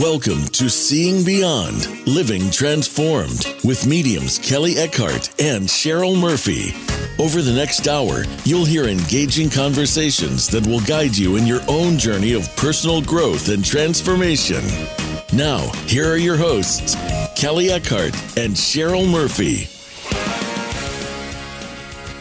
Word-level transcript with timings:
Welcome 0.00 0.46
to 0.52 0.70
Seeing 0.70 1.26
Beyond, 1.26 2.06
Living 2.06 2.50
Transformed 2.50 3.54
with 3.62 3.86
mediums 3.86 4.38
Kelly 4.38 4.78
Eckhart 4.78 5.28
and 5.38 5.68
Cheryl 5.68 6.18
Murphy. 6.18 6.72
Over 7.22 7.42
the 7.42 7.52
next 7.52 7.86
hour, 7.86 8.24
you'll 8.44 8.64
hear 8.64 8.86
engaging 8.86 9.50
conversations 9.50 10.46
that 10.48 10.66
will 10.66 10.80
guide 10.80 11.14
you 11.14 11.36
in 11.36 11.46
your 11.46 11.60
own 11.68 11.98
journey 11.98 12.32
of 12.32 12.48
personal 12.56 13.02
growth 13.02 13.50
and 13.50 13.62
transformation. 13.62 14.64
Now, 15.34 15.70
here 15.84 16.10
are 16.10 16.16
your 16.16 16.38
hosts, 16.38 16.94
Kelly 17.36 17.70
Eckhart 17.70 18.14
and 18.38 18.54
Cheryl 18.54 19.06
Murphy. 19.06 19.68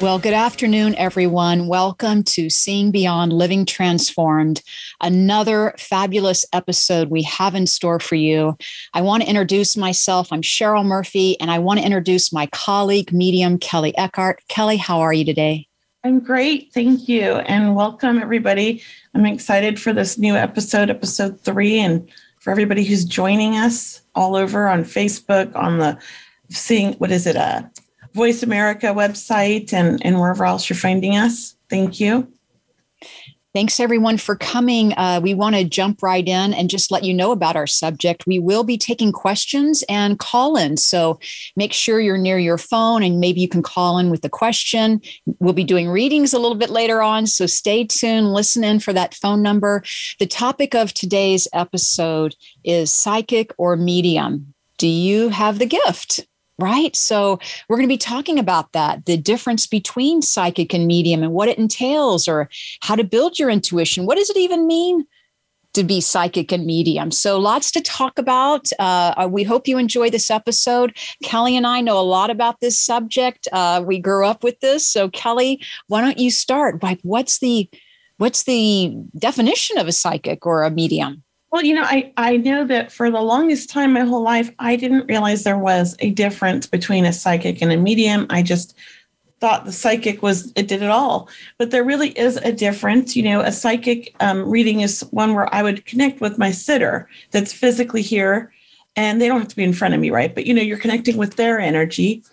Well, 0.02 0.18
good 0.18 0.34
afternoon, 0.34 0.96
everyone. 0.96 1.68
Welcome 1.68 2.24
to 2.24 2.50
Seeing 2.50 2.90
Beyond 2.90 3.34
Living 3.34 3.66
Transformed, 3.66 4.62
another 5.02 5.76
fabulous 5.78 6.46
episode 6.54 7.10
we 7.10 7.22
have 7.24 7.54
in 7.54 7.68
store 7.68 8.00
for 8.00 8.16
you. 8.16 8.56
I 8.94 9.02
want 9.02 9.24
to 9.24 9.30
introduce 9.30 9.76
myself. 9.76 10.32
I'm 10.32 10.42
Cheryl 10.42 10.86
Murphy, 10.86 11.38
and 11.42 11.52
I 11.52 11.60
want 11.60 11.82
to 11.82 11.86
introduce 11.86 12.32
my 12.32 12.46
colleague, 12.54 13.12
medium 13.12 13.58
Kelly 13.58 13.96
Eckhart. 13.98 14.42
Kelly, 14.48 14.78
how 14.78 15.02
are 15.02 15.12
you 15.12 15.26
today? 15.26 15.68
I'm 16.06 16.22
great. 16.22 16.72
Thank 16.74 17.10
you. 17.10 17.34
And 17.34 17.76
welcome, 17.76 18.20
everybody. 18.20 18.82
I'm 19.14 19.26
excited 19.26 19.82
for 19.82 19.92
this 19.92 20.18
new 20.18 20.34
episode, 20.34 20.90
episode 20.90 21.42
three, 21.42 21.78
and 21.78 22.10
for 22.40 22.52
everybody 22.52 22.86
who's 22.86 23.04
joining 23.04 23.58
us 23.58 24.02
all 24.16 24.38
over 24.38 24.70
on 24.70 24.86
Facebook, 24.86 25.54
on 25.58 25.80
the 25.80 26.00
seeing, 26.50 26.94
what 26.94 27.12
is 27.12 27.28
it, 27.28 27.36
uh, 27.36 27.64
Voice 28.14 28.44
America 28.44 28.88
website 28.88 29.74
and, 29.74 30.04
and 30.06 30.20
wherever 30.20 30.46
else 30.46 30.70
you're 30.70 30.78
finding 30.78 31.16
us. 31.16 31.56
Thank 31.70 32.00
you. 32.00 32.32
Thanks 33.52 33.80
everyone 33.80 34.18
for 34.18 34.36
coming. 34.36 34.94
Uh, 34.94 35.20
we 35.24 35.34
want 35.34 35.56
to 35.56 35.64
jump 35.64 36.04
right 36.04 36.28
in 36.28 36.54
and 36.54 36.70
just 36.70 36.92
let 36.92 37.04
you 37.04 37.16
know 37.16 37.32
about 37.32 37.56
our 37.56 37.66
subject. 37.66 38.28
We 38.28 38.38
will 38.38 38.64
be 38.64 38.78
taking 38.78 39.12
questions 39.12 39.84
and 39.90 40.20
call 40.20 40.56
in. 40.56 40.78
So 40.78 41.20
make 41.56 41.74
sure 41.74 42.00
you're 42.00 42.20
near 42.20 42.38
your 42.38 42.60
phone 42.60 43.02
and 43.02 43.20
maybe 43.20 43.42
you 43.42 43.48
can 43.48 43.64
call 43.64 43.98
in 43.98 44.12
with 44.12 44.22
the 44.22 44.30
question. 44.30 45.02
We'll 45.40 45.54
be 45.54 45.64
doing 45.64 45.90
readings 45.90 46.32
a 46.32 46.38
little 46.38 46.58
bit 46.58 46.70
later 46.70 47.02
on. 47.02 47.26
So 47.26 47.48
stay 47.48 47.86
tuned, 47.86 48.34
listen 48.34 48.64
in 48.64 48.80
for 48.80 48.94
that 48.94 49.16
phone 49.16 49.42
number. 49.42 49.84
The 50.20 50.28
topic 50.28 50.76
of 50.76 50.94
today's 50.94 51.48
episode 51.52 52.36
is 52.64 52.94
psychic 52.94 53.52
or 53.58 53.76
medium. 53.76 54.54
Do 54.78 54.88
you 54.88 55.30
have 55.30 55.58
the 55.58 55.66
gift? 55.66 56.29
Right? 56.60 56.96
So 56.96 57.40
we're 57.68 57.78
going 57.78 57.88
to 57.88 57.94
be 57.94 57.98
talking 57.98 58.38
about 58.38 58.74
that 58.74 59.06
the 59.06 59.18
difference 59.18 59.66
between 59.66 60.22
psychic 60.22 60.74
and 60.74 60.86
medium 60.86 61.24
and 61.24 61.34
what 61.34 61.50
it 61.50 61.58
entails, 61.58 62.28
or 62.28 62.50
how 62.82 62.96
to 62.96 63.04
build 63.04 63.40
your 63.40 63.50
intuition. 63.50 64.06
What 64.06 64.18
does 64.18 64.30
it 64.30 64.38
even 64.38 64.68
mean? 64.68 65.06
To 65.74 65.84
be 65.84 66.02
psychic 66.02 66.52
and 66.52 66.66
medium. 66.66 67.12
So, 67.12 67.38
lots 67.40 67.72
to 67.72 67.82
talk 67.82 68.18
about. 68.18 68.68
Uh, 68.80 69.30
we 69.32 69.44
hope 69.44 69.68
you 69.68 69.78
enjoy 69.78 70.10
this 70.10 70.32
episode. 70.32 70.98
Kelly 71.24 71.56
and 71.56 71.68
I 71.68 71.80
know 71.80 72.00
a 72.00 72.02
lot 72.02 72.32
about 72.32 72.60
this 72.60 72.82
subject. 72.82 73.48
Uh, 73.52 73.84
we 73.86 74.00
grew 74.00 74.26
up 74.26 74.44
with 74.44 74.60
this. 74.62 74.88
So, 74.88 75.10
Kelly, 75.10 75.64
why 75.88 76.02
don't 76.02 76.18
you 76.18 76.32
start? 76.32 76.82
Like, 76.82 77.00
what's 77.04 77.38
the 77.38 77.70
what's 78.18 78.44
the 78.44 78.96
definition 79.18 79.78
of 79.78 79.88
a 79.88 79.92
psychic 79.92 80.46
or 80.46 80.64
a 80.64 80.72
medium? 80.72 81.24
Well, 81.52 81.64
you 81.64 81.74
know, 81.74 81.84
I, 81.84 82.14
I 82.16 82.38
know 82.38 82.64
that 82.66 82.92
for 82.92 83.10
the 83.10 83.22
longest 83.22 83.70
time, 83.70 83.94
my 83.94 84.02
whole 84.02 84.22
life, 84.22 84.52
I 84.60 84.76
didn't 84.76 85.08
realize 85.08 85.44
there 85.44 85.58
was 85.58 85.96
a 86.00 86.12
difference 86.12 86.68
between 86.68 87.06
a 87.06 87.14
psychic 87.14 87.62
and 87.62 87.72
a 87.72 87.78
medium. 87.78 88.28
I 88.30 88.44
just 88.44 88.76
thought 89.40 89.66
the 89.66 89.72
psychic 89.72 90.22
was, 90.22 90.52
it 90.56 90.68
did 90.68 90.84
it 90.84 90.90
all. 90.90 91.28
But 91.58 91.72
there 91.72 91.84
really 91.84 92.10
is 92.10 92.38
a 92.38 92.52
difference. 92.52 93.16
You 93.16 93.24
know, 93.24 93.40
a 93.40 93.52
psychic 93.52 94.16
um, 94.20 94.48
reading 94.48 94.82
is 94.82 95.02
one 95.12 95.34
where 95.34 95.54
I 95.54 95.64
would 95.64 95.86
connect 95.86 96.22
with 96.22 96.38
my 96.38 96.52
sitter 96.52 97.10
that's 97.32 97.54
physically 97.54 98.04
here, 98.04 98.54
and 98.96 99.20
they 99.20 99.28
don't 99.28 99.40
have 99.40 99.48
to 99.48 99.56
be 99.56 99.64
in 99.64 99.74
front 99.74 99.96
of 99.96 100.00
me, 100.00 100.12
right? 100.12 100.36
But, 100.36 100.46
you 100.46 100.54
know, 100.54 100.62
you're 100.62 100.78
connecting 100.78 101.18
with 101.18 101.36
their 101.36 101.60
energy. 101.60 102.24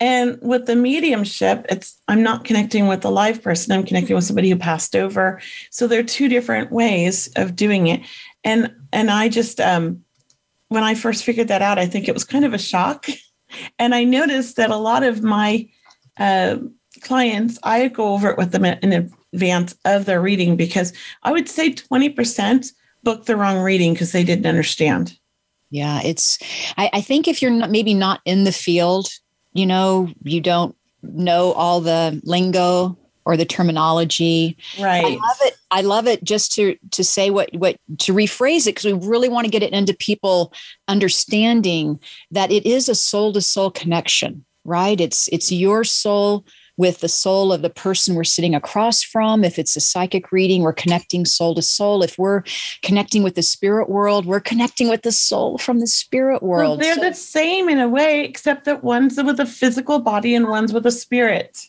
And 0.00 0.38
with 0.42 0.66
the 0.66 0.74
mediumship, 0.74 1.64
it's 1.68 2.00
I'm 2.08 2.24
not 2.24 2.44
connecting 2.44 2.88
with 2.88 3.04
a 3.04 3.10
live 3.10 3.40
person, 3.40 3.72
I'm 3.72 3.86
connecting 3.86 4.16
with 4.16 4.24
somebody 4.24 4.50
who 4.50 4.56
passed 4.56 4.96
over. 4.96 5.40
So 5.70 5.86
there 5.86 6.00
are 6.00 6.04
two 6.04 6.28
different 6.28 6.72
ways 6.72 7.28
of 7.36 7.54
doing 7.54 7.86
it 7.86 8.00
and 8.44 8.74
and 8.92 9.10
i 9.10 9.28
just 9.28 9.60
um 9.60 10.02
when 10.68 10.82
i 10.82 10.94
first 10.94 11.24
figured 11.24 11.48
that 11.48 11.62
out 11.62 11.78
i 11.78 11.86
think 11.86 12.08
it 12.08 12.14
was 12.14 12.24
kind 12.24 12.44
of 12.44 12.54
a 12.54 12.58
shock. 12.58 13.06
And 13.78 13.94
i 13.94 14.02
noticed 14.02 14.56
that 14.56 14.70
a 14.70 14.76
lot 14.76 15.02
of 15.02 15.22
my 15.22 15.68
uh, 16.16 16.56
clients 17.02 17.58
i 17.62 17.86
go 17.88 18.14
over 18.14 18.30
it 18.30 18.38
with 18.38 18.50
them 18.50 18.64
in 18.64 19.10
advance 19.34 19.76
of 19.84 20.06
their 20.06 20.22
reading 20.22 20.56
because 20.56 20.94
i 21.22 21.30
would 21.30 21.50
say 21.50 21.70
20% 21.70 22.72
booked 23.02 23.26
the 23.26 23.36
wrong 23.36 23.58
reading 23.58 23.92
because 23.92 24.12
they 24.12 24.24
didn't 24.24 24.46
understand. 24.46 25.18
Yeah 25.68 26.00
it's 26.02 26.38
I, 26.78 26.88
I 26.94 27.00
think 27.02 27.28
if 27.28 27.42
you're 27.42 27.50
not, 27.50 27.70
maybe 27.70 27.92
not 27.92 28.22
in 28.24 28.44
the 28.44 28.52
field 28.52 29.10
you 29.52 29.66
know 29.66 30.08
you 30.24 30.40
don't 30.40 30.74
know 31.02 31.52
all 31.52 31.82
the 31.82 32.22
lingo 32.24 32.96
or 33.24 33.36
the 33.36 33.44
terminology. 33.44 34.56
Right. 34.80 35.04
I 35.04 35.08
love 35.08 35.38
it. 35.42 35.56
I 35.70 35.80
love 35.80 36.06
it 36.06 36.24
just 36.24 36.52
to 36.54 36.76
to 36.90 37.04
say 37.04 37.30
what 37.30 37.50
what 37.54 37.76
to 37.98 38.12
rephrase 38.12 38.66
it 38.66 38.74
because 38.74 38.84
we 38.84 39.08
really 39.08 39.28
want 39.28 39.46
to 39.46 39.50
get 39.50 39.62
it 39.62 39.72
into 39.72 39.94
people 39.94 40.52
understanding 40.88 42.00
that 42.30 42.50
it 42.50 42.66
is 42.66 42.88
a 42.88 42.94
soul 42.94 43.32
to 43.32 43.40
soul 43.40 43.70
connection, 43.70 44.44
right? 44.64 45.00
It's 45.00 45.28
it's 45.28 45.50
your 45.50 45.84
soul 45.84 46.44
with 46.76 47.00
the 47.00 47.08
soul 47.08 47.52
of 47.52 47.62
the 47.62 47.70
person 47.70 48.14
we're 48.14 48.24
sitting 48.24 48.54
across 48.54 49.02
from. 49.02 49.44
If 49.44 49.58
it's 49.58 49.76
a 49.76 49.80
psychic 49.80 50.32
reading, 50.32 50.62
we're 50.62 50.72
connecting 50.72 51.24
soul 51.24 51.54
to 51.54 51.62
soul. 51.62 52.02
If 52.02 52.18
we're 52.18 52.42
connecting 52.82 53.22
with 53.22 53.34
the 53.34 53.42
spirit 53.42 53.88
world, 53.88 54.26
we're 54.26 54.40
connecting 54.40 54.88
with 54.88 55.02
the 55.02 55.12
soul 55.12 55.58
from 55.58 55.80
the 55.80 55.86
spirit 55.86 56.42
world. 56.42 56.78
Well, 56.80 56.94
they're 56.94 56.94
so, 56.94 57.10
the 57.10 57.14
same 57.14 57.68
in 57.68 57.78
a 57.78 57.88
way, 57.88 58.24
except 58.24 58.64
that 58.64 58.82
one's 58.82 59.22
with 59.22 59.38
a 59.38 59.46
physical 59.46 59.98
body 59.98 60.34
and 60.34 60.48
one's 60.48 60.72
with 60.72 60.86
a 60.86 60.90
spirit. 60.90 61.66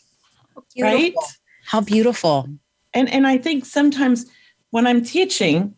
Beautiful. 0.74 0.98
Right? 0.98 1.14
How 1.64 1.80
beautiful. 1.80 2.48
And 2.92 3.08
and 3.08 3.26
I 3.26 3.38
think 3.38 3.64
sometimes 3.64 4.26
when 4.70 4.86
I'm 4.86 5.02
teaching, 5.02 5.74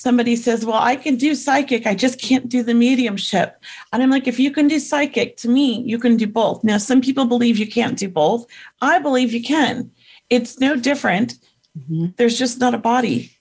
somebody 0.00 0.34
says, 0.34 0.64
Well, 0.64 0.80
I 0.80 0.96
can 0.96 1.16
do 1.16 1.34
psychic, 1.34 1.86
I 1.86 1.94
just 1.94 2.20
can't 2.20 2.48
do 2.48 2.62
the 2.62 2.74
mediumship. 2.74 3.62
And 3.92 4.02
I'm 4.02 4.10
like, 4.10 4.26
if 4.26 4.38
you 4.38 4.50
can 4.50 4.66
do 4.66 4.80
psychic, 4.80 5.36
to 5.38 5.48
me, 5.48 5.82
you 5.82 5.98
can 5.98 6.16
do 6.16 6.26
both. 6.26 6.64
Now, 6.64 6.78
some 6.78 7.00
people 7.00 7.26
believe 7.26 7.58
you 7.58 7.66
can't 7.66 7.98
do 7.98 8.08
both. 8.08 8.46
I 8.80 8.98
believe 8.98 9.32
you 9.32 9.42
can. 9.42 9.90
It's 10.30 10.58
no 10.58 10.76
different. 10.76 11.34
Mm-hmm. 11.78 12.06
There's 12.16 12.38
just 12.38 12.58
not 12.58 12.74
a 12.74 12.78
body. 12.78 13.36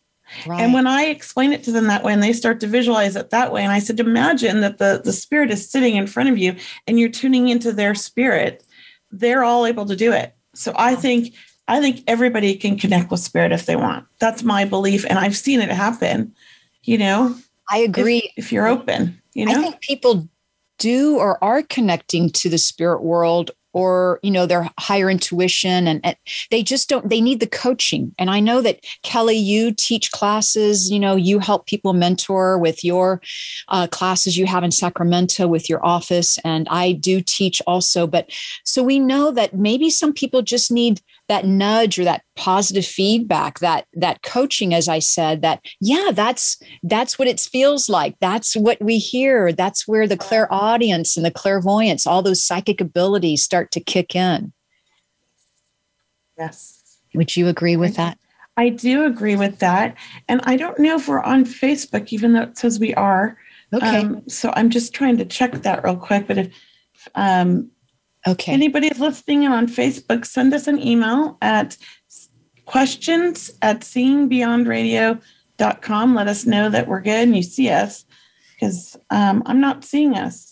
Right. 0.46 0.62
And 0.62 0.74
when 0.74 0.86
I 0.86 1.06
explain 1.06 1.54
it 1.54 1.64
to 1.64 1.72
them 1.72 1.88
that 1.88 2.04
way 2.04 2.14
and 2.14 2.22
they 2.22 2.34
start 2.34 2.60
to 2.60 2.68
visualize 2.68 3.16
it 3.16 3.32
that 3.32 3.52
way, 3.52 3.64
and 3.64 3.72
I 3.72 3.80
said, 3.80 4.00
imagine 4.00 4.62
that 4.62 4.78
the, 4.78 5.02
the 5.04 5.14
spirit 5.14 5.50
is 5.50 5.68
sitting 5.68 5.96
in 5.96 6.06
front 6.06 6.30
of 6.30 6.38
you 6.38 6.56
and 6.86 7.00
you're 7.00 7.10
tuning 7.10 7.50
into 7.50 7.72
their 7.72 7.96
spirit, 7.96 8.64
they're 9.12 9.44
all 9.44 9.66
able 9.66 9.86
to 9.88 9.96
do 9.96 10.12
it. 10.12 10.36
So 10.54 10.74
I 10.76 10.94
think 10.96 11.34
I 11.70 11.80
think 11.80 12.04
everybody 12.08 12.56
can 12.56 12.78
connect 12.78 13.12
with 13.12 13.20
spirit 13.20 13.52
if 13.52 13.66
they 13.66 13.76
want. 13.76 14.06
That's 14.20 14.44
my 14.44 14.66
belief. 14.66 15.06
And 15.08 15.20
I've 15.20 15.38
seen 15.38 15.62
it 15.62 15.70
happen, 15.70 16.34
you 16.84 16.98
know. 16.98 17.36
I 17.70 17.78
agree. 17.78 18.32
If, 18.36 18.46
if 18.46 18.52
you're 18.52 18.68
open, 18.68 19.22
you 19.34 19.46
know. 19.46 19.52
I 19.52 19.56
think 19.56 19.80
people 19.82 20.28
do 20.80 21.18
or 21.18 21.42
are 21.44 21.62
connecting 21.62 22.32
to 22.32 22.50
the 22.50 22.58
spirit 22.58 23.04
world 23.04 23.52
or 23.74 24.20
you 24.24 24.32
know 24.32 24.46
their 24.46 24.70
higher 24.80 25.10
intuition 25.10 25.88
and, 25.88 26.02
and, 26.04 26.16
they 26.52 26.64
just 26.64 26.90
don't 26.90 27.10
they 27.10 27.22
need 27.22 27.40
the 27.40 27.48
coaching. 27.48 28.14
And 28.18 28.30
i 28.30 28.40
know 28.40 28.62
that 28.62 28.84
kelly 29.04 29.36
you 29.36 29.72
teach 29.72 30.12
classes 30.12 30.92
you 30.92 31.00
know 31.00 31.16
you 31.16 31.40
help 31.40 31.66
people 31.66 31.94
mentor 31.94 32.58
with 32.58 32.84
your 32.84 33.22
uh, 33.68 33.88
classes 33.88 34.38
you 34.38 34.46
have 34.46 34.64
in 34.64 34.72
sacramento 34.72 35.48
with 35.48 35.70
your 35.70 35.86
office 35.86 36.38
and 36.44 36.68
i 36.70 36.92
do 36.92 37.22
teach 37.22 37.62
also 37.68 38.08
but 38.08 38.30
so 38.64 38.84
we 38.84 39.00
know 39.00 39.32
that 39.32 39.56
maybe 39.56 39.90
some 39.90 40.14
people 40.14 40.42
just 40.42 40.72
need 40.72 41.02
that 41.28 41.46
nudge 41.46 42.00
or 42.00 42.04
that 42.04 42.24
positive 42.36 42.86
feedback 42.86 43.60
that 43.60 43.86
that 43.94 44.22
coaching 44.24 44.74
as 44.74 44.88
i 44.88 45.00
said 45.00 45.42
that 45.42 45.62
yeah 45.80 46.12
that's 46.14 46.58
that's 46.84 47.20
what 47.20 47.28
it 47.28 47.40
feels 47.40 47.90
like. 47.90 48.16
That's 48.22 48.56
what 48.56 48.82
we 48.82 48.98
hear. 48.98 49.52
That's 49.52 49.88
where 49.88 50.08
the 50.08 50.18
clairaudience 50.18 51.18
and 51.18 51.26
the 51.26 51.32
clairvoyance 51.32 52.08
all 52.08 52.22
those 52.22 52.44
psychic 52.44 52.82
abilities 52.82 53.44
start 53.44 53.59
start 53.60 53.72
to 53.72 53.82
kick 53.82 54.16
in. 54.16 54.54
Yes. 56.38 57.00
Would 57.14 57.36
you 57.36 57.50
agree 57.50 57.76
with 57.76 57.98
that? 57.98 58.18
I 58.56 58.70
do 58.70 59.04
agree 59.06 59.36
with 59.36 59.60
that. 59.60 59.98
And 60.30 60.40
I 60.46 60.56
don't 60.56 60.80
know 60.80 60.96
if 60.96 61.10
we're 61.10 61.22
on 61.22 61.44
Facebook, 61.44 62.14
even 62.14 62.32
though 62.34 62.44
it 62.44 62.58
says 62.58 62.80
we 62.80 62.94
are. 62.96 63.38
Okay. 63.74 63.98
Um, 63.98 64.24
so 64.30 64.54
I'm 64.56 64.70
just 64.70 64.94
trying 64.94 65.18
to 65.18 65.26
check 65.26 65.52
that 65.52 65.84
real 65.84 65.98
quick. 65.98 66.26
But 66.28 66.38
if 66.38 66.54
um, 67.16 67.70
okay, 68.26 68.54
anybody's 68.54 69.00
listening 69.00 69.44
in 69.44 69.52
on 69.52 69.68
Facebook, 69.68 70.26
send 70.26 70.54
us 70.54 70.68
an 70.68 70.82
email 70.82 71.38
at 71.42 71.76
questions 72.66 73.52
at 73.62 73.82
seeingbeyondradio.com. 73.82 76.16
Let 76.16 76.30
us 76.30 76.46
know 76.46 76.70
that 76.70 76.88
we're 76.88 77.02
good 77.02 77.28
and 77.28 77.36
you 77.36 77.44
see 77.44 77.68
us 77.70 78.06
because 78.54 78.96
um, 79.10 79.44
I'm 79.46 79.60
not 79.60 79.84
seeing 79.84 80.16
us. 80.16 80.49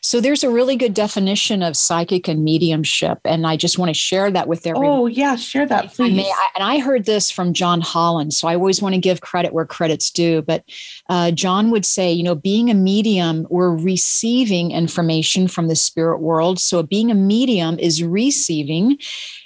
So 0.00 0.20
there's 0.20 0.44
a 0.44 0.50
really 0.50 0.76
good 0.76 0.94
definition 0.94 1.62
of 1.62 1.76
psychic 1.76 2.28
and 2.28 2.44
mediumship, 2.44 3.18
and 3.24 3.46
I 3.46 3.56
just 3.56 3.78
want 3.78 3.90
to 3.90 3.94
share 3.94 4.30
that 4.30 4.48
with 4.48 4.66
everyone. 4.66 4.98
Oh 4.98 5.06
yeah, 5.06 5.36
share 5.36 5.66
that 5.66 5.92
please. 5.92 6.12
I 6.12 6.16
may, 6.16 6.30
I, 6.30 6.48
and 6.56 6.64
I 6.64 6.78
heard 6.78 7.04
this 7.04 7.30
from 7.30 7.52
John 7.52 7.80
Holland, 7.80 8.34
so 8.34 8.48
I 8.48 8.54
always 8.54 8.82
want 8.82 8.94
to 8.94 9.00
give 9.00 9.20
credit 9.20 9.52
where 9.52 9.66
credit's 9.66 10.10
due. 10.10 10.42
But 10.42 10.64
uh, 11.08 11.30
John 11.30 11.70
would 11.70 11.86
say, 11.86 12.12
you 12.12 12.22
know, 12.22 12.34
being 12.34 12.70
a 12.70 12.74
medium, 12.74 13.46
we're 13.50 13.74
receiving 13.74 14.70
information 14.70 15.48
from 15.48 15.68
the 15.68 15.76
spirit 15.76 16.20
world. 16.20 16.58
So 16.60 16.82
being 16.82 17.10
a 17.10 17.14
medium 17.14 17.78
is 17.78 18.02
receiving, 18.02 18.98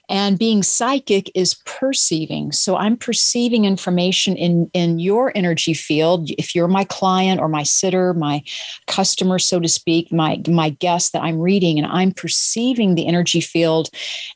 and 0.08 0.38
being 0.38 0.62
psychic 0.62 1.31
is 1.34 1.55
perceiving. 1.64 2.52
So 2.52 2.76
i'm 2.76 2.96
perceiving 2.96 3.64
information 3.64 4.37
in 4.37 4.70
in 4.72 4.99
your 4.99 5.32
energy 5.34 5.75
field. 5.75 6.31
If 6.32 6.55
you're 6.55 6.69
my 6.69 6.84
client 6.84 7.40
or 7.40 7.49
my 7.49 7.62
sitter 7.62 8.14
my 8.14 8.43
customer 8.87 9.38
so 9.38 9.60
to 9.60 9.69
speak 9.69 10.12
my 10.12 10.40
my 10.49 10.70
guest 10.70 11.12
that 11.12 11.22
i'm 11.22 11.38
reading 11.40 11.78
and 11.78 11.87
i'm 11.87 12.12
perceiving 12.12 12.94
the 12.94 13.06
energy 13.06 13.40
field 13.40 13.90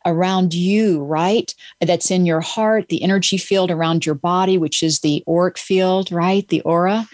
around 0.04 0.54
you 0.54 1.02
right? 1.02 1.54
That's 1.80 2.10
in 2.10 2.26
your 2.26 2.40
heart 2.40 2.88
the 2.88 3.02
energy 3.02 3.38
field 3.38 3.70
around 3.70 4.04
your 4.04 4.14
body 4.14 4.58
which 4.58 4.82
is 4.82 5.00
the 5.00 5.24
auric 5.26 5.58
field 5.58 6.12
right? 6.12 6.46
The 6.48 6.60
aura. 6.62 7.08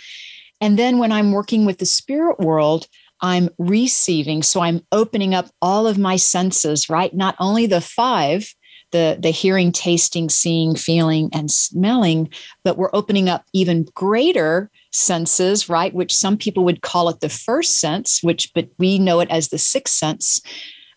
And 0.61 0.79
then 0.79 0.99
when 0.99 1.13
i'm 1.13 1.33
working 1.33 1.65
with 1.65 1.79
the 1.79 1.87
spirit 1.87 2.41
world 2.41 2.89
I'm 3.21 3.49
receiving. 3.59 4.43
So 4.43 4.61
I'm 4.61 4.83
opening 4.93 5.35
up 5.35 5.51
all 5.61 5.87
of 5.87 5.99
my 5.99 6.17
senses, 6.17 6.89
right? 6.89 7.13
Not 7.15 7.35
only 7.39 7.67
the 7.67 7.81
five, 7.81 8.55
the, 8.93 9.19
the 9.21 9.31
hearing, 9.31 9.73
tasting, 9.73 10.29
seeing, 10.29 10.75
feeling, 10.75 11.29
and 11.33 11.51
smelling, 11.51 12.31
but 12.65 12.79
we're 12.79 12.91
opening 12.93 13.29
up 13.29 13.45
even 13.53 13.87
greater 13.95 14.71
senses, 14.93 15.69
right? 15.69 15.93
Which 15.93 16.15
some 16.15 16.39
people 16.39 16.65
would 16.65 16.83
call 16.83 17.09
it 17.09 17.21
the 17.21 17.29
first 17.29 17.79
sense, 17.79 18.23
which, 18.23 18.53
but 18.55 18.69
we 18.79 18.99
know 18.99 19.21
it 19.21 19.31
as 19.31 19.49
the 19.49 19.59
sixth 19.59 19.95
sense. 19.95 20.41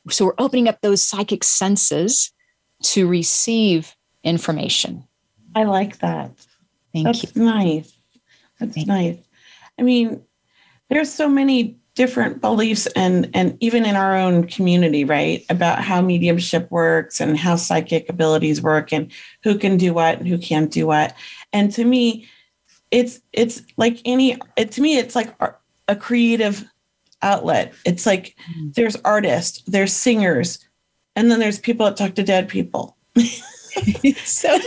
So 0.10 0.26
we're 0.26 0.34
opening 0.38 0.68
up 0.68 0.80
those 0.82 1.04
psychic 1.04 1.44
senses 1.44 2.32
to 2.84 3.08
receive 3.08 3.96
information. 4.24 5.04
I 5.56 5.64
like 5.64 6.00
that. 6.00 6.32
Thank 6.94 7.06
That's 7.06 7.36
you. 7.36 7.44
nice. 7.44 7.94
That's 8.60 8.76
Thank 8.76 8.88
nice. 8.88 9.18
I 9.78 9.82
mean, 9.82 10.22
there's 10.90 11.12
so 11.12 11.28
many 11.28 11.78
different 11.96 12.40
beliefs 12.40 12.88
and 12.96 13.30
and 13.34 13.58
even 13.60 13.86
in 13.86 13.96
our 13.96 14.16
own 14.16 14.48
community 14.48 15.04
right? 15.04 15.46
About 15.50 15.84
how 15.84 16.02
mediumship 16.02 16.70
works 16.72 17.20
and 17.20 17.38
how 17.38 17.56
psychic 17.56 18.10
abilities 18.10 18.62
work 18.62 18.94
and 18.94 19.12
who 19.44 19.58
can 19.58 19.78
do 19.78 19.94
what 19.94 20.20
and 20.20 20.28
who 20.28 20.38
can't 20.38 20.72
do 20.72 20.88
what. 20.88 21.16
And 21.52 21.72
to 21.74 21.84
me 21.84 22.28
it's 22.92 23.20
it's 23.34 23.62
like 23.78 24.00
any 24.06 24.38
it, 24.56 24.72
to 24.72 24.82
me 24.82 24.98
it's 24.98 25.16
like 25.16 25.34
a 25.88 25.96
creative 25.96 26.66
outlet. 27.22 27.74
It's 27.86 28.06
like 28.06 28.36
mm. 28.58 28.74
there's 28.74 28.96
artists 29.04 29.62
there's 29.68 29.94
singers 29.94 30.60
and 31.16 31.30
then 31.30 31.40
there's 31.40 31.60
people 31.60 31.86
that 31.86 31.98
talk 31.98 32.16
to 32.16 32.24
dead 32.24 32.48
people. 32.48 32.98
So 34.26 34.60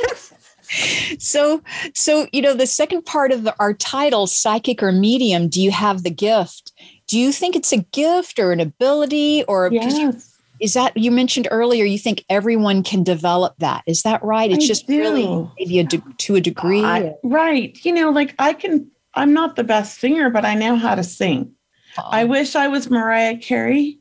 so 1.19 1.63
so 1.95 2.27
you 2.33 2.43
know 2.43 2.55
the 2.55 2.67
second 2.67 3.05
part 3.05 3.33
of 3.33 3.45
the, 3.45 3.55
our 3.59 3.75
title 3.75 4.27
psychic 4.27 4.83
or 4.83 4.93
medium 4.93 5.49
do 5.49 5.63
you 5.63 5.71
have 5.71 6.03
the 6.03 6.11
gift 6.11 6.73
do 7.07 7.19
you 7.19 7.33
think 7.33 7.57
it's 7.57 7.73
a 7.73 7.79
gift 7.79 8.39
or 8.39 8.53
an 8.53 8.61
ability 8.61 9.45
or 9.45 9.69
yes. 9.73 10.39
is 10.61 10.75
that 10.75 10.97
you 10.97 11.11
mentioned 11.11 11.49
earlier 11.51 11.85
you 11.85 11.99
think 11.99 12.25
everyone 12.29 12.83
can 12.83 13.03
develop 13.03 13.55
that. 13.59 13.83
Is 13.87 14.03
that 14.03 14.23
right? 14.23 14.51
It's 14.51 14.65
I 14.65 14.69
just 14.69 14.87
do. 14.87 14.99
really 14.99 15.51
maybe 15.59 15.79
a 15.81 15.85
de- 15.85 16.03
to 16.19 16.37
a 16.37 16.41
degree. 16.41 16.85
I, 16.85 17.15
right. 17.23 17.79
You 17.85 17.93
know 17.93 18.11
like 18.11 18.35
i 18.39 18.53
can 18.53 18.91
i'm 19.15 19.33
not 19.33 19.57
the 19.57 19.65
best 19.65 19.99
singer 19.99 20.31
but 20.31 20.45
i 20.45 20.55
know 20.55 20.77
how 20.77 20.95
to 20.95 21.05
sing. 21.05 21.53
Oh. 21.97 22.03
i 22.11 22.25
wish 22.25 22.57
i 22.57 22.67
was 22.67 22.91
mariah 22.91 23.37
carey 23.37 24.01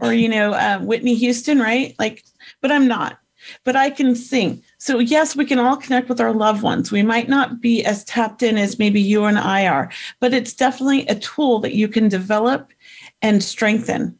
or 0.00 0.12
you 0.12 0.28
know 0.28 0.52
uh, 0.52 0.78
whitney 0.78 1.14
houston 1.14 1.58
right? 1.58 1.94
Like 1.98 2.24
but 2.60 2.70
i'm 2.70 2.86
not. 2.88 3.18
But 3.64 3.76
i 3.76 3.90
can 3.90 4.14
sing 4.14 4.62
so, 4.84 4.98
yes, 4.98 5.34
we 5.34 5.46
can 5.46 5.58
all 5.58 5.78
connect 5.78 6.10
with 6.10 6.20
our 6.20 6.34
loved 6.34 6.62
ones. 6.62 6.92
We 6.92 7.02
might 7.02 7.26
not 7.26 7.58
be 7.58 7.82
as 7.82 8.04
tapped 8.04 8.42
in 8.42 8.58
as 8.58 8.78
maybe 8.78 9.00
you 9.00 9.24
and 9.24 9.38
I 9.38 9.66
are, 9.66 9.90
but 10.20 10.34
it's 10.34 10.52
definitely 10.52 11.06
a 11.06 11.14
tool 11.14 11.58
that 11.60 11.72
you 11.72 11.88
can 11.88 12.10
develop 12.10 12.70
and 13.22 13.42
strengthen. 13.42 14.18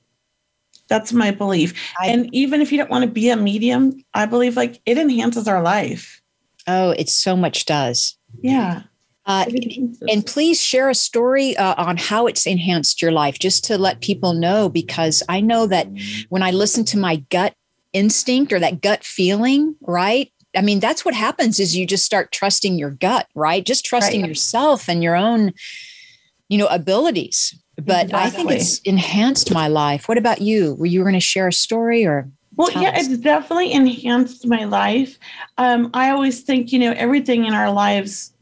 That's 0.88 1.12
my 1.12 1.32
belief. 1.32 1.75
I, 2.00 2.06
and 2.06 2.34
even 2.34 2.62
if 2.62 2.72
you 2.72 2.78
don't 2.78 2.88
want 2.88 3.05
to 3.05 3.11
be 3.11 3.28
a 3.28 3.37
medium, 3.37 4.02
I 4.14 4.25
believe 4.25 4.56
like 4.56 4.81
it 4.87 4.96
enhances 4.96 5.46
our 5.46 5.61
life. 5.61 6.22
Oh, 6.66 6.93
it 6.93 7.11
so 7.11 7.37
much 7.37 7.66
does. 7.66 8.16
Yeah. 8.40 8.84
Uh, 9.26 9.44
and 10.08 10.25
please 10.25 10.62
share 10.62 10.88
a 10.88 10.94
story 10.94 11.55
uh, 11.58 11.75
on 11.76 11.99
how 11.99 12.26
it's 12.26 12.46
enhanced 12.46 13.02
your 13.02 13.12
life, 13.12 13.38
just 13.38 13.64
to 13.64 13.76
let 13.76 14.00
people 14.00 14.32
know, 14.32 14.70
because 14.70 15.22
I 15.28 15.43
know 15.43 15.66
that 15.66 15.88
when 16.31 16.43
I 16.43 16.52
listen 16.52 16.87
to 16.87 16.96
my 16.96 17.16
gut 17.16 17.55
instinct 17.93 18.52
or 18.52 18.58
that 18.58 18.81
gut 18.81 19.05
feeling, 19.05 19.76
right? 19.82 20.32
I 20.56 20.60
mean, 20.60 20.80
that's 20.80 21.04
what 21.04 21.14
happens 21.14 21.60
is 21.60 21.76
you 21.76 21.86
just 21.86 22.04
start 22.04 22.32
trusting 22.32 22.78
your 22.78 22.90
gut, 22.90 23.28
right? 23.34 23.64
Just 23.64 23.84
trusting 23.84 24.22
right. 24.22 24.28
yourself 24.28 24.88
and 24.88 25.02
your 25.02 25.16
own, 25.16 25.52
you 26.48 26.58
know, 26.58 26.66
abilities. 26.66 27.58
But 27.76 28.04
exactly. 28.04 28.14
I 28.14 28.30
think 28.30 28.50
it's 28.52 28.78
enhanced 28.80 29.52
my 29.52 29.68
life. 29.68 30.08
What 30.08 30.18
about 30.18 30.40
you? 30.40 30.74
Were 30.74 30.86
you 30.86 31.02
going 31.02 31.14
to 31.14 31.20
share 31.20 31.48
a 31.48 31.52
story 31.52 32.06
or? 32.06 32.28
Well, 32.56 32.70
yeah, 32.70 32.90
us? 32.90 33.08
it's 33.08 33.18
definitely 33.18 33.72
enhanced 33.72 34.46
my 34.46 34.64
life. 34.64 35.18
Um, 35.58 35.90
I 35.92 36.10
always 36.10 36.42
think, 36.42 36.72
you 36.72 36.78
know, 36.78 36.92
everything 36.92 37.46
in 37.46 37.54
our 37.54 37.72
lives, 37.72 38.32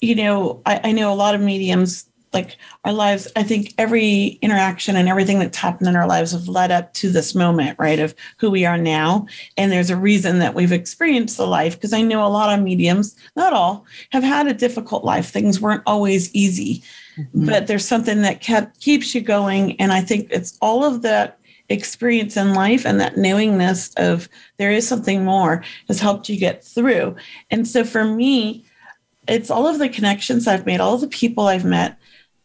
you 0.00 0.16
know, 0.16 0.60
I, 0.66 0.80
I 0.84 0.92
know 0.92 1.12
a 1.12 1.14
lot 1.14 1.36
of 1.36 1.40
mediums 1.40 2.06
like 2.32 2.56
our 2.84 2.92
lives 2.92 3.28
i 3.36 3.42
think 3.42 3.74
every 3.78 4.38
interaction 4.42 4.96
and 4.96 5.08
everything 5.08 5.38
that's 5.38 5.56
happened 5.56 5.88
in 5.88 5.96
our 5.96 6.06
lives 6.06 6.32
have 6.32 6.48
led 6.48 6.70
up 6.70 6.92
to 6.94 7.10
this 7.10 7.34
moment 7.34 7.78
right 7.78 7.98
of 7.98 8.14
who 8.38 8.50
we 8.50 8.64
are 8.64 8.78
now. 8.78 9.26
And 9.56 9.70
there's 9.70 9.90
a 9.90 9.96
reason 9.96 10.38
that 10.38 10.54
we've 10.54 10.72
experienced 10.72 11.36
the 11.36 11.46
life 11.46 11.74
because 11.74 11.92
i 11.92 12.02
know 12.02 12.26
a 12.26 12.28
lot 12.28 12.56
of 12.56 12.64
mediums 12.64 13.16
not 13.36 13.52
all 13.52 13.84
have 14.10 14.22
had 14.22 14.46
a 14.46 14.54
difficult 14.54 15.04
life. 15.04 15.30
Things 15.30 15.60
weren't 15.60 15.82
always 15.86 16.34
easy. 16.34 16.82
Mm-hmm. 17.18 17.44
but 17.44 17.66
there's 17.66 17.86
something 17.86 18.22
that 18.22 18.40
kept 18.40 18.80
keeps 18.80 19.14
you 19.14 19.20
going 19.20 19.78
and 19.78 19.92
i 19.92 20.00
think 20.00 20.28
it's 20.30 20.56
all 20.62 20.82
of 20.82 21.02
that 21.02 21.38
experience 21.68 22.38
in 22.38 22.54
life 22.54 22.86
and 22.86 22.98
that 23.00 23.18
knowingness 23.18 23.92
of 23.96 24.30
there 24.56 24.70
is 24.70 24.88
something 24.88 25.22
more 25.22 25.62
has 25.88 26.00
helped 26.00 26.28
you 26.28 26.38
get 26.38 26.64
through. 26.64 27.16
And 27.50 27.66
so 27.66 27.84
for 27.84 28.04
me 28.04 28.64
it's 29.28 29.50
all 29.50 29.66
of 29.66 29.78
the 29.78 29.88
connections 29.88 30.46
I've 30.46 30.66
made, 30.66 30.80
all 30.80 30.94
of 30.94 31.00
the 31.00 31.08
people 31.08 31.46
I've 31.46 31.64
met, 31.64 31.96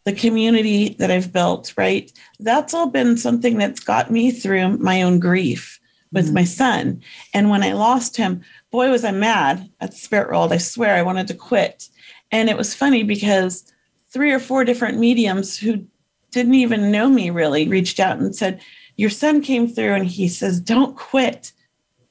the 0.08 0.14
community 0.14 0.96
that 0.98 1.10
I've 1.10 1.34
built, 1.34 1.74
right? 1.76 2.10
That's 2.40 2.72
all 2.72 2.86
been 2.86 3.18
something 3.18 3.58
that's 3.58 3.80
got 3.80 4.10
me 4.10 4.30
through 4.30 4.78
my 4.78 5.02
own 5.02 5.20
grief 5.20 5.78
with 6.12 6.26
mm-hmm. 6.26 6.34
my 6.34 6.44
son. 6.44 7.02
And 7.34 7.50
when 7.50 7.62
I 7.62 7.72
lost 7.72 8.16
him, 8.16 8.40
boy, 8.70 8.90
was 8.90 9.04
I 9.04 9.10
mad 9.10 9.68
at 9.82 9.90
the 9.90 9.96
spirit 9.98 10.28
world. 10.28 10.50
I 10.50 10.56
swear 10.56 10.94
I 10.94 11.02
wanted 11.02 11.28
to 11.28 11.34
quit. 11.34 11.90
And 12.32 12.48
it 12.48 12.56
was 12.56 12.74
funny 12.74 13.02
because 13.02 13.70
three 14.10 14.32
or 14.32 14.38
four 14.38 14.64
different 14.64 14.98
mediums 14.98 15.58
who 15.58 15.84
didn't 16.30 16.54
even 16.54 16.90
know 16.90 17.10
me 17.10 17.28
really 17.28 17.68
reached 17.68 18.00
out 18.00 18.18
and 18.18 18.34
said, 18.34 18.62
Your 18.96 19.10
son 19.10 19.42
came 19.42 19.68
through 19.68 19.92
and 19.92 20.06
he 20.06 20.26
says, 20.26 20.58
Don't 20.58 20.96
quit. 20.96 21.52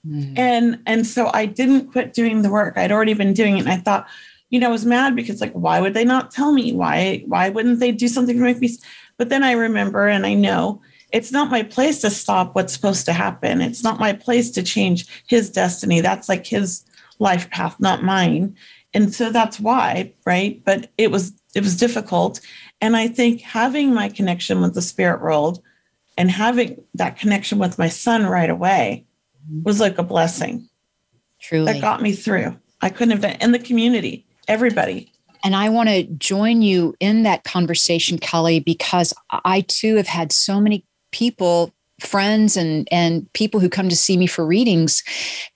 Mm-hmm. 0.06 0.38
And 0.38 0.84
and 0.86 1.08
so 1.08 1.32
I 1.34 1.48
didn't 1.48 1.92
quit 1.92 2.14
doing 2.14 2.44
the 2.44 2.52
work. 2.52 2.78
I'd 2.78 2.92
already 2.92 3.16
been 3.16 3.34
doing 3.34 3.58
it. 3.58 3.62
And 3.62 3.70
I 3.70 3.78
thought, 3.78 4.08
you 4.50 4.60
know, 4.60 4.68
I 4.68 4.72
was 4.72 4.86
mad 4.86 5.16
because 5.16 5.42
like, 5.42 5.54
why 5.54 5.82
would 5.82 5.94
they 5.94 6.06
not 6.06 6.32
tell 6.32 6.52
me? 6.52 6.72
Why, 6.72 7.24
why 7.26 7.50
wouldn't 7.50 7.80
they 7.80 7.92
do 7.92 8.08
something 8.08 8.38
to 8.38 8.42
make 8.42 8.60
me? 8.60 8.78
But 9.18 9.30
then 9.30 9.44
I 9.44 9.52
remember 9.52 10.08
and 10.08 10.26
I 10.26 10.34
know 10.34 10.82
it's 11.12 11.32
not 11.32 11.52
my 11.52 11.64
place 11.64 12.02
to 12.02 12.10
stop 12.10 12.56
what's 12.56 12.74
supposed 12.74 13.06
to 13.06 13.14
happen. 13.14 13.62
It's 13.62 13.84
not 13.84 14.00
my 14.00 14.14
place 14.14 14.52
to 14.52 14.64
change 14.64 15.24
his 15.28 15.50
destiny. 15.50 16.02
That's 16.02 16.30
like 16.30 16.46
his 16.46 16.84
life 17.20 17.50
path, 17.50 17.80
not 17.80 18.04
mine. 18.04 18.56
And 18.94 19.14
so 19.14 19.32
that's 19.32 19.60
why, 19.60 20.14
right? 20.26 20.62
But 20.66 20.92
it 20.98 21.12
was 21.12 21.34
it 21.56 21.64
was 21.64 21.78
difficult. 21.78 22.40
And 22.82 22.96
I 22.96 23.08
think 23.08 23.42
having 23.42 23.94
my 23.94 24.10
connection 24.10 24.62
with 24.62 24.76
the 24.76 24.82
spirit 24.82 25.22
world 25.22 25.62
and 26.18 26.30
having 26.30 26.84
that 26.94 27.18
connection 27.18 27.58
with 27.58 27.80
my 27.80 27.90
son 27.90 28.26
right 28.26 28.50
away 28.50 29.06
mm-hmm. 29.50 29.64
was 29.64 29.80
like 29.80 29.98
a 29.98 30.04
blessing. 30.04 30.70
Truly. 31.40 31.72
That 31.72 31.82
got 31.82 32.02
me 32.02 32.14
through. 32.14 32.58
I 32.82 32.90
couldn't 32.90 33.12
have 33.12 33.22
done 33.22 33.38
in 33.42 33.52
the 33.54 33.60
community 33.60 34.27
everybody. 34.48 35.12
And 35.44 35.56
I 35.56 35.70
want 35.70 35.90
to 35.90 36.04
join 36.04 36.62
you 36.62 36.96
in 37.00 37.24
that 37.24 37.44
conversation, 37.44 38.18
Kelly, 38.18 38.60
because 38.60 39.14
I 39.46 39.62
too 39.62 39.96
have 39.96 40.08
had 40.08 40.32
so 40.32 40.60
many 40.60 40.86
people 41.12 41.74
friends 42.00 42.56
and 42.56 42.88
and 42.92 43.32
people 43.34 43.60
who 43.60 43.70
come 43.70 43.90
to 43.90 43.96
see 43.96 44.18
me 44.18 44.28
for 44.28 44.46
readings 44.46 45.04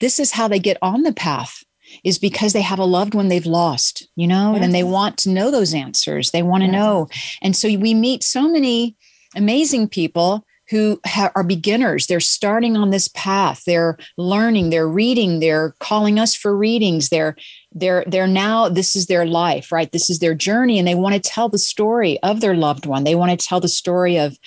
this 0.00 0.18
is 0.18 0.32
how 0.32 0.48
they 0.48 0.58
get 0.58 0.76
on 0.82 1.04
the 1.04 1.12
path 1.12 1.62
is 2.02 2.18
because 2.18 2.52
they 2.52 2.62
have 2.62 2.80
a 2.80 2.84
loved 2.84 3.14
one 3.14 3.28
they've 3.28 3.46
lost 3.46 4.08
you 4.16 4.26
know 4.26 4.54
yes. 4.54 4.64
and 4.64 4.74
they 4.74 4.82
want 4.82 5.16
to 5.16 5.30
know 5.30 5.52
those 5.52 5.72
answers 5.72 6.32
they 6.32 6.42
want 6.42 6.62
to 6.62 6.66
yes. 6.66 6.72
know 6.72 7.08
and 7.42 7.54
so 7.54 7.68
we 7.78 7.94
meet 7.94 8.24
so 8.24 8.48
many 8.48 8.96
amazing 9.36 9.88
people 9.88 10.44
who 10.72 10.98
ha- 11.04 11.30
are 11.34 11.44
beginners. 11.44 12.06
They're 12.06 12.18
starting 12.18 12.78
on 12.78 12.90
this 12.90 13.08
path. 13.08 13.62
They're 13.66 13.98
learning. 14.16 14.70
They're 14.70 14.88
reading. 14.88 15.38
They're 15.38 15.74
calling 15.80 16.18
us 16.18 16.34
for 16.34 16.56
readings. 16.56 17.10
They're 17.10 17.36
they're 17.74 18.04
they're 18.06 18.26
now 18.26 18.68
this 18.68 18.96
is 18.96 19.06
their 19.06 19.24
life, 19.24 19.72
right? 19.72 19.90
This 19.90 20.10
is 20.10 20.18
their 20.18 20.34
journey, 20.34 20.78
and 20.78 20.86
they 20.86 20.94
want 20.94 21.14
to 21.14 21.20
tell 21.20 21.48
the 21.48 21.58
story 21.58 22.20
of 22.22 22.40
their 22.40 22.54
loved 22.54 22.86
one. 22.86 23.04
They 23.04 23.14
want 23.14 23.38
to 23.38 23.46
tell 23.46 23.60
the 23.60 23.68
story 23.68 24.16
of 24.18 24.38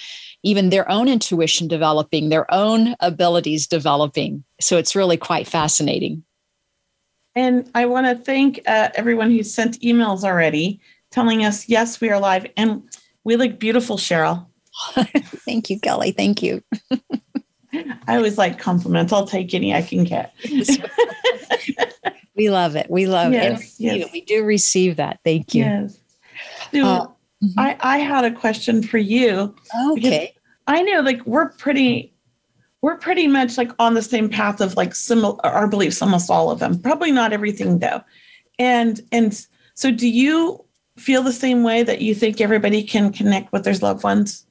even 0.44 0.70
their 0.70 0.90
own 0.90 1.08
intuition 1.08 1.68
developing, 1.68 2.30
their 2.30 2.52
own 2.54 2.96
abilities 3.00 3.66
developing. 3.66 4.44
So 4.62 4.78
it's 4.78 4.96
really 4.96 5.18
quite 5.18 5.48
fascinating. 5.48 6.24
And 7.36 7.70
I 7.76 7.86
want 7.86 8.08
to 8.08 8.16
thank 8.16 8.62
uh, 8.68 8.90
everyone 8.96 9.32
who 9.32 9.44
sent 9.44 9.82
emails 9.82 10.24
already 10.24 10.80
telling 11.12 11.44
us, 11.44 11.68
yes, 11.68 12.00
we 12.00 12.10
are 12.10 12.20
live. 12.20 12.46
And 12.56 12.84
we 13.24 13.36
look 13.36 13.60
beautiful, 13.60 13.98
Cheryl. 13.98 14.46
thank 15.46 15.70
you, 15.70 15.80
Kelly. 15.80 16.12
Thank 16.12 16.44
you. 16.44 16.62
I 18.08 18.16
always 18.16 18.38
like 18.38 18.60
compliments. 18.60 19.14
I'll 19.14 19.28
take 19.28 19.54
any 19.54 19.74
I 19.74 19.82
can 19.82 20.04
get. 20.04 20.34
we 22.36 22.50
love 22.50 22.76
it. 22.76 22.90
We 22.90 23.08
love 23.08 23.34
yes, 23.34 23.80
it. 23.80 23.84
Yes. 23.84 24.10
We 24.12 24.22
do 24.22 24.44
receive 24.44 24.98
that. 24.98 25.20
Thank 25.24 25.54
you. 25.54 25.64
Yes. 25.64 26.00
So 26.74 26.86
uh, 26.86 27.08
mm-hmm. 27.44 27.60
I, 27.60 27.78
I 27.82 27.98
had 28.00 28.26
a 28.26 28.32
question 28.32 28.84
for 28.84 28.98
you. 28.98 29.56
Okay. 29.92 30.34
I 30.68 30.82
know 30.82 31.02
like 31.02 31.26
we're 31.26 31.50
pretty 31.50 32.14
we're 32.82 32.98
pretty 32.98 33.28
much 33.28 33.58
like 33.58 33.72
on 33.80 33.94
the 33.94 34.02
same 34.02 34.30
path 34.30 34.62
of 34.62 34.76
like 34.76 34.94
similar 34.94 35.44
our 35.46 35.68
beliefs, 35.68 36.02
almost 36.02 36.30
all 36.30 36.52
of 36.52 36.60
them. 36.60 36.80
Probably 36.80 37.12
not 37.12 37.34
everything 37.34 37.80
though. 37.80 38.02
And 38.60 39.02
and 39.12 39.46
so 39.74 39.92
do 39.92 40.08
you 40.08 40.64
feel 40.98 41.24
the 41.24 41.34
same 41.34 41.64
way 41.64 41.84
that 41.84 42.02
you 42.02 42.16
think 42.16 42.40
everybody 42.40 42.84
can 42.84 43.12
connect 43.12 43.52
with 43.52 43.64
their 43.64 43.76
loved 43.76 44.04
ones? 44.04 44.45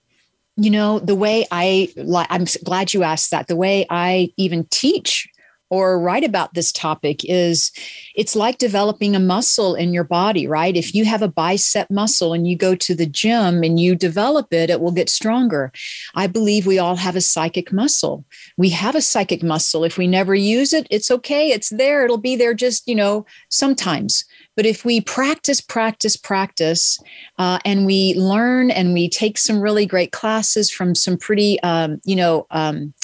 You 0.57 0.71
know, 0.71 0.99
the 1.01 1.17
way 1.17 1.47
I 1.51 1.89
I'm 2.31 2.47
glad 2.63 2.95
you 2.95 3.03
asked 3.03 3.31
that. 3.33 3.49
The 3.49 3.57
way 3.57 3.87
I 3.91 4.33
even 4.37 4.67
teach 4.71 5.29
or 5.71 5.99
write 5.99 6.23
about 6.23 6.55
this 6.55 6.71
topic 6.71 7.23
is 7.25 7.73
it's 8.15 8.37
like 8.37 8.59
developing 8.59 9.17
a 9.17 9.21
muscle 9.21 9.75
in 9.75 9.93
your 9.93 10.05
body, 10.05 10.47
right? 10.47 10.77
If 10.77 10.95
you 10.95 11.05
have 11.05 11.23
a 11.23 11.29
bicep 11.29 11.91
muscle 11.91 12.33
and 12.33 12.47
you 12.47 12.57
go 12.57 12.77
to 12.77 12.95
the 12.95 13.07
gym 13.07 13.65
and 13.65 13.81
you 13.81 13.97
develop 13.97 14.53
it, 14.53 14.71
it 14.71 14.81
will 14.81 14.93
get 14.93 15.09
stronger. 15.09 15.73
I 16.15 16.29
believe 16.29 16.67
we 16.67 16.79
all 16.79 16.97
have 16.97 17.17
a 17.17 17.21
psychic 17.21 17.73
muscle. 17.73 18.25
We 18.57 18.69
have 18.71 18.95
a 18.95 19.01
psychic 19.01 19.43
muscle. 19.43 19.83
If 19.83 19.99
we 19.99 20.07
never 20.07 20.35
use 20.35 20.73
it, 20.73 20.87
it's 20.91 21.11
okay. 21.11 21.49
It's 21.49 21.71
there. 21.71 22.05
It'll 22.05 22.19
be 22.19 22.37
there 22.37 22.55
just, 22.55 22.87
you 22.87 22.95
know, 22.95 23.27
sometimes. 23.49 24.25
But 24.57 24.67
if 24.67 24.85
we 24.85 25.01
practice, 25.01 25.61
practice, 25.61 26.17
practice, 26.17 26.99
uh, 27.39 27.59
and 27.65 27.87
we 27.87 28.15
learn 28.15 28.71
and 28.71 28.93
we 28.93 29.09
take 29.09 29.39
some 29.39 29.61
really 29.61 29.87
great 29.87 30.13
classes 30.13 30.71
from 30.71 30.95
some 30.95 31.17
pretty, 31.17 31.61
um, 31.63 32.01
you 32.05 32.17
know, 32.17 32.47
um, 32.51 32.95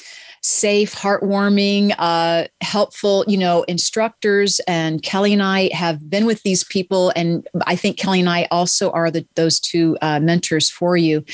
safe, 0.43 0.95
heartwarming, 0.95 1.95
uh, 1.99 2.45
helpful, 2.63 3.25
you 3.29 3.37
know, 3.37 3.63
instructors. 3.65 4.61
And 4.67 5.03
Kelly 5.03 5.33
and 5.33 5.43
I 5.43 5.71
have 5.75 6.09
been 6.09 6.25
with 6.25 6.43
these 6.43 6.65
people, 6.65 7.13
and 7.15 7.47
I 7.67 7.77
think 7.77 7.99
Kelly 7.99 8.21
and 8.21 8.29
I 8.29 8.47
also 8.51 8.91
are 8.93 9.11
the, 9.11 9.27
those 9.35 9.61
two 9.61 9.99
uh, 10.01 10.21
mentors 10.21 10.71
for 10.71 10.97
you. 10.97 11.25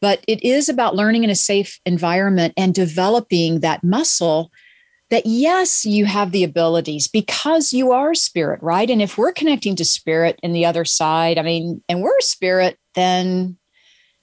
But 0.00 0.22
it 0.28 0.44
is 0.44 0.68
about 0.68 0.96
learning 0.96 1.24
in 1.24 1.30
a 1.30 1.34
safe 1.34 1.80
environment 1.86 2.52
and 2.58 2.74
developing 2.74 3.60
that 3.60 3.82
muscle 3.82 4.50
that 5.14 5.26
yes, 5.26 5.84
you 5.84 6.06
have 6.06 6.32
the 6.32 6.42
abilities 6.42 7.06
because 7.06 7.72
you 7.72 7.92
are 7.92 8.14
spirit, 8.14 8.60
right? 8.60 8.90
And 8.90 9.00
if 9.00 9.16
we're 9.16 9.30
connecting 9.30 9.76
to 9.76 9.84
spirit 9.84 10.40
in 10.42 10.52
the 10.52 10.66
other 10.66 10.84
side, 10.84 11.38
I 11.38 11.42
mean, 11.42 11.80
and 11.88 12.02
we're 12.02 12.18
spirit, 12.18 12.80
then 12.96 13.56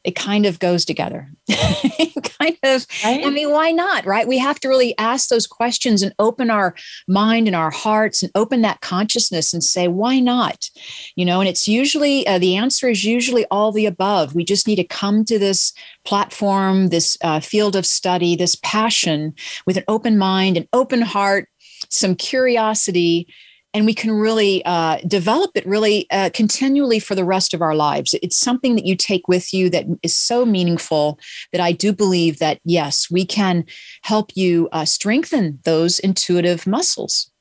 it 0.03 0.15
kind 0.15 0.45
of 0.45 0.59
goes 0.59 0.85
together. 0.85 1.29
kind 2.41 2.57
of, 2.63 2.87
right. 3.03 3.25
I 3.25 3.29
mean, 3.29 3.51
why 3.51 3.71
not? 3.71 4.05
Right. 4.05 4.27
We 4.27 4.37
have 4.39 4.59
to 4.61 4.67
really 4.67 4.97
ask 4.97 5.29
those 5.29 5.45
questions 5.45 6.01
and 6.01 6.13
open 6.17 6.49
our 6.49 6.75
mind 7.07 7.47
and 7.47 7.55
our 7.55 7.69
hearts 7.69 8.23
and 8.23 8.31
open 8.33 8.61
that 8.61 8.81
consciousness 8.81 9.53
and 9.53 9.63
say, 9.63 9.87
why 9.87 10.19
not? 10.19 10.69
You 11.15 11.25
know, 11.25 11.39
and 11.39 11.47
it's 11.47 11.67
usually 11.67 12.25
uh, 12.27 12.39
the 12.39 12.55
answer 12.55 12.89
is 12.89 13.03
usually 13.03 13.45
all 13.51 13.71
the 13.71 13.85
above. 13.85 14.33
We 14.33 14.43
just 14.43 14.67
need 14.67 14.77
to 14.77 14.83
come 14.83 15.23
to 15.25 15.37
this 15.37 15.73
platform, 16.03 16.87
this 16.87 17.17
uh, 17.23 17.39
field 17.39 17.75
of 17.75 17.85
study, 17.85 18.35
this 18.35 18.55
passion 18.63 19.33
with 19.65 19.77
an 19.77 19.83
open 19.87 20.17
mind, 20.17 20.57
an 20.57 20.67
open 20.73 21.01
heart, 21.01 21.47
some 21.89 22.15
curiosity 22.15 23.27
and 23.73 23.85
we 23.85 23.93
can 23.93 24.11
really 24.11 24.63
uh, 24.65 24.97
develop 25.07 25.51
it 25.55 25.65
really 25.65 26.07
uh, 26.11 26.29
continually 26.33 26.99
for 26.99 27.15
the 27.15 27.23
rest 27.23 27.53
of 27.53 27.61
our 27.61 27.75
lives. 27.75 28.13
It's 28.21 28.37
something 28.37 28.75
that 28.75 28.85
you 28.85 28.95
take 28.95 29.27
with 29.27 29.53
you 29.53 29.69
that 29.69 29.85
is 30.03 30.15
so 30.15 30.45
meaningful 30.45 31.19
that 31.51 31.61
i 31.61 31.71
do 31.71 31.93
believe 31.93 32.39
that 32.39 32.59
yes 32.63 33.09
we 33.09 33.25
can 33.25 33.65
help 34.03 34.31
you 34.35 34.69
uh, 34.71 34.85
strengthen 34.85 35.59
those 35.63 35.99
intuitive 35.99 36.67
muscles. 36.67 37.31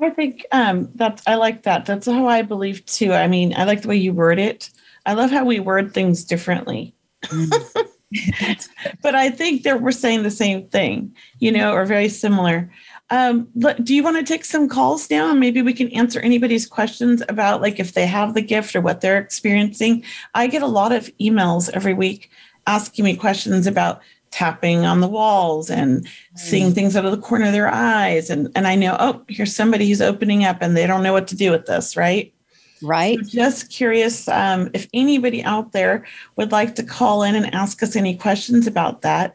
I 0.00 0.10
think 0.10 0.44
um, 0.52 0.90
that's 0.94 1.22
i 1.26 1.34
like 1.34 1.62
that. 1.64 1.86
That's 1.86 2.06
how 2.06 2.26
i 2.26 2.42
believe 2.42 2.84
too. 2.86 3.12
I 3.12 3.28
mean 3.28 3.54
i 3.56 3.64
like 3.64 3.82
the 3.82 3.88
way 3.88 3.96
you 3.96 4.12
word 4.12 4.38
it. 4.38 4.70
I 5.04 5.12
love 5.12 5.30
how 5.30 5.44
we 5.44 5.60
word 5.60 5.92
things 5.94 6.24
differently. 6.24 6.94
Mm. 7.24 7.88
but 9.02 9.16
i 9.16 9.28
think 9.28 9.64
that 9.64 9.82
we're 9.82 9.90
saying 9.90 10.22
the 10.22 10.30
same 10.30 10.68
thing 10.68 11.12
you 11.40 11.50
know 11.50 11.72
or 11.72 11.84
very 11.84 12.08
similar 12.08 12.70
um, 13.10 13.48
do 13.82 13.94
you 13.94 14.02
want 14.02 14.16
to 14.16 14.24
take 14.24 14.44
some 14.44 14.68
calls 14.68 15.08
now 15.10 15.30
and 15.30 15.38
maybe 15.38 15.62
we 15.62 15.72
can 15.72 15.88
answer 15.88 16.18
anybody's 16.20 16.66
questions 16.66 17.22
about 17.28 17.60
like 17.60 17.78
if 17.78 17.92
they 17.92 18.06
have 18.06 18.34
the 18.34 18.42
gift 18.42 18.74
or 18.74 18.80
what 18.80 19.00
they're 19.00 19.18
experiencing? 19.18 20.02
I 20.34 20.48
get 20.48 20.62
a 20.62 20.66
lot 20.66 20.92
of 20.92 21.10
emails 21.18 21.70
every 21.72 21.94
week 21.94 22.30
asking 22.66 23.04
me 23.04 23.16
questions 23.16 23.66
about 23.66 24.00
tapping 24.32 24.84
on 24.84 25.00
the 25.00 25.08
walls 25.08 25.70
and 25.70 26.06
seeing 26.34 26.74
things 26.74 26.96
out 26.96 27.04
of 27.04 27.12
the 27.12 27.16
corner 27.16 27.46
of 27.46 27.52
their 27.52 27.72
eyes 27.72 28.28
and 28.28 28.50
and 28.56 28.66
I 28.66 28.74
know 28.74 28.96
oh 28.98 29.22
here's 29.28 29.54
somebody 29.54 29.88
who's 29.88 30.02
opening 30.02 30.44
up 30.44 30.58
and 30.60 30.76
they 30.76 30.86
don't 30.86 31.04
know 31.04 31.12
what 31.12 31.28
to 31.28 31.36
do 31.36 31.52
with 31.52 31.66
this, 31.66 31.96
right? 31.96 32.34
Right. 32.82 33.18
So 33.18 33.30
just 33.30 33.70
curious 33.70 34.28
um, 34.28 34.68
if 34.74 34.88
anybody 34.92 35.42
out 35.44 35.72
there 35.72 36.04
would 36.34 36.52
like 36.52 36.74
to 36.74 36.82
call 36.82 37.22
in 37.22 37.34
and 37.34 37.54
ask 37.54 37.82
us 37.82 37.96
any 37.96 38.16
questions 38.16 38.66
about 38.66 39.02
that. 39.02 39.34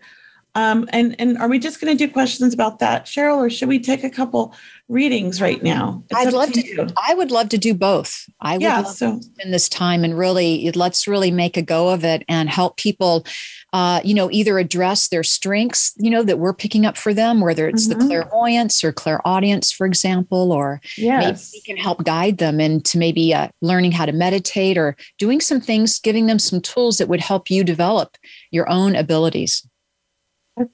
Um, 0.54 0.90
and 0.92 1.16
and 1.18 1.38
are 1.38 1.48
we 1.48 1.60
just 1.60 1.80
going 1.80 1.96
to 1.96 2.08
do 2.08 2.12
questions 2.12 2.54
about 2.54 2.80
that, 2.80 3.06
Cheryl, 3.06 3.38
or 3.38 3.50
should 3.50 3.70
we 3.70 3.80
take 3.80 4.04
a 4.04 4.10
couple 4.10 4.54
readings 4.90 5.42
right 5.42 5.64
now? 5.64 6.04
It's 6.10 6.20
I'd 6.20 6.34
love 6.34 6.52
to. 6.52 6.62
to 6.62 6.94
I 7.02 7.14
would 7.14 7.32
love 7.32 7.48
to 7.50 7.58
do 7.58 7.74
both. 7.74 8.30
I 8.42 8.54
would 8.54 8.62
yeah, 8.62 8.82
love 8.82 8.88
so, 8.88 9.18
to 9.18 9.24
spend 9.24 9.54
this 9.54 9.70
time 9.70 10.04
and 10.04 10.18
really 10.18 10.70
let's 10.72 11.08
really 11.08 11.32
make 11.32 11.56
a 11.56 11.62
go 11.62 11.90
of 11.90 12.04
it 12.04 12.24
and 12.28 12.50
help 12.50 12.78
people. 12.78 13.26
Uh, 13.74 14.02
you 14.04 14.14
know, 14.14 14.30
either 14.32 14.60
address 14.60 15.08
their 15.08 15.24
strengths, 15.24 15.94
you 15.98 16.10
know, 16.10 16.24
that 16.24 16.40
we're 16.40 16.54
picking 16.54 16.86
up 16.86 16.98
for 16.98 17.14
them, 17.14 17.40
whether 17.40 17.70
it's 17.70 17.88
mm-hmm. 17.88 18.00
the 18.00 18.06
clairvoyance 18.06 18.84
or 18.84 18.92
clairaudience, 18.92 19.72
for 19.72 19.88
example, 19.88 20.52
or 20.52 20.82
yes. 20.98 21.54
maybe 21.54 21.62
we 21.62 21.74
can 21.74 21.82
help 21.82 22.04
guide 22.04 22.38
them 22.38 22.60
into 22.60 22.98
maybe 22.98 23.34
uh, 23.34 23.48
learning 23.62 23.94
how 23.94 24.06
to 24.06 24.12
meditate 24.12 24.78
or 24.78 24.98
doing 25.18 25.40
some 25.40 25.62
things, 25.62 26.00
giving 26.00 26.26
them 26.26 26.38
some 26.38 26.60
tools 26.60 26.98
that 26.98 27.08
would 27.08 27.22
help 27.22 27.50
you 27.50 27.64
develop 27.64 28.18
your 28.52 28.70
own 28.70 28.94
abilities. 28.94 29.66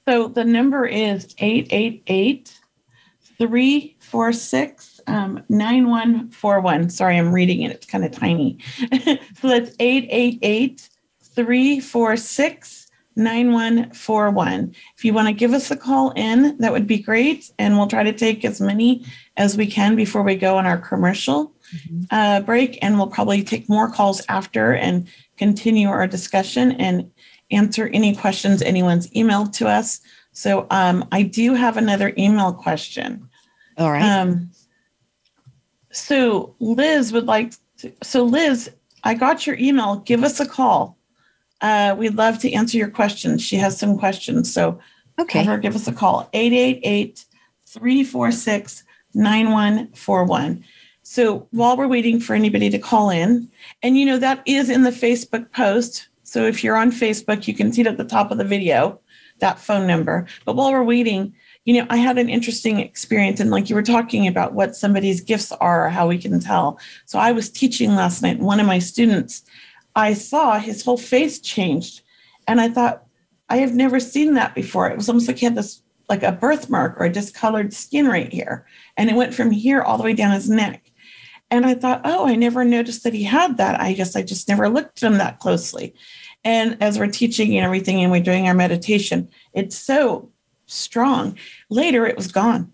So 0.06 0.28
the 0.28 0.44
number 0.44 0.86
is 0.86 1.34
888 1.38 2.58
346 3.38 5.00
um, 5.06 5.42
9141. 5.48 6.90
Sorry, 6.90 7.16
I'm 7.16 7.32
reading 7.32 7.62
it. 7.62 7.70
It's 7.70 7.86
kind 7.86 8.04
of 8.04 8.10
tiny. 8.10 8.58
so 9.40 9.48
that's 9.48 9.74
888 9.78 10.88
346 11.22 12.88
9141. 13.18 14.74
If 14.96 15.04
you 15.04 15.12
want 15.12 15.28
to 15.28 15.34
give 15.34 15.52
us 15.52 15.70
a 15.70 15.76
call 15.76 16.12
in, 16.12 16.56
that 16.58 16.72
would 16.72 16.86
be 16.86 16.98
great. 16.98 17.50
And 17.58 17.76
we'll 17.76 17.88
try 17.88 18.04
to 18.04 18.12
take 18.12 18.44
as 18.44 18.60
many 18.60 19.04
as 19.36 19.56
we 19.56 19.66
can 19.66 19.96
before 19.96 20.22
we 20.22 20.36
go 20.36 20.56
on 20.56 20.66
our 20.66 20.78
commercial 20.78 21.52
mm-hmm. 21.74 22.02
uh, 22.10 22.40
break. 22.40 22.78
And 22.80 22.96
we'll 22.96 23.08
probably 23.08 23.42
take 23.42 23.68
more 23.68 23.90
calls 23.90 24.24
after 24.28 24.74
and 24.74 25.08
continue 25.36 25.88
our 25.88 26.06
discussion. 26.06 26.72
And 26.72 27.10
answer 27.50 27.88
any 27.88 28.14
questions 28.14 28.62
anyone's 28.62 29.08
emailed 29.10 29.52
to 29.54 29.68
us. 29.68 30.00
So 30.32 30.66
um, 30.70 31.06
I 31.12 31.22
do 31.22 31.54
have 31.54 31.76
another 31.76 32.12
email 32.16 32.52
question. 32.52 33.28
All 33.76 33.90
right. 33.90 34.02
Um, 34.02 34.50
so 35.90 36.54
Liz 36.60 37.12
would 37.12 37.26
like 37.26 37.54
to, 37.78 37.92
so 38.02 38.24
Liz, 38.24 38.70
I 39.04 39.14
got 39.14 39.46
your 39.46 39.56
email. 39.58 39.96
Give 39.96 40.24
us 40.24 40.40
a 40.40 40.46
call. 40.46 40.96
Uh, 41.60 41.94
we'd 41.98 42.14
love 42.14 42.38
to 42.40 42.52
answer 42.52 42.76
your 42.76 42.90
questions. 42.90 43.42
She 43.42 43.56
has 43.56 43.78
some 43.78 43.98
questions. 43.98 44.52
So 44.52 44.78
okay. 45.18 45.40
have 45.40 45.48
her 45.48 45.58
give 45.58 45.74
us 45.74 45.88
a 45.88 45.92
call 45.92 46.28
888 46.32 47.24
346 47.66 48.84
9141. 49.14 50.64
So 51.02 51.48
while 51.50 51.76
we're 51.76 51.88
waiting 51.88 52.20
for 52.20 52.34
anybody 52.34 52.68
to 52.70 52.78
call 52.78 53.10
in, 53.10 53.50
and 53.82 53.96
you 53.96 54.04
know, 54.04 54.18
that 54.18 54.42
is 54.46 54.70
in 54.70 54.82
the 54.82 54.90
Facebook 54.90 55.50
post. 55.52 56.08
So 56.28 56.44
if 56.44 56.62
you're 56.62 56.76
on 56.76 56.92
Facebook, 56.92 57.48
you 57.48 57.54
can 57.54 57.72
see 57.72 57.80
it 57.80 57.86
at 57.86 57.96
the 57.96 58.04
top 58.04 58.30
of 58.30 58.36
the 58.36 58.44
video, 58.44 59.00
that 59.38 59.58
phone 59.58 59.86
number. 59.86 60.26
But 60.44 60.56
while 60.56 60.70
we're 60.70 60.82
waiting, 60.82 61.34
you 61.64 61.72
know, 61.72 61.86
I 61.88 61.96
had 61.96 62.18
an 62.18 62.28
interesting 62.28 62.80
experience. 62.80 63.40
And 63.40 63.50
like 63.50 63.70
you 63.70 63.74
were 63.74 63.82
talking 63.82 64.26
about 64.26 64.52
what 64.52 64.76
somebody's 64.76 65.22
gifts 65.22 65.52
are, 65.52 65.88
how 65.88 66.06
we 66.06 66.18
can 66.18 66.38
tell. 66.38 66.78
So 67.06 67.18
I 67.18 67.32
was 67.32 67.48
teaching 67.48 67.96
last 67.96 68.20
night, 68.20 68.40
one 68.40 68.60
of 68.60 68.66
my 68.66 68.78
students, 68.78 69.42
I 69.96 70.12
saw 70.12 70.58
his 70.58 70.84
whole 70.84 70.98
face 70.98 71.38
changed. 71.40 72.02
And 72.46 72.60
I 72.60 72.68
thought, 72.68 73.04
I 73.48 73.56
have 73.56 73.74
never 73.74 73.98
seen 73.98 74.34
that 74.34 74.54
before. 74.54 74.86
It 74.90 74.98
was 74.98 75.08
almost 75.08 75.28
like 75.28 75.38
he 75.38 75.46
had 75.46 75.54
this 75.54 75.82
like 76.10 76.22
a 76.22 76.32
birthmark 76.32 77.00
or 77.00 77.06
a 77.06 77.12
discolored 77.12 77.72
skin 77.72 78.06
right 78.06 78.30
here. 78.30 78.66
And 78.98 79.08
it 79.08 79.16
went 79.16 79.32
from 79.32 79.50
here 79.50 79.80
all 79.80 79.96
the 79.96 80.04
way 80.04 80.12
down 80.12 80.32
his 80.32 80.50
neck. 80.50 80.88
And 81.50 81.64
I 81.64 81.74
thought, 81.74 82.02
oh, 82.04 82.26
I 82.26 82.34
never 82.34 82.64
noticed 82.64 83.04
that 83.04 83.14
he 83.14 83.24
had 83.24 83.56
that. 83.56 83.80
I 83.80 83.94
guess 83.94 84.14
I 84.14 84.22
just 84.22 84.48
never 84.48 84.68
looked 84.68 85.02
at 85.02 85.10
him 85.10 85.18
that 85.18 85.38
closely. 85.38 85.94
And 86.44 86.76
as 86.80 86.98
we're 86.98 87.08
teaching 87.08 87.56
and 87.56 87.64
everything, 87.64 88.02
and 88.02 88.10
we're 88.10 88.22
doing 88.22 88.46
our 88.48 88.54
meditation, 88.54 89.28
it's 89.52 89.76
so 89.76 90.30
strong. 90.66 91.36
Later, 91.68 92.06
it 92.06 92.16
was 92.16 92.30
gone. 92.32 92.72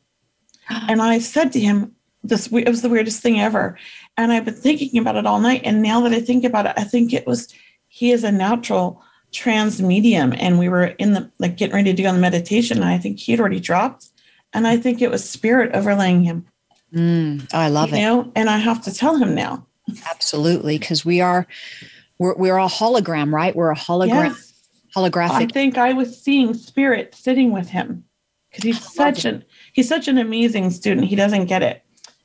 And 0.88 1.02
I 1.02 1.18
said 1.18 1.52
to 1.52 1.60
him, 1.60 1.94
this 2.22 2.46
it 2.50 2.68
was 2.68 2.82
the 2.82 2.88
weirdest 2.88 3.22
thing 3.22 3.38
ever. 3.40 3.78
And 4.16 4.32
I've 4.32 4.46
been 4.46 4.54
thinking 4.54 4.98
about 4.98 5.16
it 5.16 5.26
all 5.26 5.40
night. 5.40 5.60
And 5.64 5.82
now 5.82 6.00
that 6.00 6.12
I 6.12 6.20
think 6.20 6.44
about 6.44 6.66
it, 6.66 6.72
I 6.76 6.84
think 6.84 7.12
it 7.12 7.26
was 7.26 7.52
he 7.88 8.10
is 8.12 8.24
a 8.24 8.32
natural 8.32 9.02
trance 9.30 9.80
medium. 9.80 10.32
And 10.38 10.58
we 10.58 10.68
were 10.68 10.86
in 10.86 11.12
the 11.12 11.30
like 11.38 11.56
getting 11.56 11.76
ready 11.76 11.92
to 11.92 12.02
do 12.02 12.08
on 12.08 12.14
the 12.14 12.20
meditation. 12.20 12.78
And 12.78 12.86
I 12.86 12.98
think 12.98 13.18
he 13.18 13.32
had 13.32 13.40
already 13.40 13.60
dropped. 13.60 14.08
And 14.52 14.66
I 14.66 14.76
think 14.76 15.02
it 15.02 15.10
was 15.10 15.28
spirit 15.28 15.74
overlaying 15.74 16.24
him. 16.24 16.46
Mm, 16.94 17.52
I 17.52 17.68
love 17.68 17.90
you 17.90 17.96
it. 17.96 18.00
Know? 18.00 18.32
And 18.34 18.48
I 18.48 18.58
have 18.58 18.82
to 18.84 18.94
tell 18.94 19.16
him 19.16 19.34
now. 19.34 19.66
Absolutely. 20.08 20.78
Because 20.78 21.04
we 21.04 21.20
are 21.20 21.46
we're 22.24 22.34
we're 22.36 22.58
a 22.58 22.66
hologram, 22.66 23.32
right? 23.32 23.54
We're 23.54 23.70
a 23.70 23.76
hologram 23.76 24.28
yes. 24.28 24.52
holographic. 24.96 25.30
I 25.30 25.46
think 25.46 25.76
I 25.76 25.92
was 25.92 26.18
seeing 26.18 26.54
spirit 26.54 27.14
sitting 27.14 27.52
with 27.52 27.68
him 27.68 28.04
because 28.50 28.64
he's 28.64 28.94
such 28.94 29.26
an 29.26 29.44
he's 29.74 29.88
such 29.88 30.08
an 30.08 30.16
amazing 30.16 30.70
student. 30.70 31.06
He 31.06 31.16
doesn't 31.16 31.46
get 31.46 31.62
it 31.62 31.82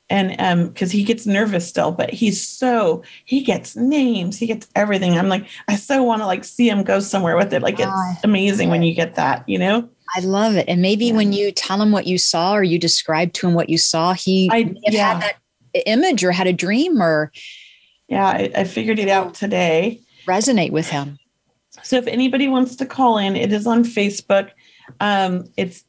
and 0.08 0.34
um 0.40 0.68
because 0.68 0.90
he 0.90 1.04
gets 1.04 1.24
nervous 1.24 1.68
still 1.68 1.92
but 1.92 2.10
he's 2.10 2.44
so 2.44 3.00
he 3.26 3.42
gets 3.42 3.76
names 3.76 4.36
he 4.36 4.44
gets 4.44 4.66
everything 4.74 5.16
i'm 5.16 5.28
like 5.28 5.46
i 5.68 5.76
so 5.76 6.02
want 6.02 6.20
to 6.20 6.26
like 6.26 6.42
see 6.42 6.68
him 6.68 6.82
go 6.82 6.98
somewhere 6.98 7.36
with 7.36 7.52
it 7.52 7.62
like 7.62 7.78
it's 7.78 7.86
oh, 7.88 8.14
amazing 8.24 8.70
when 8.70 8.82
you 8.82 8.92
get 8.92 9.14
that 9.14 9.48
you 9.48 9.56
know 9.56 9.88
i 10.16 10.20
love 10.20 10.56
it 10.56 10.68
and 10.68 10.82
maybe 10.82 11.06
yeah. 11.06 11.14
when 11.14 11.32
you 11.32 11.52
tell 11.52 11.80
him 11.80 11.92
what 11.92 12.08
you 12.08 12.18
saw 12.18 12.54
or 12.54 12.64
you 12.64 12.76
describe 12.76 13.32
to 13.32 13.46
him 13.46 13.54
what 13.54 13.68
you 13.68 13.78
saw 13.78 14.12
he 14.12 14.50
I, 14.52 14.74
yeah. 14.82 15.12
had 15.12 15.22
that 15.22 15.36
image 15.86 16.24
or 16.24 16.32
had 16.32 16.48
a 16.48 16.52
dream 16.52 17.00
or 17.00 17.30
yeah 18.10 18.26
I, 18.26 18.50
I 18.54 18.64
figured 18.64 18.98
it 18.98 19.08
out 19.08 19.34
today 19.34 20.00
resonate 20.26 20.72
with 20.72 20.88
him 20.88 21.18
so 21.82 21.96
if 21.96 22.06
anybody 22.06 22.48
wants 22.48 22.76
to 22.76 22.86
call 22.86 23.16
in 23.16 23.36
it 23.36 23.52
is 23.52 23.66
on 23.66 23.84
facebook 23.84 24.50
um 25.00 25.48
it's 25.56 25.84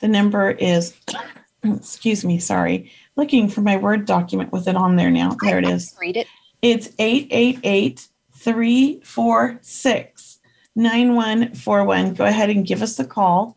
the 0.00 0.08
number 0.08 0.50
is 0.50 0.94
excuse 1.64 2.24
me 2.24 2.40
sorry 2.40 2.90
looking 3.16 3.48
for 3.48 3.60
my 3.60 3.76
Word 3.76 4.06
document 4.06 4.52
with 4.52 4.68
it 4.68 4.76
on 4.76 4.96
there 4.96 5.10
now. 5.10 5.36
There 5.42 5.58
it 5.58 5.66
is. 5.66 5.94
Read 6.00 6.16
it. 6.16 6.26
It's 6.62 6.88
888 6.98 8.08
346 8.34 10.38
9141. 10.74 12.14
Go 12.14 12.24
ahead 12.24 12.48
and 12.50 12.66
give 12.66 12.82
us 12.82 12.98
a 12.98 13.04
call 13.04 13.56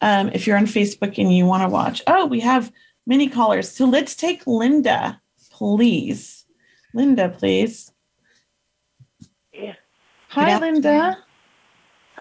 um, 0.00 0.30
if 0.32 0.46
you're 0.46 0.56
on 0.56 0.66
Facebook 0.66 1.18
and 1.18 1.34
you 1.34 1.46
want 1.46 1.62
to 1.62 1.68
watch. 1.68 2.02
Oh, 2.06 2.26
we 2.26 2.40
have 2.40 2.72
many 3.06 3.28
callers. 3.28 3.70
So 3.70 3.86
let's 3.86 4.16
take 4.16 4.46
Linda, 4.46 5.20
please. 5.50 6.35
Linda, 6.96 7.28
please. 7.28 7.92
Yeah. 9.52 9.74
Hi, 10.30 10.58
Linda. 10.58 11.18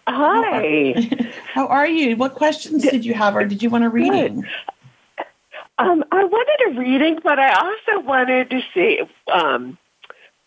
Hi. 0.06 1.08
How 1.54 1.66
are 1.68 1.88
you? 1.88 2.18
What 2.18 2.36
questions 2.36 2.84
did 2.84 3.06
you 3.06 3.14
have, 3.14 3.38
or 3.38 3.46
did 3.46 3.64
you 3.64 3.70
want 3.70 3.86
a 3.86 3.90
reading? 3.90 4.42
Good. 4.42 5.26
Um, 5.78 6.04
I 6.12 6.26
wanted 6.26 6.76
a 6.76 6.80
reading, 6.80 7.20
but 7.24 7.40
I 7.40 7.54
also 7.54 8.06
wanted 8.06 8.50
to 8.50 8.62
see 8.74 9.02
um, 9.32 9.78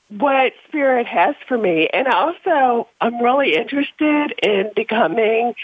what 0.09 0.53
spirit 0.67 1.07
has 1.07 1.35
for 1.47 1.57
me, 1.57 1.89
and 1.89 2.07
also 2.07 2.87
I'm 3.01 3.23
really 3.23 3.57
interested 3.57 4.35
in 4.43 4.71
becoming 4.77 5.55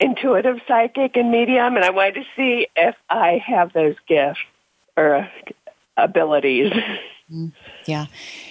intuitive 0.00 0.60
psychic 0.66 1.16
and 1.16 1.30
medium, 1.30 1.76
and 1.76 1.84
I 1.84 1.90
wanted 1.90 2.14
to 2.14 2.24
see 2.36 2.68
if 2.74 2.94
I 3.10 3.42
have 3.46 3.74
those 3.74 3.96
gifts 4.08 4.40
or 4.96 5.28
abilities. 5.98 6.72
Yeah. 7.86 8.06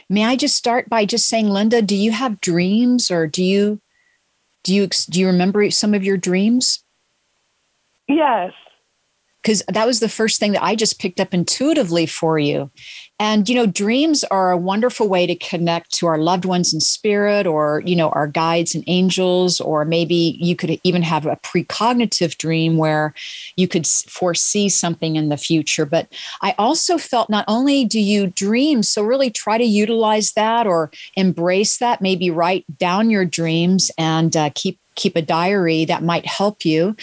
May 0.09 0.25
I 0.25 0.35
just 0.35 0.55
start 0.55 0.89
by 0.89 1.05
just 1.05 1.27
saying, 1.27 1.50
Linda, 1.50 1.81
do 1.81 1.95
you 1.95 2.11
have 2.11 2.41
dreams, 2.41 3.11
or 3.11 3.27
do 3.27 3.43
you 3.43 3.81
do 4.63 4.73
you 4.73 4.88
do 4.88 5.19
you 5.19 5.27
remember 5.27 5.69
some 5.71 5.93
of 5.93 6.03
your 6.03 6.17
dreams? 6.17 6.83
Yes 8.07 8.51
because 9.41 9.63
that 9.67 9.88
was 9.88 10.00
the 10.00 10.09
first 10.09 10.39
thing 10.39 10.51
that 10.53 10.63
I 10.63 10.75
just 10.75 11.00
picked 11.00 11.19
up 11.19 11.33
intuitively 11.33 12.05
for 12.05 12.38
you. 12.38 12.69
And, 13.21 13.47
you 13.47 13.53
know, 13.53 13.67
dreams 13.67 14.23
are 14.31 14.49
a 14.49 14.57
wonderful 14.57 15.07
way 15.07 15.27
to 15.27 15.35
connect 15.35 15.93
to 15.99 16.07
our 16.07 16.17
loved 16.17 16.43
ones 16.43 16.73
in 16.73 16.79
spirit 16.79 17.45
or, 17.45 17.84
you 17.86 17.95
know, 17.95 18.10
our 18.10 18.25
guides 18.25 18.73
and 18.73 18.84
angels, 18.88 19.62
or 19.62 19.86
maybe 19.86 20.39
you 20.39 20.55
could 20.55 20.81
even 20.84 21.03
have 21.03 21.27
a 21.27 21.36
precognitive 21.36 22.39
dream 22.39 22.77
where 22.77 23.13
you 23.57 23.67
could 23.67 23.86
foresee 23.86 24.69
something 24.69 25.17
in 25.17 25.29
the 25.29 25.38
future. 25.38 25.86
But 25.86 26.12
I 26.41 26.55
also 26.57 26.97
felt 26.97 27.29
not 27.29 27.45
only 27.47 27.86
do 27.86 27.99
you 27.99 28.25
dream, 28.25 28.81
so 28.81 29.03
really 29.03 29.29
try 29.29 29.60
to 29.60 29.63
utilize 29.63 30.31
that 30.31 30.65
or 30.65 30.89
embrace 31.15 31.77
that, 31.77 32.01
maybe 32.01 32.31
write 32.31 32.65
down 32.79 33.12
your 33.12 33.25
dreams 33.25 33.91
and 33.99 34.36
uh, 34.36 34.49
keep 34.55 34.79
keep 34.95 35.15
a 35.15 35.21
diary 35.21 35.86
that 35.86 36.03
might 36.03 36.25
help 36.25 36.65
you 36.65 36.95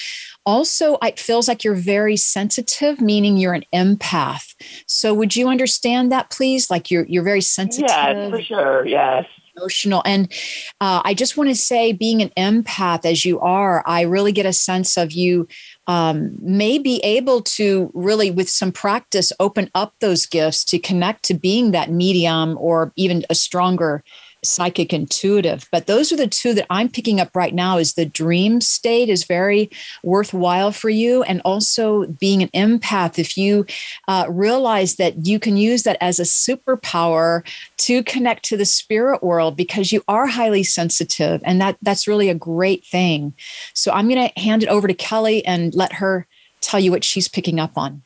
also 0.49 0.97
it 1.03 1.21
feels 1.21 1.47
like 1.47 1.63
you're 1.63 1.75
very 1.75 2.17
sensitive 2.17 3.03
meaning 3.03 3.37
you're 3.37 3.53
an 3.53 3.65
empath. 3.75 4.55
So 4.87 5.13
would 5.13 5.37
you 5.37 5.47
understand 5.47 6.11
that 6.11 6.31
please? 6.31 6.71
Like 6.71 6.91
you're 6.91 7.05
you're 7.05 7.23
very 7.23 7.43
sensitive 7.43 7.91
yes 7.91 8.31
for 8.31 8.43
sure 8.43 8.87
yes. 8.87 9.27
emotional. 9.57 10.03
And 10.07 10.33
uh, 10.81 11.03
i 11.05 11.13
just 11.13 11.37
want 11.37 11.51
to 11.51 11.55
say 11.55 11.93
being 11.93 12.23
an 12.23 12.33
empath 12.39 13.05
as 13.05 13.25
you 13.25 13.39
are 13.41 13.83
i 13.87 14.01
really 14.03 14.33
get 14.33 14.47
a 14.47 14.53
sense 14.53 14.97
of 14.97 15.13
you 15.13 15.47
um, 15.87 16.37
may 16.41 16.79
be 16.79 16.99
able 17.01 17.43
to 17.43 17.91
really 17.95 18.31
with 18.31 18.49
some 18.49 18.73
practice 18.73 19.33
open 19.41 19.71
up 19.75 19.95
those 20.01 20.27
gifts 20.27 20.65
to 20.65 20.79
connect 20.79 21.25
to 21.25 21.35
being 21.35 21.73
that 21.73 21.91
medium 21.91 22.57
or 22.59 22.93
even 22.97 23.25
a 23.29 23.35
stronger 23.35 24.03
psychic 24.45 24.93
intuitive 24.93 25.69
but 25.73 25.87
those 25.87 26.13
are 26.13 26.17
the 26.17 26.27
two 26.27 26.55
that 26.55 26.67
i'm 26.71 26.89
picking 26.89 27.21
up 27.21 27.35
right 27.35 27.55
now 27.55 27.79
is 27.79 27.95
the 27.95 28.07
dream 28.07 28.61
state 28.61 29.09
is 29.09 29.25
very 29.25 29.71
worthwhile 30.03 30.73
for 30.73 30.91
you. 30.91 31.23
And 31.25 31.41
also 31.45 32.07
being 32.07 32.43
an 32.43 32.49
empath 32.51 33.19
if 33.19 33.37
you 33.37 33.67
uh, 34.07 34.27
realize 34.29 34.97
that 34.97 35.27
you 35.27 35.39
can 35.39 35.57
use 35.57 35.83
that 35.83 35.97
as 36.01 36.19
a 36.19 36.23
superpower 36.23 37.47
to 37.79 38.03
connect 38.03 38.45
to 38.47 38.57
the 38.57 38.65
spirit 38.65 39.23
world 39.23 39.57
because 39.57 39.93
you 39.93 40.03
are 40.09 40.27
highly 40.27 40.63
sensitive 40.63 41.41
and 41.45 41.61
that 41.61 41.77
that's 41.83 42.09
really 42.09 42.29
a 42.29 42.35
great 42.35 42.85
thing. 42.85 43.35
So 43.75 43.93
i'm 43.93 44.09
going 44.09 44.29
to 44.29 44.41
hand 44.41 44.63
it 44.63 44.69
over 44.69 44.89
to 44.89 44.95
kelly 44.95 45.45
and 45.45 45.75
let 45.75 45.95
her 45.95 46.27
tell 46.61 46.81
you 46.81 46.91
what 46.91 47.05
she's 47.05 47.29
picking 47.29 47.61
up 47.61 47.77
on. 47.77 48.03